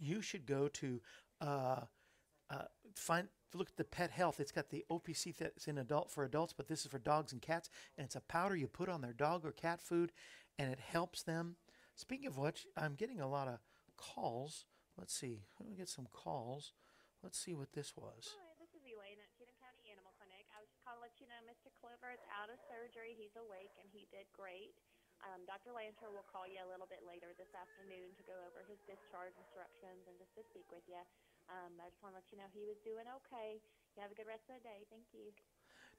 you 0.00 0.22
should 0.22 0.46
go 0.46 0.68
to 0.68 1.00
uh, 1.40 1.80
uh, 2.50 2.62
find 2.94 3.28
look 3.54 3.68
at 3.68 3.76
the 3.76 3.84
pet 3.84 4.10
health. 4.10 4.40
It's 4.40 4.50
got 4.50 4.70
the 4.70 4.84
OPC 4.90 5.36
that's 5.36 5.68
in 5.68 5.78
adult 5.78 6.10
for 6.10 6.24
adults, 6.24 6.52
but 6.52 6.66
this 6.66 6.80
is 6.80 6.90
for 6.90 6.98
dogs 6.98 7.32
and 7.32 7.40
cats, 7.40 7.70
and 7.96 8.04
it's 8.04 8.16
a 8.16 8.20
powder 8.20 8.56
you 8.56 8.66
put 8.66 8.88
on 8.88 9.00
their 9.00 9.12
dog 9.12 9.44
or 9.44 9.52
cat 9.52 9.80
food, 9.80 10.10
and 10.58 10.70
it 10.70 10.78
helps 10.80 11.22
them. 11.22 11.56
Speaking 11.94 12.26
of 12.26 12.38
which, 12.38 12.66
I'm 12.76 12.94
getting 12.94 13.20
a 13.20 13.30
lot 13.30 13.48
of 13.48 13.62
calls. 13.96 14.66
Let's 14.98 15.14
see. 15.14 15.46
Let 15.58 15.68
me 15.68 15.74
get 15.76 15.88
some 15.88 16.06
calls. 16.10 16.74
Let's 17.22 17.38
see 17.38 17.54
what 17.54 17.72
this 17.72 17.96
was. 17.96 18.36
Hi, 18.36 18.54
this 18.60 18.70
is 18.76 18.82
Elaine 18.84 19.18
at 19.18 19.30
Cheatham 19.34 19.56
County 19.58 19.90
Animal 19.90 20.12
Clinic. 20.20 20.44
I 20.54 20.60
was 20.60 20.68
just 20.70 20.82
calling 20.84 21.00
to 21.00 21.06
let 21.08 21.16
you 21.18 21.26
know 21.26 21.40
Mr. 21.48 21.72
Clover 21.80 22.12
is 22.12 22.22
out 22.30 22.52
of 22.52 22.60
surgery. 22.68 23.16
He's 23.16 23.34
awake 23.38 23.72
and 23.80 23.88
he 23.90 24.06
did 24.12 24.28
great. 24.36 24.76
Um, 25.24 25.40
Dr. 25.48 25.72
Lanter 25.72 26.12
will 26.12 26.26
call 26.28 26.44
you 26.44 26.60
a 26.60 26.68
little 26.68 26.90
bit 26.90 27.00
later 27.06 27.32
this 27.40 27.48
afternoon 27.56 28.12
to 28.18 28.22
go 28.28 28.36
over 28.44 28.60
his 28.68 28.76
discharge 28.84 29.32
instructions 29.40 30.04
and 30.04 30.20
just 30.20 30.36
to 30.36 30.44
speak 30.44 30.68
with 30.68 30.84
you. 30.84 31.00
Um, 31.48 31.80
I 31.80 31.88
just 31.88 32.04
want 32.04 32.12
to 32.12 32.20
let 32.20 32.28
you 32.28 32.36
know 32.36 32.48
he 32.52 32.68
was 32.68 32.76
doing 32.84 33.08
okay. 33.24 33.62
You 33.96 34.04
have 34.04 34.12
a 34.12 34.18
good 34.18 34.28
rest 34.28 34.50
of 34.52 34.60
the 34.60 34.64
day. 34.68 34.84
Thank 34.92 35.08
you. 35.16 35.32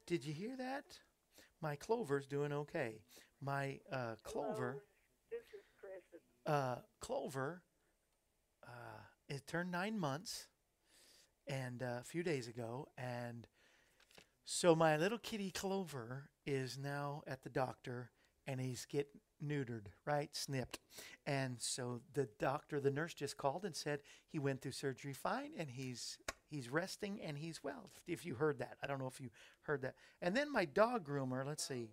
Did 0.05 0.21
you 0.21 0.33
hear 0.35 0.53
that? 0.61 1.01
My 1.65 1.75
Clover's 1.75 2.27
doing 2.27 2.53
okay. 2.53 3.01
My 3.41 3.79
uh, 3.91 4.17
Clover, 4.23 4.83
This 5.31 5.39
is 5.39 5.65
Chris. 5.79 6.21
uh, 6.45 6.75
Clover, 7.01 7.63
uh, 8.63 9.01
it 9.27 9.47
turned 9.47 9.71
nine 9.71 9.97
months, 9.97 10.47
and 11.47 11.81
uh, 11.81 11.97
a 12.01 12.03
few 12.03 12.21
days 12.21 12.47
ago, 12.47 12.89
and 12.99 13.47
so 14.43 14.75
my 14.75 14.95
little 14.95 15.17
kitty 15.17 15.49
Clover 15.49 16.29
is 16.45 16.77
now 16.77 17.23
at 17.25 17.41
the 17.41 17.49
doctor, 17.49 18.11
and 18.45 18.61
he's 18.61 18.85
getting 18.85 19.21
neutered, 19.43 19.87
right, 20.05 20.35
snipped, 20.35 20.77
and 21.25 21.59
so 21.59 22.01
the 22.13 22.29
doctor, 22.37 22.79
the 22.79 22.91
nurse, 22.91 23.15
just 23.15 23.37
called 23.37 23.65
and 23.65 23.75
said 23.75 24.01
he 24.27 24.37
went 24.37 24.61
through 24.61 24.73
surgery 24.73 25.13
fine, 25.13 25.49
and 25.57 25.71
he's 25.71 26.19
he's 26.55 26.71
resting 26.71 27.19
and 27.19 27.35
he's 27.35 27.59
well. 27.59 27.91
If 28.07 28.23
you 28.23 28.39
heard 28.39 28.63
that, 28.63 28.79
I 28.79 28.87
don't 28.87 29.03
know 29.03 29.11
if 29.11 29.19
you 29.19 29.27
heard 29.67 29.83
that. 29.83 29.99
And 30.23 30.31
then 30.31 30.47
my 30.47 30.63
dog 30.63 31.03
groomer, 31.03 31.43
let's 31.43 31.67
see. 31.67 31.91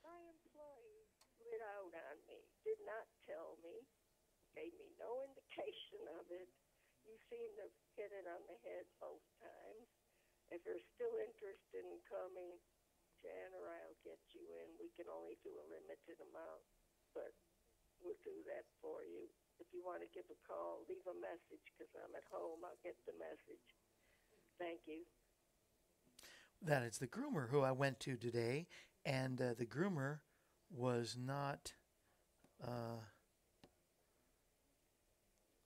My 0.00 0.16
employee 0.32 1.04
lit 1.44 1.60
out 1.60 1.92
on 1.92 2.16
me, 2.24 2.40
did 2.64 2.80
not 2.88 3.04
tell 3.28 3.60
me, 3.60 3.84
gave 4.56 4.72
me 4.80 4.88
no 4.96 5.20
indication 5.20 6.00
of 6.16 6.24
it. 6.32 6.48
You 7.04 7.12
seem 7.28 7.44
to 7.60 7.68
hit 8.00 8.08
it 8.16 8.24
on 8.24 8.40
the 8.48 8.56
head 8.64 8.88
both 9.04 9.22
times. 9.44 9.84
If 10.48 10.64
you're 10.64 10.80
still 10.96 11.12
interested 11.20 11.84
in 11.84 12.00
coming, 12.08 12.56
Jan 13.20 13.52
or 13.52 13.68
I'll 13.68 14.00
get 14.00 14.18
you 14.32 14.48
in. 14.64 14.80
We 14.80 14.88
can 14.96 15.12
only 15.12 15.36
do 15.44 15.52
a 15.52 15.66
limited 15.68 16.24
amount, 16.24 16.64
but 17.12 17.36
we'll 18.00 18.18
do 18.24 18.36
that 18.48 18.64
for 18.80 19.04
you. 19.04 19.28
If 19.58 19.66
you 19.72 19.80
want 19.84 20.02
to 20.02 20.08
give 20.12 20.28
a 20.28 20.38
call, 20.46 20.84
leave 20.88 21.04
a 21.08 21.16
message 21.16 21.64
because 21.74 21.90
I'm 21.96 22.14
at 22.14 22.26
home. 22.32 22.60
I'll 22.64 22.80
get 22.84 22.96
the 23.06 23.16
message. 23.16 23.66
Thank 24.58 24.80
you. 24.86 25.04
That 26.62 26.82
is 26.82 26.98
the 26.98 27.06
groomer 27.06 27.50
who 27.50 27.62
I 27.62 27.72
went 27.72 28.00
to 28.00 28.16
today, 28.16 28.66
and 29.04 29.40
uh, 29.40 29.54
the 29.58 29.66
groomer 29.66 30.20
was 30.70 31.16
not. 31.18 31.72
Uh, 32.62 33.04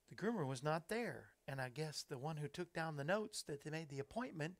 the 0.09 0.15
groomer 0.15 0.45
was 0.45 0.61
not 0.61 0.89
there, 0.89 1.29
and 1.47 1.61
I 1.61 1.69
guess 1.69 2.03
the 2.07 2.17
one 2.17 2.37
who 2.37 2.47
took 2.47 2.73
down 2.73 2.97
the 2.97 3.03
notes 3.03 3.43
that 3.47 3.63
they 3.63 3.69
made 3.69 3.89
the 3.89 3.99
appointment 3.99 4.55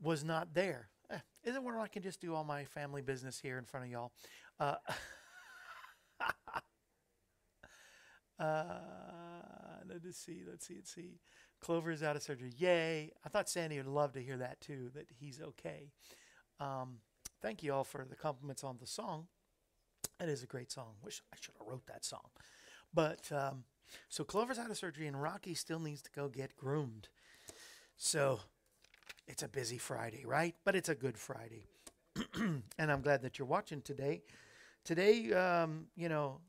was 0.00 0.24
not 0.24 0.54
there. 0.54 0.88
Eh, 1.10 1.18
isn't 1.44 1.62
where 1.62 1.78
I 1.78 1.86
can 1.86 2.02
just 2.02 2.20
do 2.20 2.34
all 2.34 2.44
my 2.44 2.64
family 2.64 3.02
business 3.02 3.38
here 3.38 3.58
in 3.58 3.64
front 3.64 3.86
of 3.86 3.92
y'all? 3.92 4.12
Uh, 4.58 4.74
uh, 10.00 10.06
let's 10.06 10.18
see, 10.18 10.42
let's 10.48 10.66
see, 10.66 10.74
let's 10.76 10.94
see. 10.94 11.20
Clover 11.60 11.90
is 11.90 12.02
out 12.02 12.16
of 12.16 12.22
surgery. 12.22 12.52
Yay. 12.56 13.12
I 13.24 13.28
thought 13.28 13.48
Sandy 13.48 13.76
would 13.76 13.86
love 13.86 14.12
to 14.14 14.22
hear 14.22 14.38
that 14.38 14.60
too, 14.60 14.90
that 14.94 15.06
he's 15.18 15.40
okay. 15.40 15.92
Um, 16.58 16.98
thank 17.42 17.62
you 17.62 17.72
all 17.74 17.84
for 17.84 18.06
the 18.08 18.16
compliments 18.16 18.64
on 18.64 18.78
the 18.80 18.86
song. 18.86 19.26
It 20.20 20.28
is 20.28 20.42
a 20.42 20.46
great 20.46 20.70
song. 20.70 20.94
Wish 21.02 21.22
I 21.32 21.36
should 21.40 21.54
have 21.58 21.66
wrote 21.66 21.86
that 21.86 22.04
song. 22.04 22.30
But 22.92 23.30
um, 23.32 23.64
so 24.08 24.24
Clover's 24.24 24.58
out 24.58 24.70
of 24.70 24.76
surgery 24.76 25.06
and 25.06 25.20
Rocky 25.20 25.54
still 25.54 25.78
needs 25.78 26.02
to 26.02 26.10
go 26.10 26.28
get 26.28 26.56
groomed. 26.56 27.08
So 27.96 28.40
it's 29.26 29.42
a 29.42 29.48
busy 29.48 29.78
Friday, 29.78 30.24
right? 30.24 30.54
But 30.64 30.76
it's 30.76 30.88
a 30.88 30.94
good 30.94 31.18
Friday. 31.18 31.66
and 32.34 32.62
I'm 32.90 33.02
glad 33.02 33.22
that 33.22 33.38
you're 33.38 33.46
watching 33.46 33.80
today. 33.82 34.22
Today, 34.84 35.32
um, 35.32 35.86
you 35.96 36.08
know, 36.08 36.40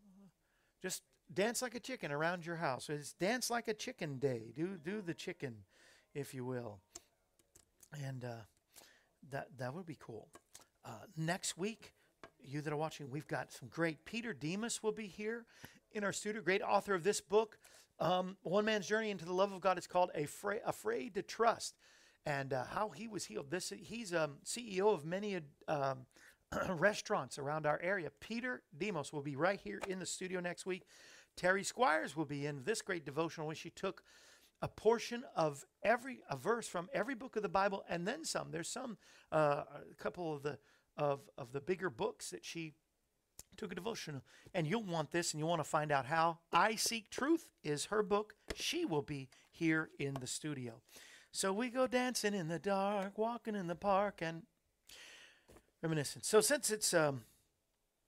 just 0.82 1.04
dance 1.34 1.61
like 1.61 1.75
a 1.75 1.79
chicken 1.79 2.11
around 2.11 2.45
your 2.45 2.57
house. 2.57 2.89
It's 2.89 3.13
dance 3.13 3.49
like 3.49 3.67
a 3.67 3.73
chicken 3.73 4.17
day. 4.17 4.51
Do 4.55 4.77
do 4.84 5.01
the 5.01 5.13
chicken, 5.13 5.55
if 6.13 6.34
you 6.34 6.45
will. 6.45 6.79
And 8.05 8.23
uh, 8.23 8.43
that 9.32 9.47
that 9.57 9.73
would 9.73 9.86
be 9.86 9.97
cool. 9.99 10.27
Uh, 10.84 11.05
next 11.15 11.57
week, 11.57 11.93
you 12.43 12.61
that 12.61 12.73
are 12.73 12.77
watching, 12.77 13.09
we've 13.09 13.27
got 13.27 13.51
some 13.51 13.69
great. 13.69 14.05
Peter 14.05 14.34
Demas 14.34 14.82
will 14.82 14.91
be 14.91 15.07
here 15.07 15.45
in 15.91 16.03
our 16.03 16.13
studio. 16.13 16.41
Great 16.41 16.61
author 16.61 16.93
of 16.93 17.03
this 17.03 17.21
book, 17.21 17.57
um, 17.99 18.38
One 18.43 18.65
Man's 18.65 18.88
Journey 18.88 19.11
into 19.11 19.25
the 19.25 19.34
Love 19.34 19.51
of 19.51 19.61
God. 19.61 19.77
It's 19.77 19.88
called 19.88 20.11
Afraid, 20.15 20.61
Afraid 20.65 21.13
to 21.15 21.21
Trust, 21.21 21.75
and 22.25 22.53
uh, 22.53 22.65
how 22.65 22.89
he 22.89 23.07
was 23.07 23.25
healed. 23.25 23.51
This 23.51 23.71
he's 23.82 24.13
um, 24.13 24.38
CEO 24.45 24.93
of 24.93 25.05
many 25.05 25.39
um, 25.67 26.05
restaurants 26.69 27.38
around 27.38 27.65
our 27.65 27.79
area. 27.82 28.09
Peter 28.19 28.63
Demos 28.77 29.13
will 29.13 29.21
be 29.21 29.36
right 29.36 29.59
here 29.59 29.79
in 29.88 29.99
the 29.99 30.05
studio 30.05 30.39
next 30.39 30.65
week. 30.65 30.84
Terry 31.41 31.63
Squires 31.63 32.15
will 32.15 32.25
be 32.25 32.45
in 32.45 32.61
this 32.65 32.83
great 32.83 33.03
devotional 33.03 33.47
when 33.47 33.55
she 33.55 33.71
took 33.71 34.03
a 34.61 34.67
portion 34.67 35.23
of 35.35 35.65
every 35.81 36.19
a 36.29 36.37
verse 36.37 36.67
from 36.67 36.87
every 36.93 37.15
book 37.15 37.35
of 37.35 37.41
the 37.41 37.49
Bible 37.49 37.83
and 37.89 38.07
then 38.07 38.23
some. 38.23 38.51
There's 38.51 38.69
some 38.69 38.99
uh, 39.31 39.63
a 39.91 39.95
couple 39.97 40.35
of 40.35 40.43
the 40.43 40.59
of 40.97 41.21
of 41.39 41.51
the 41.51 41.59
bigger 41.59 41.89
books 41.89 42.29
that 42.29 42.45
she 42.45 42.75
took 43.57 43.71
a 43.71 43.75
devotional 43.75 44.21
and 44.53 44.67
you'll 44.67 44.83
want 44.83 45.09
this 45.09 45.33
and 45.33 45.39
you 45.39 45.47
want 45.47 45.59
to 45.59 45.67
find 45.67 45.91
out 45.91 46.05
how 46.05 46.37
I 46.53 46.75
seek 46.75 47.09
truth 47.09 47.49
is 47.63 47.85
her 47.85 48.03
book. 48.03 48.35
She 48.53 48.85
will 48.85 49.01
be 49.01 49.27
here 49.49 49.89
in 49.97 50.13
the 50.21 50.27
studio. 50.27 50.73
So 51.31 51.51
we 51.51 51.71
go 51.71 51.87
dancing 51.87 52.35
in 52.35 52.49
the 52.49 52.59
dark, 52.59 53.17
walking 53.17 53.55
in 53.55 53.65
the 53.65 53.73
park 53.73 54.19
and 54.21 54.43
reminiscing. 55.81 56.21
So 56.21 56.39
since 56.39 56.69
it's 56.69 56.93
um 56.93 57.23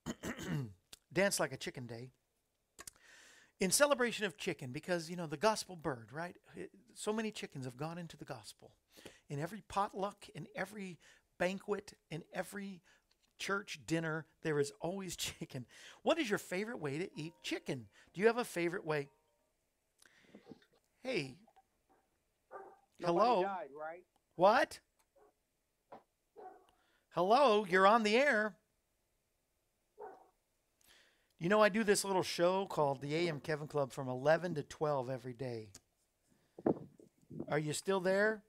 dance 1.12 1.40
like 1.40 1.52
a 1.52 1.58
chicken 1.58 1.88
day, 1.88 2.12
in 3.64 3.72
celebration 3.72 4.26
of 4.26 4.36
chicken 4.38 4.74
because 4.74 5.10
you 5.10 5.16
know 5.16 5.26
the 5.26 5.38
gospel 5.38 5.78
bird 5.78 6.10
right? 6.12 6.36
It- 6.56 6.72
so 6.96 7.14
many 7.14 7.32
chickens 7.32 7.64
have 7.66 7.78
gone 7.78 7.98
into 7.98 8.18
the 8.18 8.26
gospel. 8.26 8.76
In 9.30 9.40
every 9.40 9.62
potluck 9.70 10.28
in 10.36 10.48
every 10.54 11.00
banquet 11.40 11.94
in 12.12 12.24
every 12.34 12.82
church 13.40 13.80
dinner 13.88 14.26
there 14.42 14.60
is 14.60 14.74
always 14.82 15.16
chicken. 15.28 15.66
What 16.02 16.20
is 16.20 16.30
your 16.30 16.40
favorite 16.40 16.80
way 16.80 16.98
to 16.98 17.10
eat 17.16 17.34
chicken? 17.42 17.88
Do 18.14 18.20
you 18.20 18.28
have 18.28 18.38
a 18.38 18.44
favorite 18.44 18.86
way? 18.86 19.08
Hey. 21.02 21.38
Hello? 23.02 23.44
died, 23.44 23.70
right? 23.80 24.04
what? 24.36 24.80
Hello? 27.12 27.66
You're 27.66 27.88
on 27.88 28.04
the 28.04 28.18
air 28.18 28.56
you 31.44 31.50
know, 31.50 31.62
I 31.62 31.68
do 31.68 31.84
this 31.84 32.06
little 32.06 32.24
show 32.24 32.66
called 32.68 33.02
the 33.02 33.14
AM 33.16 33.42
Kevin 33.42 33.68
Club 33.68 33.92
from 33.92 34.08
11 34.08 34.56
to 34.56 34.64
12 34.64 35.10
every 35.10 35.34
day. 35.34 35.68
Are 37.50 37.60
you 37.60 37.74
still 37.74 38.00
there? 38.00 38.44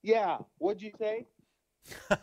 Yeah. 0.00 0.38
What'd 0.58 0.82
you 0.82 0.92
say? 1.00 1.26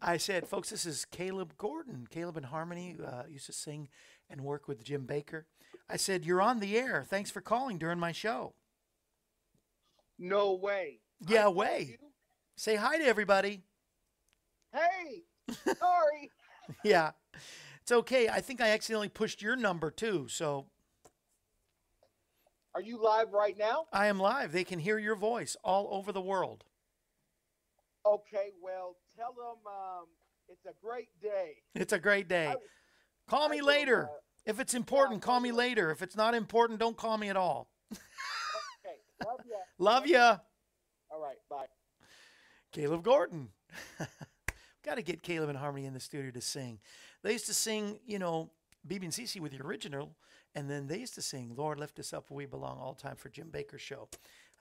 I 0.00 0.16
said, 0.16 0.46
folks, 0.46 0.70
this 0.70 0.86
is 0.86 1.04
Caleb 1.04 1.54
Gordon. 1.58 2.06
Caleb 2.08 2.36
and 2.36 2.46
Harmony 2.46 2.96
uh, 3.04 3.24
used 3.28 3.46
to 3.46 3.52
sing 3.52 3.88
and 4.30 4.42
work 4.42 4.68
with 4.68 4.84
Jim 4.84 5.08
Bakker. 5.08 5.46
I 5.90 5.96
said, 5.96 6.24
You're 6.24 6.40
on 6.40 6.60
the 6.60 6.78
air. 6.78 7.04
Thanks 7.10 7.32
for 7.32 7.40
calling 7.40 7.78
during 7.78 7.98
my 7.98 8.12
show. 8.12 8.54
No 10.20 10.54
way. 10.54 11.00
Yeah, 11.26 11.46
I 11.46 11.48
way. 11.48 11.98
Say 12.56 12.76
hi 12.76 12.96
to 12.96 13.04
everybody. 13.04 13.64
Hey, 14.72 15.24
sorry. 15.64 16.30
Yeah. 16.84 17.10
It's 17.84 17.92
okay. 17.92 18.30
I 18.30 18.40
think 18.40 18.62
I 18.62 18.70
accidentally 18.70 19.10
pushed 19.10 19.42
your 19.42 19.56
number 19.56 19.90
too. 19.90 20.26
So 20.28 20.64
Are 22.74 22.80
you 22.80 22.96
live 23.02 23.34
right 23.34 23.58
now? 23.58 23.84
I 23.92 24.06
am 24.06 24.18
live. 24.18 24.52
They 24.52 24.64
can 24.64 24.78
hear 24.78 24.96
your 24.98 25.16
voice 25.16 25.54
all 25.62 25.88
over 25.90 26.10
the 26.10 26.20
world. 26.22 26.64
Okay. 28.06 28.52
Well, 28.62 28.96
tell 29.14 29.34
them 29.34 29.58
um, 29.66 30.06
it's 30.48 30.64
a 30.64 30.72
great 30.82 31.10
day. 31.20 31.56
It's 31.74 31.92
a 31.92 31.98
great 31.98 32.26
day. 32.26 32.48
I- 32.48 32.56
Call 33.28 33.48
I 33.48 33.56
me 33.56 33.60
later. 33.62 34.04
uh, 34.04 34.12
If 34.46 34.60
it's 34.60 34.72
important, 34.74 35.20
call 35.22 35.34
call 35.34 35.40
me 35.40 35.52
later. 35.52 35.90
If 35.90 36.00
it's 36.02 36.16
not 36.16 36.34
important, 36.34 36.78
don't 36.80 36.96
call 36.96 37.16
me 37.18 37.28
at 37.30 37.36
all. 37.36 37.68
Okay. 37.92 38.96
Love 39.26 39.40
ya. 39.46 39.56
Love 39.78 40.06
ya. 40.06 40.36
All 41.10 41.20
right. 41.22 41.36
Bye. 41.50 41.66
Caleb 42.72 43.02
Gordon. 43.02 43.48
Got 44.84 44.96
to 44.96 45.02
get 45.02 45.22
Caleb 45.22 45.48
and 45.48 45.56
Harmony 45.58 45.86
in 45.86 45.94
the 45.94 46.00
studio 46.00 46.30
to 46.32 46.40
sing. 46.42 46.80
They 47.24 47.32
used 47.32 47.46
to 47.46 47.54
sing, 47.54 47.98
you 48.06 48.18
know, 48.18 48.50
BB 48.86 49.02
and 49.04 49.12
CC 49.12 49.40
with 49.40 49.52
the 49.52 49.64
original, 49.64 50.14
and 50.54 50.70
then 50.70 50.86
they 50.86 50.98
used 50.98 51.14
to 51.14 51.22
sing 51.22 51.54
"Lord 51.56 51.80
Lift 51.80 51.98
Us 51.98 52.12
Up 52.12 52.30
We 52.30 52.44
Belong" 52.44 52.78
all 52.78 52.94
time 52.94 53.16
for 53.16 53.30
Jim 53.30 53.48
Bakker's 53.50 53.80
show. 53.80 54.08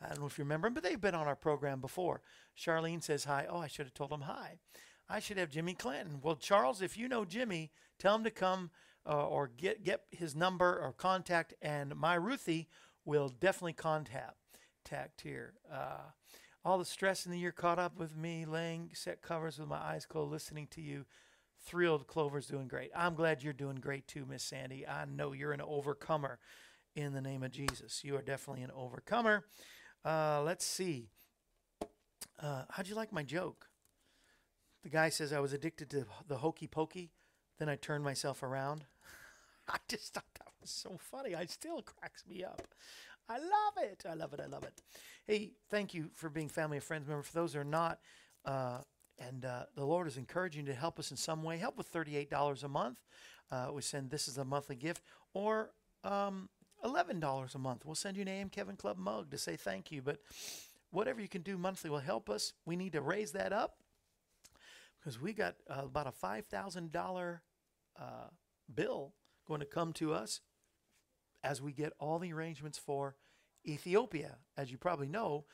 I 0.01 0.07
don't 0.07 0.22
know 0.22 0.28
if 0.28 0.38
you 0.38 0.45
remember, 0.45 0.68
them, 0.68 0.74
but 0.74 0.82
they've 0.82 0.99
been 0.99 1.14
on 1.14 1.28
our 1.28 1.36
program 1.36 1.82
before. 1.82 2.22
Charlene 2.57 3.03
says 3.03 3.26
hi. 3.26 3.45
Oh, 3.49 3.59
I 3.59 3.68
should 3.68 3.86
have 3.86 3.93
told 3.93 4.11
them 4.11 4.22
hi. 4.22 4.59
I 5.09 5.20
should 5.20 5.38
have 5.38 5.49
Jimmy 5.49 5.74
Clinton. 5.74 6.20
Well, 6.22 6.38
Charles, 6.38 6.82
if 6.82 6.97
you 6.97 7.09
know 7.09 7.26
Jimmy, 7.26 7.72
tell 7.99 8.16
him 8.16 8.24
to 8.24 8.32
come 8.32 8.72
uh, 9.05 9.28
or 9.28 9.49
get 9.49 9.84
get 9.84 10.05
his 10.11 10.34
number 10.34 10.80
or 10.80 10.93
contact, 10.93 11.53
and 11.61 11.93
my 11.97 12.16
Ruthie 12.16 12.70
will 13.03 13.28
definitely 13.28 13.74
contact 13.74 14.38
tact 14.86 15.20
here. 15.20 15.55
Uh, 15.70 16.11
all 16.64 16.78
the 16.78 16.86
stress 16.86 17.26
in 17.26 17.34
the 17.34 17.39
year 17.39 17.51
caught 17.51 17.78
up 17.78 17.99
with 17.99 18.16
me, 18.16 18.45
laying 18.45 18.91
set 18.93 19.22
covers 19.22 19.59
with 19.59 19.68
my 19.68 19.80
eyes 19.80 20.05
closed, 20.05 20.32
listening 20.32 20.68
to 20.68 20.82
you. 20.82 21.05
Thrilled 21.66 22.07
Clover's 22.07 22.47
doing 22.47 22.68
great. 22.68 22.91
I'm 22.95 23.16
glad 23.16 23.41
you're 23.41 23.53
doing 23.53 23.78
great 23.78 24.07
too, 24.07 24.26
Miss 24.30 24.43
Sandy. 24.43 24.86
I 24.88 25.05
know 25.05 25.32
you're 25.32 25.53
an 25.53 25.61
overcomer 25.61 26.39
in 26.95 27.14
the 27.14 27.22
name 27.22 27.43
of 27.43 27.51
Jesus. 27.51 28.03
You 28.03 28.16
are 28.18 28.22
definitely 28.22 28.64
an 28.64 28.72
overcomer. 28.76 29.45
Uh, 30.03 30.41
let's 30.43 30.66
see. 30.66 31.09
Uh, 32.41 32.64
how'd 32.70 32.88
you 32.88 32.95
like 32.95 33.14
my 33.14 33.24
joke? 33.24 33.68
The 34.84 34.89
guy 34.89 35.09
says 35.09 35.32
I 35.32 35.39
was 35.39 35.53
addicted 35.53 35.89
to 35.91 36.05
the 36.28 36.38
hokey 36.38 36.68
pokey, 36.68 37.11
then 37.57 37.70
I 37.70 37.78
turned 37.78 38.03
myself 38.03 38.43
around. 38.43 38.84
I 39.68 39.78
just 39.88 40.14
thought 40.14 40.26
that 40.39 40.49
was 40.59 40.70
so 40.70 40.97
funny. 40.99 41.36
I 41.36 41.45
still 41.45 41.82
cracks 41.82 42.26
me 42.28 42.43
up. 42.43 42.68
I 43.30 43.38
love 43.38 43.78
it. 43.82 44.03
I 44.09 44.14
love 44.16 44.34
it. 44.34 44.41
I 44.41 44.47
love 44.47 44.64
it. 44.64 44.82
Hey, 45.26 45.53
thank 45.70 45.93
you 45.93 46.09
for 46.14 46.30
being 46.30 46.49
family 46.49 46.78
and 46.78 46.84
friends 46.84 47.07
member. 47.07 47.24
For 47.24 47.34
those 47.34 47.53
who 47.53 47.61
are 47.61 47.64
not, 47.64 47.99
uh, 48.43 48.80
and 49.20 49.45
uh, 49.45 49.64
the 49.76 49.86
Lord 49.86 50.07
is 50.07 50.18
encouraging 50.18 50.66
to 50.66 50.74
help 50.74 50.99
us 50.99 51.11
in 51.11 51.18
some 51.18 51.43
way. 51.43 51.57
Help 51.57 51.78
with 51.78 51.88
thirty-eight 51.88 52.30
dollars 52.30 52.64
a 52.64 52.68
month. 52.68 52.97
Uh, 53.51 53.70
we 53.74 53.82
send 53.82 54.09
this 54.09 54.28
is 54.28 54.38
a 54.38 54.45
monthly 54.45 54.76
gift, 54.76 55.03
or 55.34 55.72
um, 56.03 56.49
eleven 56.84 57.20
dollars 57.20 57.55
a 57.55 57.59
month. 57.59 57.86
We'll 57.86 57.95
send 57.95 58.18
you 58.18 58.22
an 58.22 58.28
AM 58.28 58.49
Kevin 58.49 58.76
Club 58.76 58.97
mug 58.97 59.32
to 59.32 59.38
say 59.38 59.55
thank 59.55 59.91
you. 59.91 60.01
But 60.01 60.20
whatever 60.91 61.22
you 61.22 61.28
can 61.28 61.41
do 61.41 61.57
monthly 61.57 61.89
will 61.89 61.99
help 61.99 62.30
us. 62.30 62.53
We 62.66 62.76
need 62.76 62.93
to 62.93 63.01
raise 63.01 63.32
that 63.34 63.53
up 63.53 63.78
because 64.99 65.20
we 65.20 65.34
got 65.34 65.55
uh, 65.70 65.84
about 65.86 66.07
a 66.07 66.11
five 66.11 66.45
thousand 66.45 66.91
dollar 66.91 67.41
uh, 67.99 68.30
bill 68.74 69.14
going 69.47 69.59
to 69.59 69.66
come 69.66 69.93
to 69.93 70.14
us 70.14 70.41
as 71.43 71.61
we 71.61 71.74
get 71.74 71.93
all 71.99 72.20
the 72.20 72.32
arrangements 72.34 72.78
for 72.78 73.16
Ethiopia. 73.66 74.38
As 74.57 74.72
you 74.72 74.78
probably 74.78 75.07
know, 75.07 75.45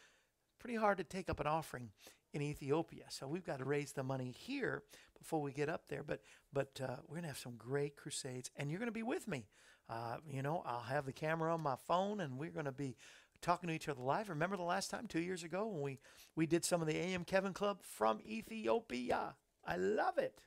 pretty 0.59 0.75
hard 0.75 0.97
to 0.99 1.03
take 1.03 1.29
up 1.29 1.39
an 1.39 1.47
offering 1.47 1.89
in 2.33 2.41
Ethiopia, 2.41 3.05
so 3.09 3.27
we've 3.27 3.45
got 3.45 3.59
to 3.59 3.65
raise 3.65 3.91
the 3.91 4.03
money 4.03 4.31
here 4.31 4.83
before 5.17 5.41
we 5.41 5.51
get 5.51 5.69
up 5.69 5.87
there. 5.87 6.03
But 6.03 6.21
but 6.53 6.79
uh, 6.83 6.97
we're 7.07 7.15
gonna 7.15 7.27
have 7.27 7.37
some 7.37 7.55
great 7.57 7.95
crusades, 7.95 8.51
and 8.55 8.69
you're 8.69 8.79
gonna 8.79 8.91
be 8.91 9.03
with 9.03 9.27
me. 9.27 9.47
Uh, 9.89 10.17
you 10.29 10.41
know, 10.41 10.61
I'll 10.65 10.81
have 10.81 11.05
the 11.05 11.13
camera 11.13 11.53
on 11.53 11.61
my 11.61 11.75
phone, 11.87 12.19
and 12.19 12.37
we're 12.37 12.51
gonna 12.51 12.71
be 12.71 12.95
talking 13.41 13.69
to 13.69 13.75
each 13.75 13.89
other 13.89 14.01
live. 14.01 14.29
Remember 14.29 14.57
the 14.57 14.63
last 14.63 14.89
time, 14.89 15.07
two 15.07 15.21
years 15.21 15.43
ago, 15.43 15.67
when 15.67 15.81
we 15.81 15.99
we 16.35 16.45
did 16.45 16.63
some 16.63 16.81
of 16.81 16.87
the 16.87 16.97
AM 16.97 17.23
Kevin 17.23 17.53
Club 17.53 17.81
from 17.81 18.19
Ethiopia. 18.25 19.35
I 19.65 19.75
love 19.77 20.17
it. 20.17 20.39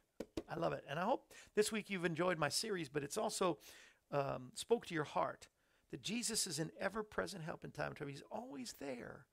I 0.49 0.57
love 0.57 0.72
it, 0.72 0.85
and 0.89 0.99
I 0.99 1.05
hope 1.05 1.33
this 1.55 1.72
week 1.72 1.91
you've 1.91 2.05
enjoyed 2.05 2.39
my 2.39 2.49
series. 2.49 2.89
But 2.89 3.03
it's 3.03 3.18
also 3.18 3.59
um, 4.11 4.53
spoke 4.55 4.87
to 4.87 4.95
your 4.95 5.05
heart 5.05 5.49
that 5.91 6.03
Jesus 6.03 6.47
is 6.47 6.59
an 6.59 6.70
ever-present 6.80 7.43
help 7.43 7.64
in 7.64 7.70
time 7.70 7.91
of 7.91 7.97
trouble. 7.97 8.12
He's 8.12 8.22
always 8.30 8.74
there. 8.80 9.26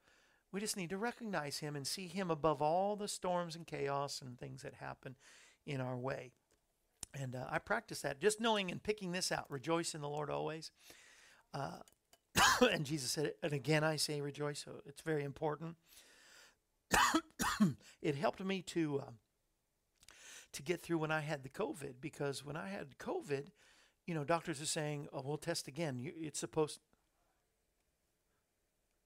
We 0.51 0.59
just 0.59 0.77
need 0.77 0.89
to 0.89 0.97
recognize 0.97 1.59
him 1.59 1.75
and 1.75 1.85
see 1.85 2.07
him 2.07 2.31
above 2.31 2.61
all 2.61 2.95
the 2.95 3.07
storms 3.07 3.55
and 3.55 3.67
chaos 3.67 4.21
and 4.21 4.37
things 4.37 4.63
that 4.63 4.75
happen 4.75 5.15
in 5.65 5.79
our 5.79 5.97
way. 5.97 6.31
And 7.13 7.35
uh, 7.35 7.45
I 7.49 7.59
practice 7.59 8.01
that 8.01 8.19
just 8.19 8.39
knowing 8.39 8.71
and 8.71 8.81
picking 8.81 9.11
this 9.11 9.31
out. 9.31 9.45
Rejoice 9.49 9.93
in 9.93 10.01
the 10.01 10.09
Lord 10.09 10.29
always. 10.29 10.71
Uh, 11.53 11.79
and 12.71 12.85
Jesus 12.85 13.11
said 13.11 13.33
and 13.43 13.53
again 13.53 13.83
I 13.83 13.95
say 13.95 14.21
rejoice. 14.21 14.63
So 14.63 14.81
it's 14.85 15.01
very 15.01 15.23
important. 15.23 15.75
it 18.01 18.15
helped 18.15 18.43
me 18.43 18.61
to 18.63 19.03
uh, 19.05 19.11
to 20.53 20.63
get 20.63 20.81
through 20.81 20.97
when 20.97 21.11
I 21.11 21.21
had 21.21 21.43
the 21.43 21.49
COVID 21.49 21.95
because 22.01 22.43
when 22.43 22.57
I 22.57 22.69
had 22.69 22.97
COVID, 22.97 23.47
you 24.07 24.15
know, 24.15 24.23
doctors 24.23 24.61
are 24.61 24.65
saying, 24.65 25.07
"Oh, 25.13 25.21
we'll 25.23 25.37
test 25.37 25.67
again. 25.67 25.99
You, 25.99 26.11
it's 26.15 26.39
supposed." 26.39 26.79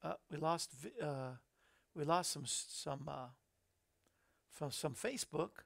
Uh, 0.03 0.13
we 0.29 0.37
lost 0.37 0.71
uh, 1.01 1.31
we 1.95 2.03
lost 2.03 2.31
some 2.31 2.43
some 2.45 3.03
uh, 3.07 3.27
from 4.51 4.71
some 4.71 4.93
Facebook. 4.93 5.63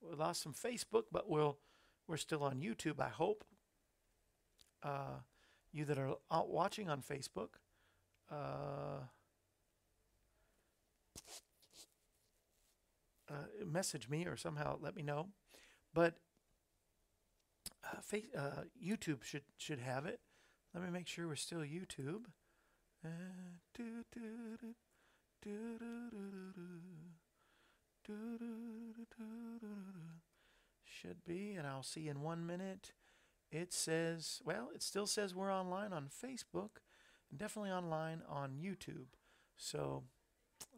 We 0.00 0.14
lost 0.16 0.42
some 0.42 0.54
Facebook, 0.54 1.04
but 1.10 1.28
we'll 1.28 1.58
we're 2.06 2.16
still 2.16 2.42
on 2.42 2.60
YouTube. 2.60 3.00
I 3.00 3.08
hope. 3.08 3.44
Uh, 4.82 5.20
you 5.72 5.84
that 5.84 5.98
are 5.98 6.14
out 6.30 6.50
watching 6.50 6.88
on 6.88 7.02
Facebook. 7.02 7.50
Uh, 8.30 9.04
uh, 13.28 13.64
message 13.64 14.08
me 14.08 14.26
or 14.26 14.36
somehow 14.36 14.78
let 14.80 14.96
me 14.96 15.02
know. 15.02 15.28
But 15.94 16.14
uh, 17.84 18.00
face, 18.02 18.26
uh, 18.36 18.62
YouTube 18.84 19.22
should 19.22 19.42
should 19.56 19.80
have 19.80 20.06
it. 20.06 20.20
Let 20.74 20.84
me 20.84 20.90
make 20.90 21.06
sure 21.06 21.26
we're 21.26 21.36
still 21.36 21.60
YouTube. 21.60 22.26
Should 30.84 31.24
be, 31.26 31.54
and 31.54 31.66
I'll 31.66 31.82
see 31.82 32.08
in 32.08 32.20
one 32.20 32.46
minute. 32.46 32.92
It 33.50 33.72
says, 33.72 34.40
well, 34.44 34.68
it 34.74 34.82
still 34.82 35.06
says 35.06 35.34
we're 35.34 35.52
online 35.52 35.92
on 35.92 36.08
Facebook, 36.08 36.82
and 37.30 37.38
definitely 37.38 37.70
online 37.70 38.22
on 38.28 38.58
YouTube. 38.62 39.16
So 39.56 40.04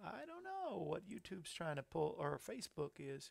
I 0.05 0.25
don't 0.27 0.45
know 0.45 0.79
what 0.79 1.09
YouTube's 1.09 1.53
trying 1.53 1.77
to 1.77 1.83
pull 1.83 2.17
or 2.19 2.39
Facebook 2.39 2.93
is. 2.99 3.31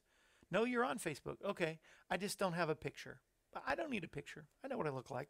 No, 0.52 0.66
you're 0.66 0.84
on 0.86 1.00
Facebook. 1.00 1.38
Okay. 1.46 1.80
I 2.10 2.18
just 2.18 2.38
don't 2.38 2.54
have 2.54 2.70
a 2.70 2.76
picture. 2.76 3.22
I 3.66 3.76
don't 3.76 3.89
need 3.89 4.04
a 4.04 4.10
picture. 4.10 4.46
I 4.64 4.68
know 4.68 4.78
what 4.78 4.88
I 4.88 4.92
look 4.92 5.10
like. 5.10 5.30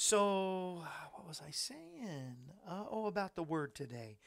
So, 0.00 0.84
what 1.14 1.26
was 1.26 1.42
I 1.44 1.50
saying? 1.50 2.36
Uh, 2.64 2.84
oh, 2.88 3.06
about 3.06 3.34
the 3.34 3.42
word 3.42 3.74
today. 3.74 4.18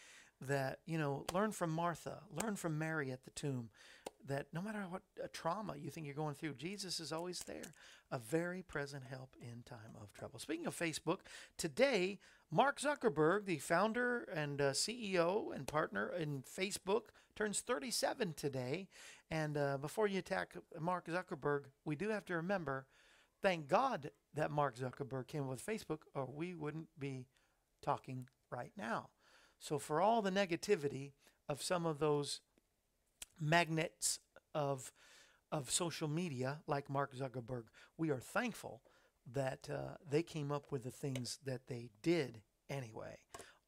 That, 0.41 0.79
you 0.85 0.97
know, 0.97 1.23
learn 1.33 1.53
from 1.53 1.69
Martha, 1.69 2.23
learn 2.43 2.57
from 2.57 2.77
Mary 2.77 3.09
at 3.09 3.23
the 3.23 3.29
tomb. 3.29 3.69
That 4.27 4.47
no 4.51 4.61
matter 4.61 4.83
what 4.89 5.03
uh, 5.23 5.27
trauma 5.31 5.75
you 5.77 5.89
think 5.89 6.07
you're 6.07 6.13
going 6.13 6.35
through, 6.35 6.55
Jesus 6.55 6.99
is 6.99 7.13
always 7.13 7.39
there, 7.39 7.71
a 8.11 8.19
very 8.19 8.63
present 8.63 9.03
help 9.09 9.37
in 9.41 9.63
time 9.63 9.95
of 10.01 10.13
trouble. 10.13 10.39
Speaking 10.39 10.67
of 10.67 10.77
Facebook, 10.77 11.19
today, 11.57 12.19
Mark 12.51 12.81
Zuckerberg, 12.81 13.45
the 13.45 13.59
founder 13.59 14.27
and 14.35 14.59
uh, 14.59 14.71
CEO 14.71 15.55
and 15.55 15.67
partner 15.67 16.11
in 16.11 16.43
Facebook, 16.43 17.03
turns 17.33 17.61
37 17.61 18.33
today. 18.33 18.89
And 19.31 19.55
uh, 19.55 19.77
before 19.77 20.07
you 20.07 20.19
attack 20.19 20.53
Mark 20.77 21.07
Zuckerberg, 21.07 21.67
we 21.85 21.95
do 21.95 22.09
have 22.09 22.25
to 22.25 22.35
remember 22.35 22.87
thank 23.41 23.69
God 23.69 24.11
that 24.33 24.51
Mark 24.51 24.77
Zuckerberg 24.77 25.27
came 25.27 25.47
with 25.47 25.65
Facebook, 25.65 25.99
or 26.13 26.25
we 26.25 26.53
wouldn't 26.53 26.87
be 26.97 27.27
talking 27.81 28.27
right 28.49 28.71
now. 28.77 29.09
So, 29.59 29.77
for 29.77 30.01
all 30.01 30.21
the 30.21 30.31
negativity 30.31 31.11
of 31.47 31.61
some 31.61 31.85
of 31.85 31.99
those 31.99 32.41
magnets 33.39 34.19
of, 34.53 34.91
of 35.51 35.69
social 35.69 36.07
media, 36.07 36.59
like 36.67 36.89
Mark 36.89 37.15
Zuckerberg, 37.15 37.63
we 37.97 38.09
are 38.09 38.19
thankful 38.19 38.81
that 39.33 39.69
uh, 39.71 39.97
they 40.09 40.23
came 40.23 40.51
up 40.51 40.71
with 40.71 40.83
the 40.83 40.91
things 40.91 41.39
that 41.45 41.67
they 41.67 41.89
did 42.01 42.41
anyway. 42.69 43.17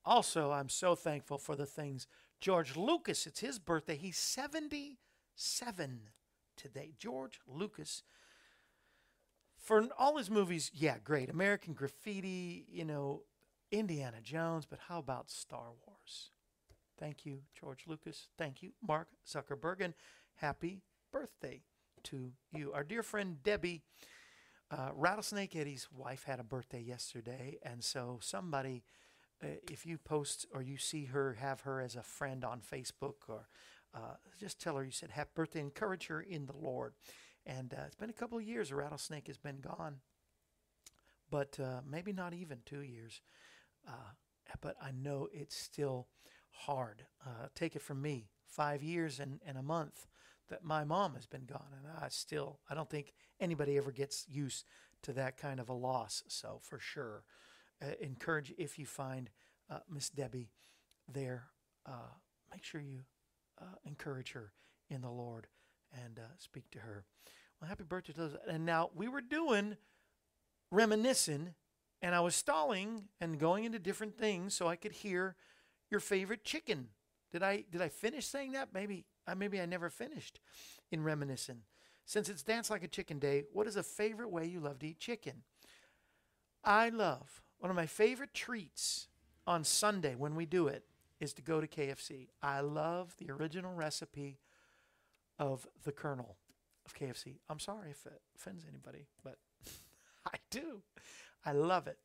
Also, 0.05 0.51
I'm 0.51 0.69
so 0.69 0.95
thankful 0.95 1.37
for 1.37 1.55
the 1.55 1.65
things 1.65 2.07
George 2.41 2.75
Lucas, 2.75 3.25
it's 3.25 3.39
his 3.39 3.57
birthday. 3.57 3.95
He's 3.95 4.17
77 4.17 5.99
today. 6.57 6.93
George 6.97 7.39
Lucas 7.47 8.03
for 9.63 9.87
all 9.97 10.17
his 10.17 10.29
movies, 10.29 10.69
yeah, 10.73 10.97
great. 11.03 11.29
American 11.29 11.73
Graffiti, 11.73 12.65
you 12.69 12.83
know, 12.83 13.21
Indiana 13.71 14.17
Jones, 14.21 14.65
but 14.69 14.79
how 14.87 14.99
about 14.99 15.31
Star 15.31 15.71
Wars? 15.87 16.31
Thank 16.99 17.25
you, 17.25 17.39
George 17.59 17.85
Lucas. 17.87 18.27
Thank 18.37 18.61
you, 18.61 18.73
Mark 18.85 19.07
Zuckerberg, 19.25 19.81
and 19.81 19.93
happy 20.35 20.81
birthday 21.11 21.63
to 22.03 22.33
you. 22.51 22.73
Our 22.73 22.83
dear 22.83 23.03
friend 23.03 23.41
Debbie, 23.41 23.81
uh, 24.69 24.89
Rattlesnake 24.93 25.55
Eddie's 25.55 25.87
wife 25.91 26.23
had 26.25 26.39
a 26.39 26.43
birthday 26.43 26.81
yesterday, 26.81 27.57
and 27.63 27.83
so 27.83 28.19
somebody, 28.21 28.83
uh, 29.41 29.47
if 29.71 29.85
you 29.85 29.97
post 29.97 30.45
or 30.53 30.61
you 30.61 30.77
see 30.77 31.05
her, 31.05 31.33
have 31.39 31.61
her 31.61 31.79
as 31.79 31.95
a 31.95 32.03
friend 32.03 32.43
on 32.43 32.61
Facebook, 32.61 33.15
or 33.29 33.47
uh, 33.93 34.15
just 34.39 34.59
tell 34.59 34.75
her 34.75 34.83
you 34.83 34.91
said 34.91 35.11
happy 35.11 35.31
birthday. 35.33 35.61
Encourage 35.61 36.07
her 36.07 36.21
in 36.21 36.47
the 36.47 36.57
Lord. 36.57 36.93
And 37.45 37.73
uh, 37.73 37.83
it's 37.85 37.95
been 37.95 38.09
a 38.09 38.13
couple 38.13 38.37
of 38.37 38.43
years. 38.43 38.71
A 38.71 38.75
rattlesnake 38.75 39.27
has 39.27 39.37
been 39.37 39.59
gone, 39.59 39.97
but 41.29 41.59
uh, 41.59 41.81
maybe 41.89 42.13
not 42.13 42.33
even 42.33 42.59
two 42.65 42.81
years. 42.81 43.21
Uh, 43.87 44.11
but 44.61 44.75
I 44.81 44.91
know 44.91 45.27
it's 45.33 45.55
still 45.55 46.07
hard. 46.51 47.03
Uh, 47.25 47.47
take 47.55 47.75
it 47.75 47.81
from 47.81 48.01
me, 48.01 48.29
five 48.45 48.81
years 48.81 49.19
and, 49.19 49.39
and 49.45 49.57
a 49.57 49.63
month 49.63 50.07
that 50.49 50.63
my 50.63 50.83
mom 50.83 51.15
has 51.15 51.25
been 51.25 51.45
gone, 51.45 51.67
and 51.77 51.87
I 52.01 52.09
still 52.09 52.59
I 52.69 52.75
don't 52.75 52.89
think 52.89 53.13
anybody 53.39 53.77
ever 53.77 53.91
gets 53.91 54.25
used 54.29 54.65
to 55.01 55.13
that 55.13 55.37
kind 55.37 55.59
of 55.59 55.69
a 55.69 55.73
loss. 55.73 56.23
So 56.27 56.59
for 56.61 56.79
sure, 56.79 57.23
uh, 57.81 57.93
encourage 57.99 58.53
if 58.57 58.77
you 58.77 58.85
find 58.85 59.29
uh, 59.69 59.79
Miss 59.89 60.09
Debbie 60.09 60.51
there, 61.11 61.45
make 62.51 62.63
sure 62.63 62.81
you 62.81 63.01
encourage 63.85 64.33
her 64.33 64.51
in 64.89 65.01
the 65.01 65.09
Lord 65.09 65.47
and 65.93 66.19
uh, 66.19 66.33
speak 66.37 66.69
to 66.71 66.79
her. 66.79 67.05
Well, 67.59 67.69
happy 67.69 67.83
birthday 67.83 68.13
to 68.13 68.19
those. 68.19 68.35
And 68.47 68.65
now 68.65 68.89
we 68.95 69.07
were 69.07 69.21
doing 69.21 69.77
reminiscing, 70.71 71.53
and 72.01 72.15
I 72.15 72.19
was 72.19 72.35
stalling 72.35 73.05
and 73.21 73.39
going 73.39 73.63
into 73.63 73.79
different 73.79 74.17
things 74.17 74.53
so 74.53 74.67
I 74.67 74.75
could 74.75 74.91
hear 74.91 75.35
your 75.89 75.99
favorite 75.99 76.43
chicken. 76.43 76.89
Did 77.31 77.43
I 77.43 77.63
did 77.69 77.81
I 77.81 77.89
finish 77.89 78.25
saying 78.25 78.51
that? 78.53 78.69
Maybe 78.73 79.05
uh, 79.27 79.35
maybe 79.35 79.59
I 79.61 79.65
never 79.65 79.89
finished 79.89 80.39
in 80.91 81.03
reminiscing. 81.03 81.61
Since 82.05 82.29
it's 82.29 82.43
Dance 82.43 82.69
Like 82.69 82.83
a 82.83 82.87
Chicken 82.87 83.17
Day, 83.17 83.45
what 83.53 83.67
is 83.67 83.75
a 83.75 83.83
favorite 83.83 84.29
way 84.29 84.45
you 84.45 84.59
love 84.59 84.79
to 84.79 84.87
eat 84.87 84.99
chicken? 84.99 85.43
I 86.63 86.89
love 86.89 87.41
one 87.59 87.69
of 87.69 87.75
my 87.75 87.85
favorite 87.85 88.33
treats 88.33 89.07
on 89.47 89.63
Sunday 89.63 90.15
when 90.15 90.35
we 90.35 90.45
do 90.45 90.67
it 90.67 90.83
is 91.19 91.33
to 91.33 91.41
go 91.41 91.61
to 91.61 91.67
KFC. 91.67 92.27
I 92.41 92.59
love 92.59 93.15
the 93.17 93.31
original 93.31 93.73
recipe 93.73 94.39
of 95.39 95.67
the 95.83 95.91
Colonel 95.91 96.37
of 96.85 96.93
KFC. 96.93 97.37
I'm 97.49 97.59
sorry 97.59 97.91
if 97.91 98.05
it 98.05 98.21
offends 98.35 98.65
anybody, 98.67 99.07
but 99.23 99.37
I 100.25 100.37
do. 100.49 100.81
I 101.45 101.51
love 101.51 101.87
it. 101.87 101.97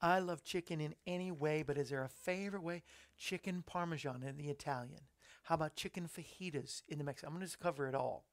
I 0.00 0.18
love 0.18 0.44
chicken 0.44 0.80
in 0.80 0.94
any 1.06 1.30
way, 1.30 1.62
but 1.62 1.78
is 1.78 1.88
there 1.88 2.04
a 2.04 2.08
favorite 2.08 2.62
way? 2.62 2.82
Chicken 3.16 3.62
parmesan 3.66 4.22
in 4.22 4.36
the 4.36 4.48
Italian. 4.50 5.00
How 5.44 5.54
about 5.54 5.76
chicken 5.76 6.08
fajitas 6.08 6.82
in 6.88 6.98
the 6.98 7.04
Mexican? 7.04 7.32
I'm 7.32 7.38
going 7.38 7.48
to 7.48 7.58
cover 7.58 7.86
it 7.88 7.94
all. 7.94 8.24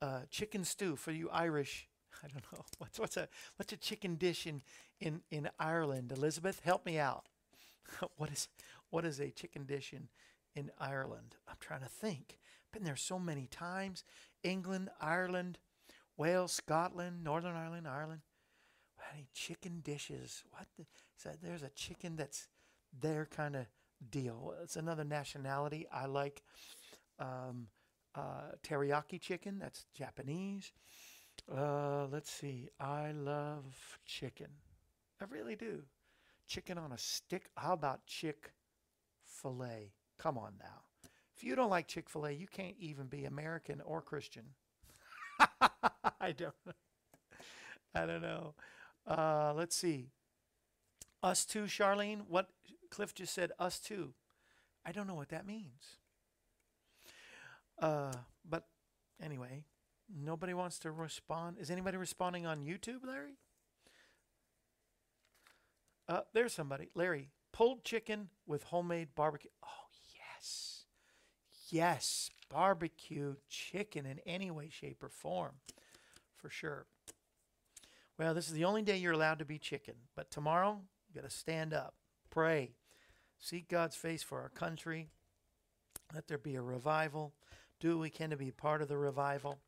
Uh, 0.00 0.20
chicken 0.30 0.64
stew 0.64 0.94
for 0.96 1.10
you 1.10 1.28
Irish. 1.30 1.88
I 2.24 2.28
don't 2.28 2.44
know 2.52 2.64
what's 2.78 2.98
what's 2.98 3.16
a 3.16 3.28
what's 3.56 3.72
a 3.72 3.76
chicken 3.76 4.16
dish 4.16 4.46
in 4.46 4.62
in 5.00 5.22
in 5.30 5.48
Ireland. 5.58 6.12
Elizabeth, 6.12 6.60
help 6.64 6.84
me 6.84 6.98
out. 6.98 7.26
what 8.16 8.30
is 8.30 8.48
what 8.90 9.04
is 9.04 9.20
a 9.20 9.30
chicken 9.30 9.64
dish 9.64 9.92
in 9.92 10.08
in 10.54 10.70
Ireland? 10.78 11.36
I'm 11.48 11.56
trying 11.60 11.80
to 11.82 11.88
think. 11.88 12.38
Been 12.76 12.84
there 12.84 12.94
so 12.94 13.18
many 13.18 13.46
times. 13.46 14.04
England, 14.42 14.90
Ireland, 15.00 15.56
Wales, 16.18 16.52
Scotland, 16.52 17.24
Northern 17.24 17.56
Ireland, 17.56 17.88
Ireland. 17.88 18.20
Any 19.14 19.28
chicken 19.32 19.80
dishes? 19.82 20.44
What? 20.50 20.66
The, 20.76 20.84
so 21.16 21.30
there's 21.42 21.62
a 21.62 21.70
chicken 21.70 22.16
that's 22.16 22.48
their 23.00 23.24
kind 23.34 23.56
of 23.56 23.64
deal. 24.10 24.52
It's 24.62 24.76
another 24.76 25.04
nationality. 25.04 25.86
I 25.90 26.04
like 26.04 26.42
um, 27.18 27.68
uh, 28.14 28.52
teriyaki 28.62 29.22
chicken. 29.22 29.58
That's 29.58 29.86
Japanese. 29.94 30.70
Uh, 31.50 32.08
let's 32.12 32.30
see. 32.30 32.68
I 32.78 33.12
love 33.12 33.98
chicken. 34.04 34.48
I 35.18 35.24
really 35.30 35.56
do. 35.56 35.80
Chicken 36.46 36.76
on 36.76 36.92
a 36.92 36.98
stick. 36.98 37.48
How 37.56 37.72
about 37.72 38.04
Chick 38.04 38.52
filet? 39.24 39.94
Come 40.18 40.36
on 40.36 40.52
now. 40.58 40.85
If 41.36 41.44
you 41.44 41.54
don't 41.54 41.70
like 41.70 41.86
Chick 41.86 42.08
fil 42.08 42.26
A, 42.26 42.30
you 42.30 42.46
can't 42.46 42.76
even 42.78 43.06
be 43.06 43.26
American 43.26 43.82
or 43.84 44.00
Christian. 44.00 44.44
I 46.20 46.32
don't 46.32 46.54
know. 46.64 46.72
I 47.94 48.06
don't 48.06 48.22
know. 48.22 48.54
Uh, 49.06 49.52
let's 49.54 49.76
see. 49.76 50.08
Us 51.22 51.44
too, 51.44 51.64
Charlene. 51.64 52.22
What 52.28 52.48
Cliff 52.90 53.14
just 53.14 53.34
said, 53.34 53.52
us 53.58 53.78
too. 53.78 54.14
I 54.84 54.92
don't 54.92 55.06
know 55.06 55.14
what 55.14 55.28
that 55.28 55.46
means. 55.46 55.98
Uh, 57.78 58.12
but 58.48 58.64
anyway, 59.22 59.64
nobody 60.14 60.54
wants 60.54 60.78
to 60.80 60.90
respond. 60.90 61.58
Is 61.60 61.70
anybody 61.70 61.98
responding 61.98 62.46
on 62.46 62.64
YouTube, 62.64 63.04
Larry? 63.06 63.36
Uh, 66.08 66.20
there's 66.32 66.54
somebody. 66.54 66.88
Larry, 66.94 67.28
pulled 67.52 67.84
chicken 67.84 68.30
with 68.46 68.62
homemade 68.64 69.08
barbecue. 69.14 69.50
Oh. 69.62 69.85
Yes. 71.68 72.30
Barbecue 72.48 73.34
chicken 73.48 74.06
in 74.06 74.20
any 74.26 74.50
way, 74.50 74.68
shape, 74.70 75.02
or 75.02 75.08
form. 75.08 75.52
For 76.36 76.48
sure. 76.48 76.86
Well, 78.18 78.34
this 78.34 78.46
is 78.46 78.54
the 78.54 78.64
only 78.64 78.82
day 78.82 78.96
you're 78.96 79.12
allowed 79.12 79.40
to 79.40 79.44
be 79.44 79.58
chicken. 79.58 79.94
But 80.14 80.30
tomorrow, 80.30 80.80
you 81.08 81.20
got 81.20 81.28
to 81.28 81.36
stand 81.36 81.74
up, 81.74 81.94
pray, 82.30 82.72
seek 83.38 83.68
God's 83.68 83.96
face 83.96 84.22
for 84.22 84.40
our 84.40 84.48
country. 84.48 85.08
Let 86.14 86.28
there 86.28 86.38
be 86.38 86.54
a 86.54 86.62
revival. 86.62 87.32
Do 87.80 87.96
what 87.96 88.02
we 88.02 88.10
can 88.10 88.30
to 88.30 88.36
be 88.36 88.50
part 88.50 88.80
of 88.80 88.88
the 88.88 88.96
revival. 88.96 89.58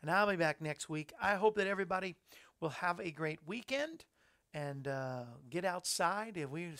And 0.00 0.10
I'll 0.10 0.28
be 0.28 0.36
back 0.36 0.60
next 0.60 0.88
week. 0.88 1.12
I 1.20 1.34
hope 1.34 1.56
that 1.56 1.66
everybody 1.66 2.14
will 2.60 2.68
have 2.68 3.00
a 3.00 3.10
great 3.10 3.40
weekend 3.46 4.04
and 4.54 4.88
uh, 4.88 5.24
get 5.50 5.64
outside. 5.64 6.36
We 6.50 6.70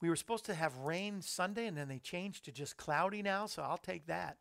we 0.00 0.08
were 0.08 0.16
supposed 0.16 0.46
to 0.46 0.54
have 0.54 0.76
rain 0.78 1.22
Sunday, 1.22 1.66
and 1.66 1.76
then 1.76 1.88
they 1.88 1.98
changed 1.98 2.44
to 2.46 2.52
just 2.52 2.76
cloudy 2.76 3.22
now, 3.22 3.46
so 3.46 3.62
I'll 3.62 3.78
take 3.78 4.06
that. 4.06 4.38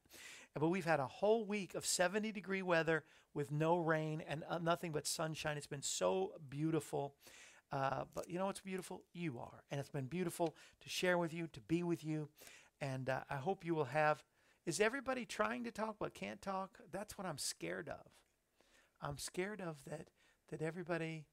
But 0.55 0.69
we've 0.69 0.85
had 0.85 0.99
a 0.99 1.07
whole 1.07 1.45
week 1.45 1.75
of 1.75 1.85
70 1.85 2.31
degree 2.31 2.61
weather 2.61 3.03
with 3.33 3.51
no 3.51 3.77
rain 3.77 4.23
and 4.27 4.43
uh, 4.49 4.57
nothing 4.57 4.91
but 4.91 5.05
sunshine. 5.05 5.57
It's 5.57 5.67
been 5.67 5.81
so 5.81 6.33
beautiful. 6.49 7.13
Uh, 7.71 8.05
but 8.15 8.29
you 8.29 8.39
know 8.39 8.47
what's 8.47 8.61
beautiful? 8.61 9.03
You 9.13 9.39
are. 9.39 9.63
And 9.69 9.79
it's 9.79 9.91
been 9.91 10.07
beautiful 10.07 10.55
to 10.81 10.89
share 10.89 11.17
with 11.17 11.33
you, 11.33 11.47
to 11.47 11.59
be 11.61 11.83
with 11.83 12.03
you. 12.03 12.29
And 12.81 13.09
uh, 13.09 13.21
I 13.29 13.35
hope 13.35 13.63
you 13.63 13.75
will 13.75 13.85
have. 13.85 14.23
Is 14.65 14.79
everybody 14.79 15.25
trying 15.25 15.63
to 15.65 15.71
talk 15.71 15.97
but 15.99 16.13
can't 16.13 16.41
talk? 16.41 16.79
That's 16.91 17.17
what 17.17 17.27
I'm 17.27 17.37
scared 17.37 17.89
of. 17.89 18.11
I'm 19.01 19.17
scared 19.17 19.61
of 19.61 19.83
that, 19.85 20.09
that 20.49 20.61
everybody. 20.61 21.25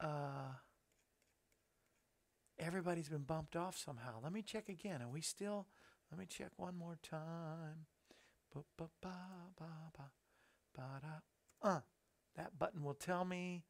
Uh, 0.00 0.54
everybody's 2.58 3.08
been 3.08 3.22
bumped 3.22 3.56
off 3.56 3.76
somehow. 3.76 4.20
Let 4.22 4.32
me 4.32 4.42
check 4.42 4.68
again. 4.68 5.02
Are 5.02 5.08
we 5.08 5.20
still? 5.20 5.66
Let 6.10 6.18
me 6.18 6.26
check 6.26 6.50
one 6.56 6.76
more 6.76 6.98
time. 7.02 7.86
Ba, 8.54 8.60
ba, 8.78 8.88
ba, 9.02 9.16
ba, 9.58 9.66
ba, 9.96 10.10
da. 10.74 11.68
Uh, 11.68 11.80
that 12.36 12.58
button 12.58 12.82
will 12.82 12.94
tell 12.94 13.24
me. 13.24 13.64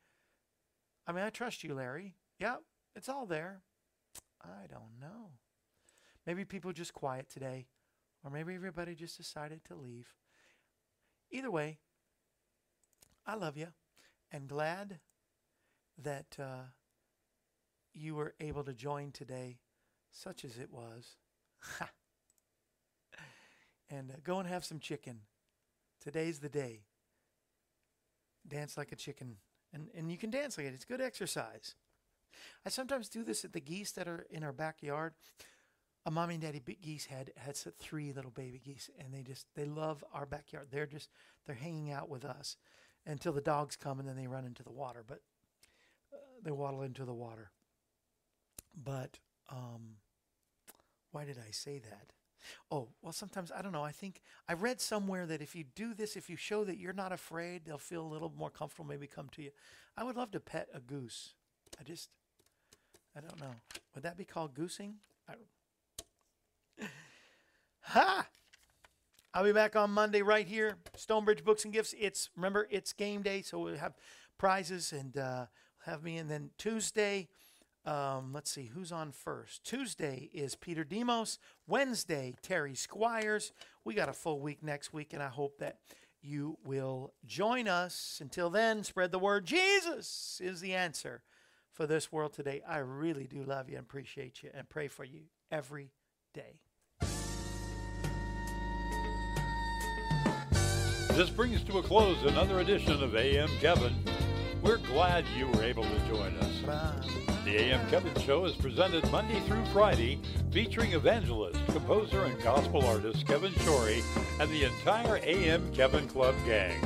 I 1.06 1.12
mean, 1.12 1.24
I 1.24 1.30
trust 1.30 1.64
you, 1.64 1.74
Larry. 1.74 2.14
Yep, 2.38 2.62
it's 2.94 3.08
all 3.08 3.26
there. 3.26 3.62
I 4.42 4.66
don't 4.70 5.00
know. 5.00 5.30
Maybe 6.26 6.44
people 6.44 6.72
just 6.72 6.92
quiet 6.92 7.28
today, 7.30 7.66
or 8.24 8.30
maybe 8.30 8.54
everybody 8.54 8.94
just 8.94 9.16
decided 9.16 9.64
to 9.66 9.76
leave. 9.76 10.14
Either 11.30 11.50
way, 11.50 11.78
I 13.26 13.34
love 13.34 13.56
you 13.56 13.68
and 14.30 14.48
glad 14.48 14.98
that 16.02 16.36
uh, 16.38 16.64
you 17.94 18.14
were 18.14 18.34
able 18.40 18.64
to 18.64 18.72
join 18.72 19.12
today, 19.12 19.58
such 20.10 20.44
as 20.44 20.58
it 20.58 20.70
was. 20.70 21.16
and 23.90 24.10
uh, 24.10 24.14
go 24.22 24.38
and 24.38 24.48
have 24.48 24.64
some 24.64 24.78
chicken. 24.78 25.20
Today's 26.02 26.38
the 26.38 26.48
day. 26.48 26.82
Dance 28.46 28.76
like 28.76 28.92
a 28.92 28.96
chicken. 28.96 29.36
And, 29.72 29.88
and 29.96 30.10
you 30.10 30.18
can 30.18 30.30
dance 30.30 30.56
like 30.56 30.66
it. 30.66 30.74
It's 30.74 30.84
good 30.84 31.00
exercise. 31.00 31.74
I 32.64 32.68
sometimes 32.68 33.08
do 33.08 33.24
this 33.24 33.44
at 33.44 33.52
the 33.52 33.60
geese 33.60 33.92
that 33.92 34.08
are 34.08 34.26
in 34.30 34.44
our 34.44 34.52
backyard. 34.52 35.14
A 36.04 36.10
mommy 36.10 36.34
and 36.34 36.42
daddy 36.42 36.62
geese 36.80 37.06
had 37.06 37.32
had 37.36 37.56
three 37.56 38.12
little 38.12 38.30
baby 38.30 38.60
geese, 38.64 38.88
and 38.98 39.12
they 39.12 39.22
just 39.22 39.46
they 39.56 39.64
love 39.64 40.04
our 40.12 40.26
backyard. 40.26 40.68
They're 40.70 40.86
just 40.86 41.10
they're 41.44 41.56
hanging 41.56 41.90
out 41.90 42.08
with 42.08 42.24
us 42.24 42.56
until 43.04 43.32
the 43.32 43.40
dogs 43.40 43.74
come, 43.74 43.98
and 43.98 44.08
then 44.08 44.16
they 44.16 44.28
run 44.28 44.44
into 44.44 44.62
the 44.62 44.70
water. 44.70 45.02
But 45.06 45.22
they 46.42 46.50
waddle 46.50 46.82
into 46.82 47.04
the 47.04 47.14
water. 47.14 47.50
But 48.74 49.18
um, 49.50 49.96
why 51.12 51.24
did 51.24 51.38
I 51.38 51.50
say 51.50 51.78
that? 51.78 52.12
Oh, 52.70 52.88
well, 53.02 53.12
sometimes 53.12 53.50
I 53.50 53.62
don't 53.62 53.72
know. 53.72 53.82
I 53.82 53.90
think 53.92 54.20
I 54.48 54.52
read 54.52 54.80
somewhere 54.80 55.26
that 55.26 55.40
if 55.42 55.56
you 55.56 55.64
do 55.74 55.94
this, 55.94 56.16
if 56.16 56.30
you 56.30 56.36
show 56.36 56.64
that 56.64 56.78
you're 56.78 56.92
not 56.92 57.12
afraid, 57.12 57.64
they'll 57.64 57.78
feel 57.78 58.02
a 58.02 58.06
little 58.06 58.32
more 58.36 58.50
comfortable, 58.50 58.84
maybe 58.84 59.06
come 59.06 59.28
to 59.32 59.42
you. 59.42 59.50
I 59.96 60.04
would 60.04 60.16
love 60.16 60.30
to 60.32 60.40
pet 60.40 60.68
a 60.72 60.80
goose. 60.80 61.34
I 61.80 61.82
just, 61.82 62.10
I 63.16 63.20
don't 63.20 63.40
know. 63.40 63.54
Would 63.94 64.04
that 64.04 64.16
be 64.16 64.24
called 64.24 64.54
goosing? 64.54 64.96
Ha! 67.88 68.26
I'll 69.32 69.44
be 69.44 69.52
back 69.52 69.76
on 69.76 69.90
Monday 69.90 70.22
right 70.22 70.46
here, 70.46 70.76
Stonebridge 70.96 71.44
Books 71.44 71.64
and 71.64 71.72
Gifts. 71.72 71.94
It's 72.00 72.30
remember 72.34 72.66
it's 72.68 72.92
game 72.92 73.22
day, 73.22 73.42
so 73.42 73.60
we'll 73.60 73.76
have 73.76 73.94
prizes 74.38 74.92
and 74.92 75.16
uh, 75.16 75.46
have 75.86 76.02
me. 76.02 76.18
And 76.18 76.30
then 76.30 76.50
Tuesday, 76.58 77.28
um, 77.84 78.32
let's 78.32 78.50
see 78.50 78.70
who's 78.74 78.92
on 78.92 79.12
first. 79.12 79.64
Tuesday 79.64 80.28
is 80.34 80.54
Peter 80.54 80.84
Demos. 80.84 81.38
Wednesday, 81.66 82.34
Terry 82.42 82.74
Squires. 82.74 83.52
We 83.84 83.94
got 83.94 84.08
a 84.08 84.12
full 84.12 84.40
week 84.40 84.62
next 84.62 84.92
week, 84.92 85.12
and 85.12 85.22
I 85.22 85.28
hope 85.28 85.58
that 85.58 85.78
you 86.20 86.58
will 86.64 87.14
join 87.24 87.68
us. 87.68 88.18
Until 88.20 88.50
then, 88.50 88.82
spread 88.82 89.12
the 89.12 89.18
word. 89.18 89.46
Jesus 89.46 90.40
is 90.42 90.60
the 90.60 90.74
answer 90.74 91.22
for 91.72 91.86
this 91.86 92.10
world 92.10 92.32
today. 92.32 92.62
I 92.68 92.78
really 92.78 93.26
do 93.26 93.44
love 93.44 93.70
you 93.70 93.76
and 93.76 93.84
appreciate 93.84 94.42
you 94.42 94.50
and 94.52 94.68
pray 94.68 94.88
for 94.88 95.04
you 95.04 95.22
every 95.50 95.92
day. 96.34 96.60
This 101.12 101.30
brings 101.30 101.62
to 101.64 101.78
a 101.78 101.82
close 101.82 102.22
another 102.24 102.60
edition 102.60 103.02
of 103.02 103.14
AM 103.14 103.48
Kevin. 103.60 103.94
We're 104.66 104.78
glad 104.78 105.24
you 105.38 105.46
were 105.46 105.62
able 105.62 105.84
to 105.84 105.98
join 106.08 106.36
us. 106.38 106.60
The 107.44 107.56
AM 107.56 107.88
Kevin 107.88 108.20
Show 108.20 108.46
is 108.46 108.56
presented 108.56 109.08
Monday 109.12 109.38
through 109.46 109.64
Friday, 109.66 110.18
featuring 110.50 110.92
evangelist, 110.92 111.64
composer, 111.66 112.24
and 112.24 112.42
gospel 112.42 112.84
artist 112.84 113.24
Kevin 113.28 113.52
Shorey 113.52 114.02
and 114.40 114.50
the 114.50 114.64
entire 114.64 115.20
AM 115.22 115.72
Kevin 115.72 116.08
Club 116.08 116.34
gang. 116.44 116.84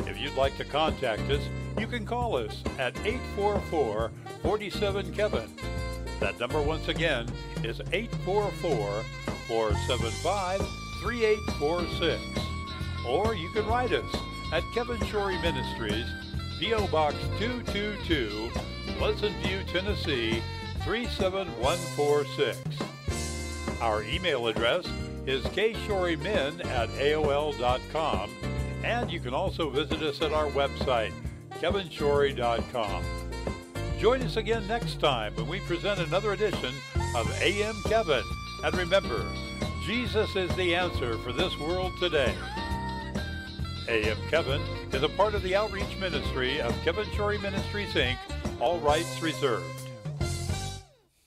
If 0.00 0.20
you'd 0.20 0.34
like 0.34 0.54
to 0.58 0.66
contact 0.66 1.22
us, 1.30 1.40
you 1.78 1.86
can 1.86 2.04
call 2.04 2.36
us 2.36 2.62
at 2.78 2.94
844 3.06 4.12
47 4.42 5.14
Kevin. 5.14 5.50
That 6.20 6.38
number 6.38 6.60
once 6.60 6.88
again 6.88 7.26
is 7.64 7.80
844 7.90 9.02
475 9.48 10.60
3846. 11.00 12.20
Or 13.08 13.34
you 13.34 13.48
can 13.54 13.66
write 13.66 13.94
us 13.94 14.14
at 14.52 14.62
Kevin 14.74 14.98
Shorey 15.06 15.40
Ministries, 15.40 16.04
P.O. 16.62 16.86
Box 16.86 17.16
222, 17.40 18.52
Pleasant 18.96 19.34
View, 19.38 19.64
Tennessee 19.72 20.40
37146. 20.84 22.60
Our 23.80 24.04
email 24.04 24.46
address 24.46 24.86
is 25.26 25.42
kshorymen 25.46 26.64
at 26.66 26.88
AOL.com, 26.90 28.30
and 28.84 29.10
you 29.10 29.18
can 29.18 29.34
also 29.34 29.70
visit 29.70 30.02
us 30.02 30.22
at 30.22 30.32
our 30.32 30.46
website, 30.50 31.12
kevinshorey.com. 31.54 33.02
Join 33.98 34.22
us 34.22 34.36
again 34.36 34.64
next 34.68 35.00
time 35.00 35.34
when 35.34 35.48
we 35.48 35.58
present 35.58 35.98
another 35.98 36.30
edition 36.30 36.72
of 37.16 37.28
AM 37.42 37.74
Kevin. 37.86 38.22
And 38.62 38.72
remember, 38.76 39.26
Jesus 39.84 40.36
is 40.36 40.54
the 40.54 40.76
answer 40.76 41.18
for 41.18 41.32
this 41.32 41.58
world 41.58 41.90
today. 41.98 42.32
AM 43.88 44.16
Kevin 44.30 44.60
is 44.92 45.02
a 45.02 45.08
part 45.08 45.34
of 45.34 45.42
the 45.42 45.56
outreach 45.56 45.96
ministry 45.98 46.60
of 46.60 46.74
Kevin 46.84 47.06
Shorey 47.16 47.38
Ministries, 47.38 47.92
Inc., 47.94 48.18
all 48.60 48.78
rights 48.78 49.20
reserved. 49.20 49.91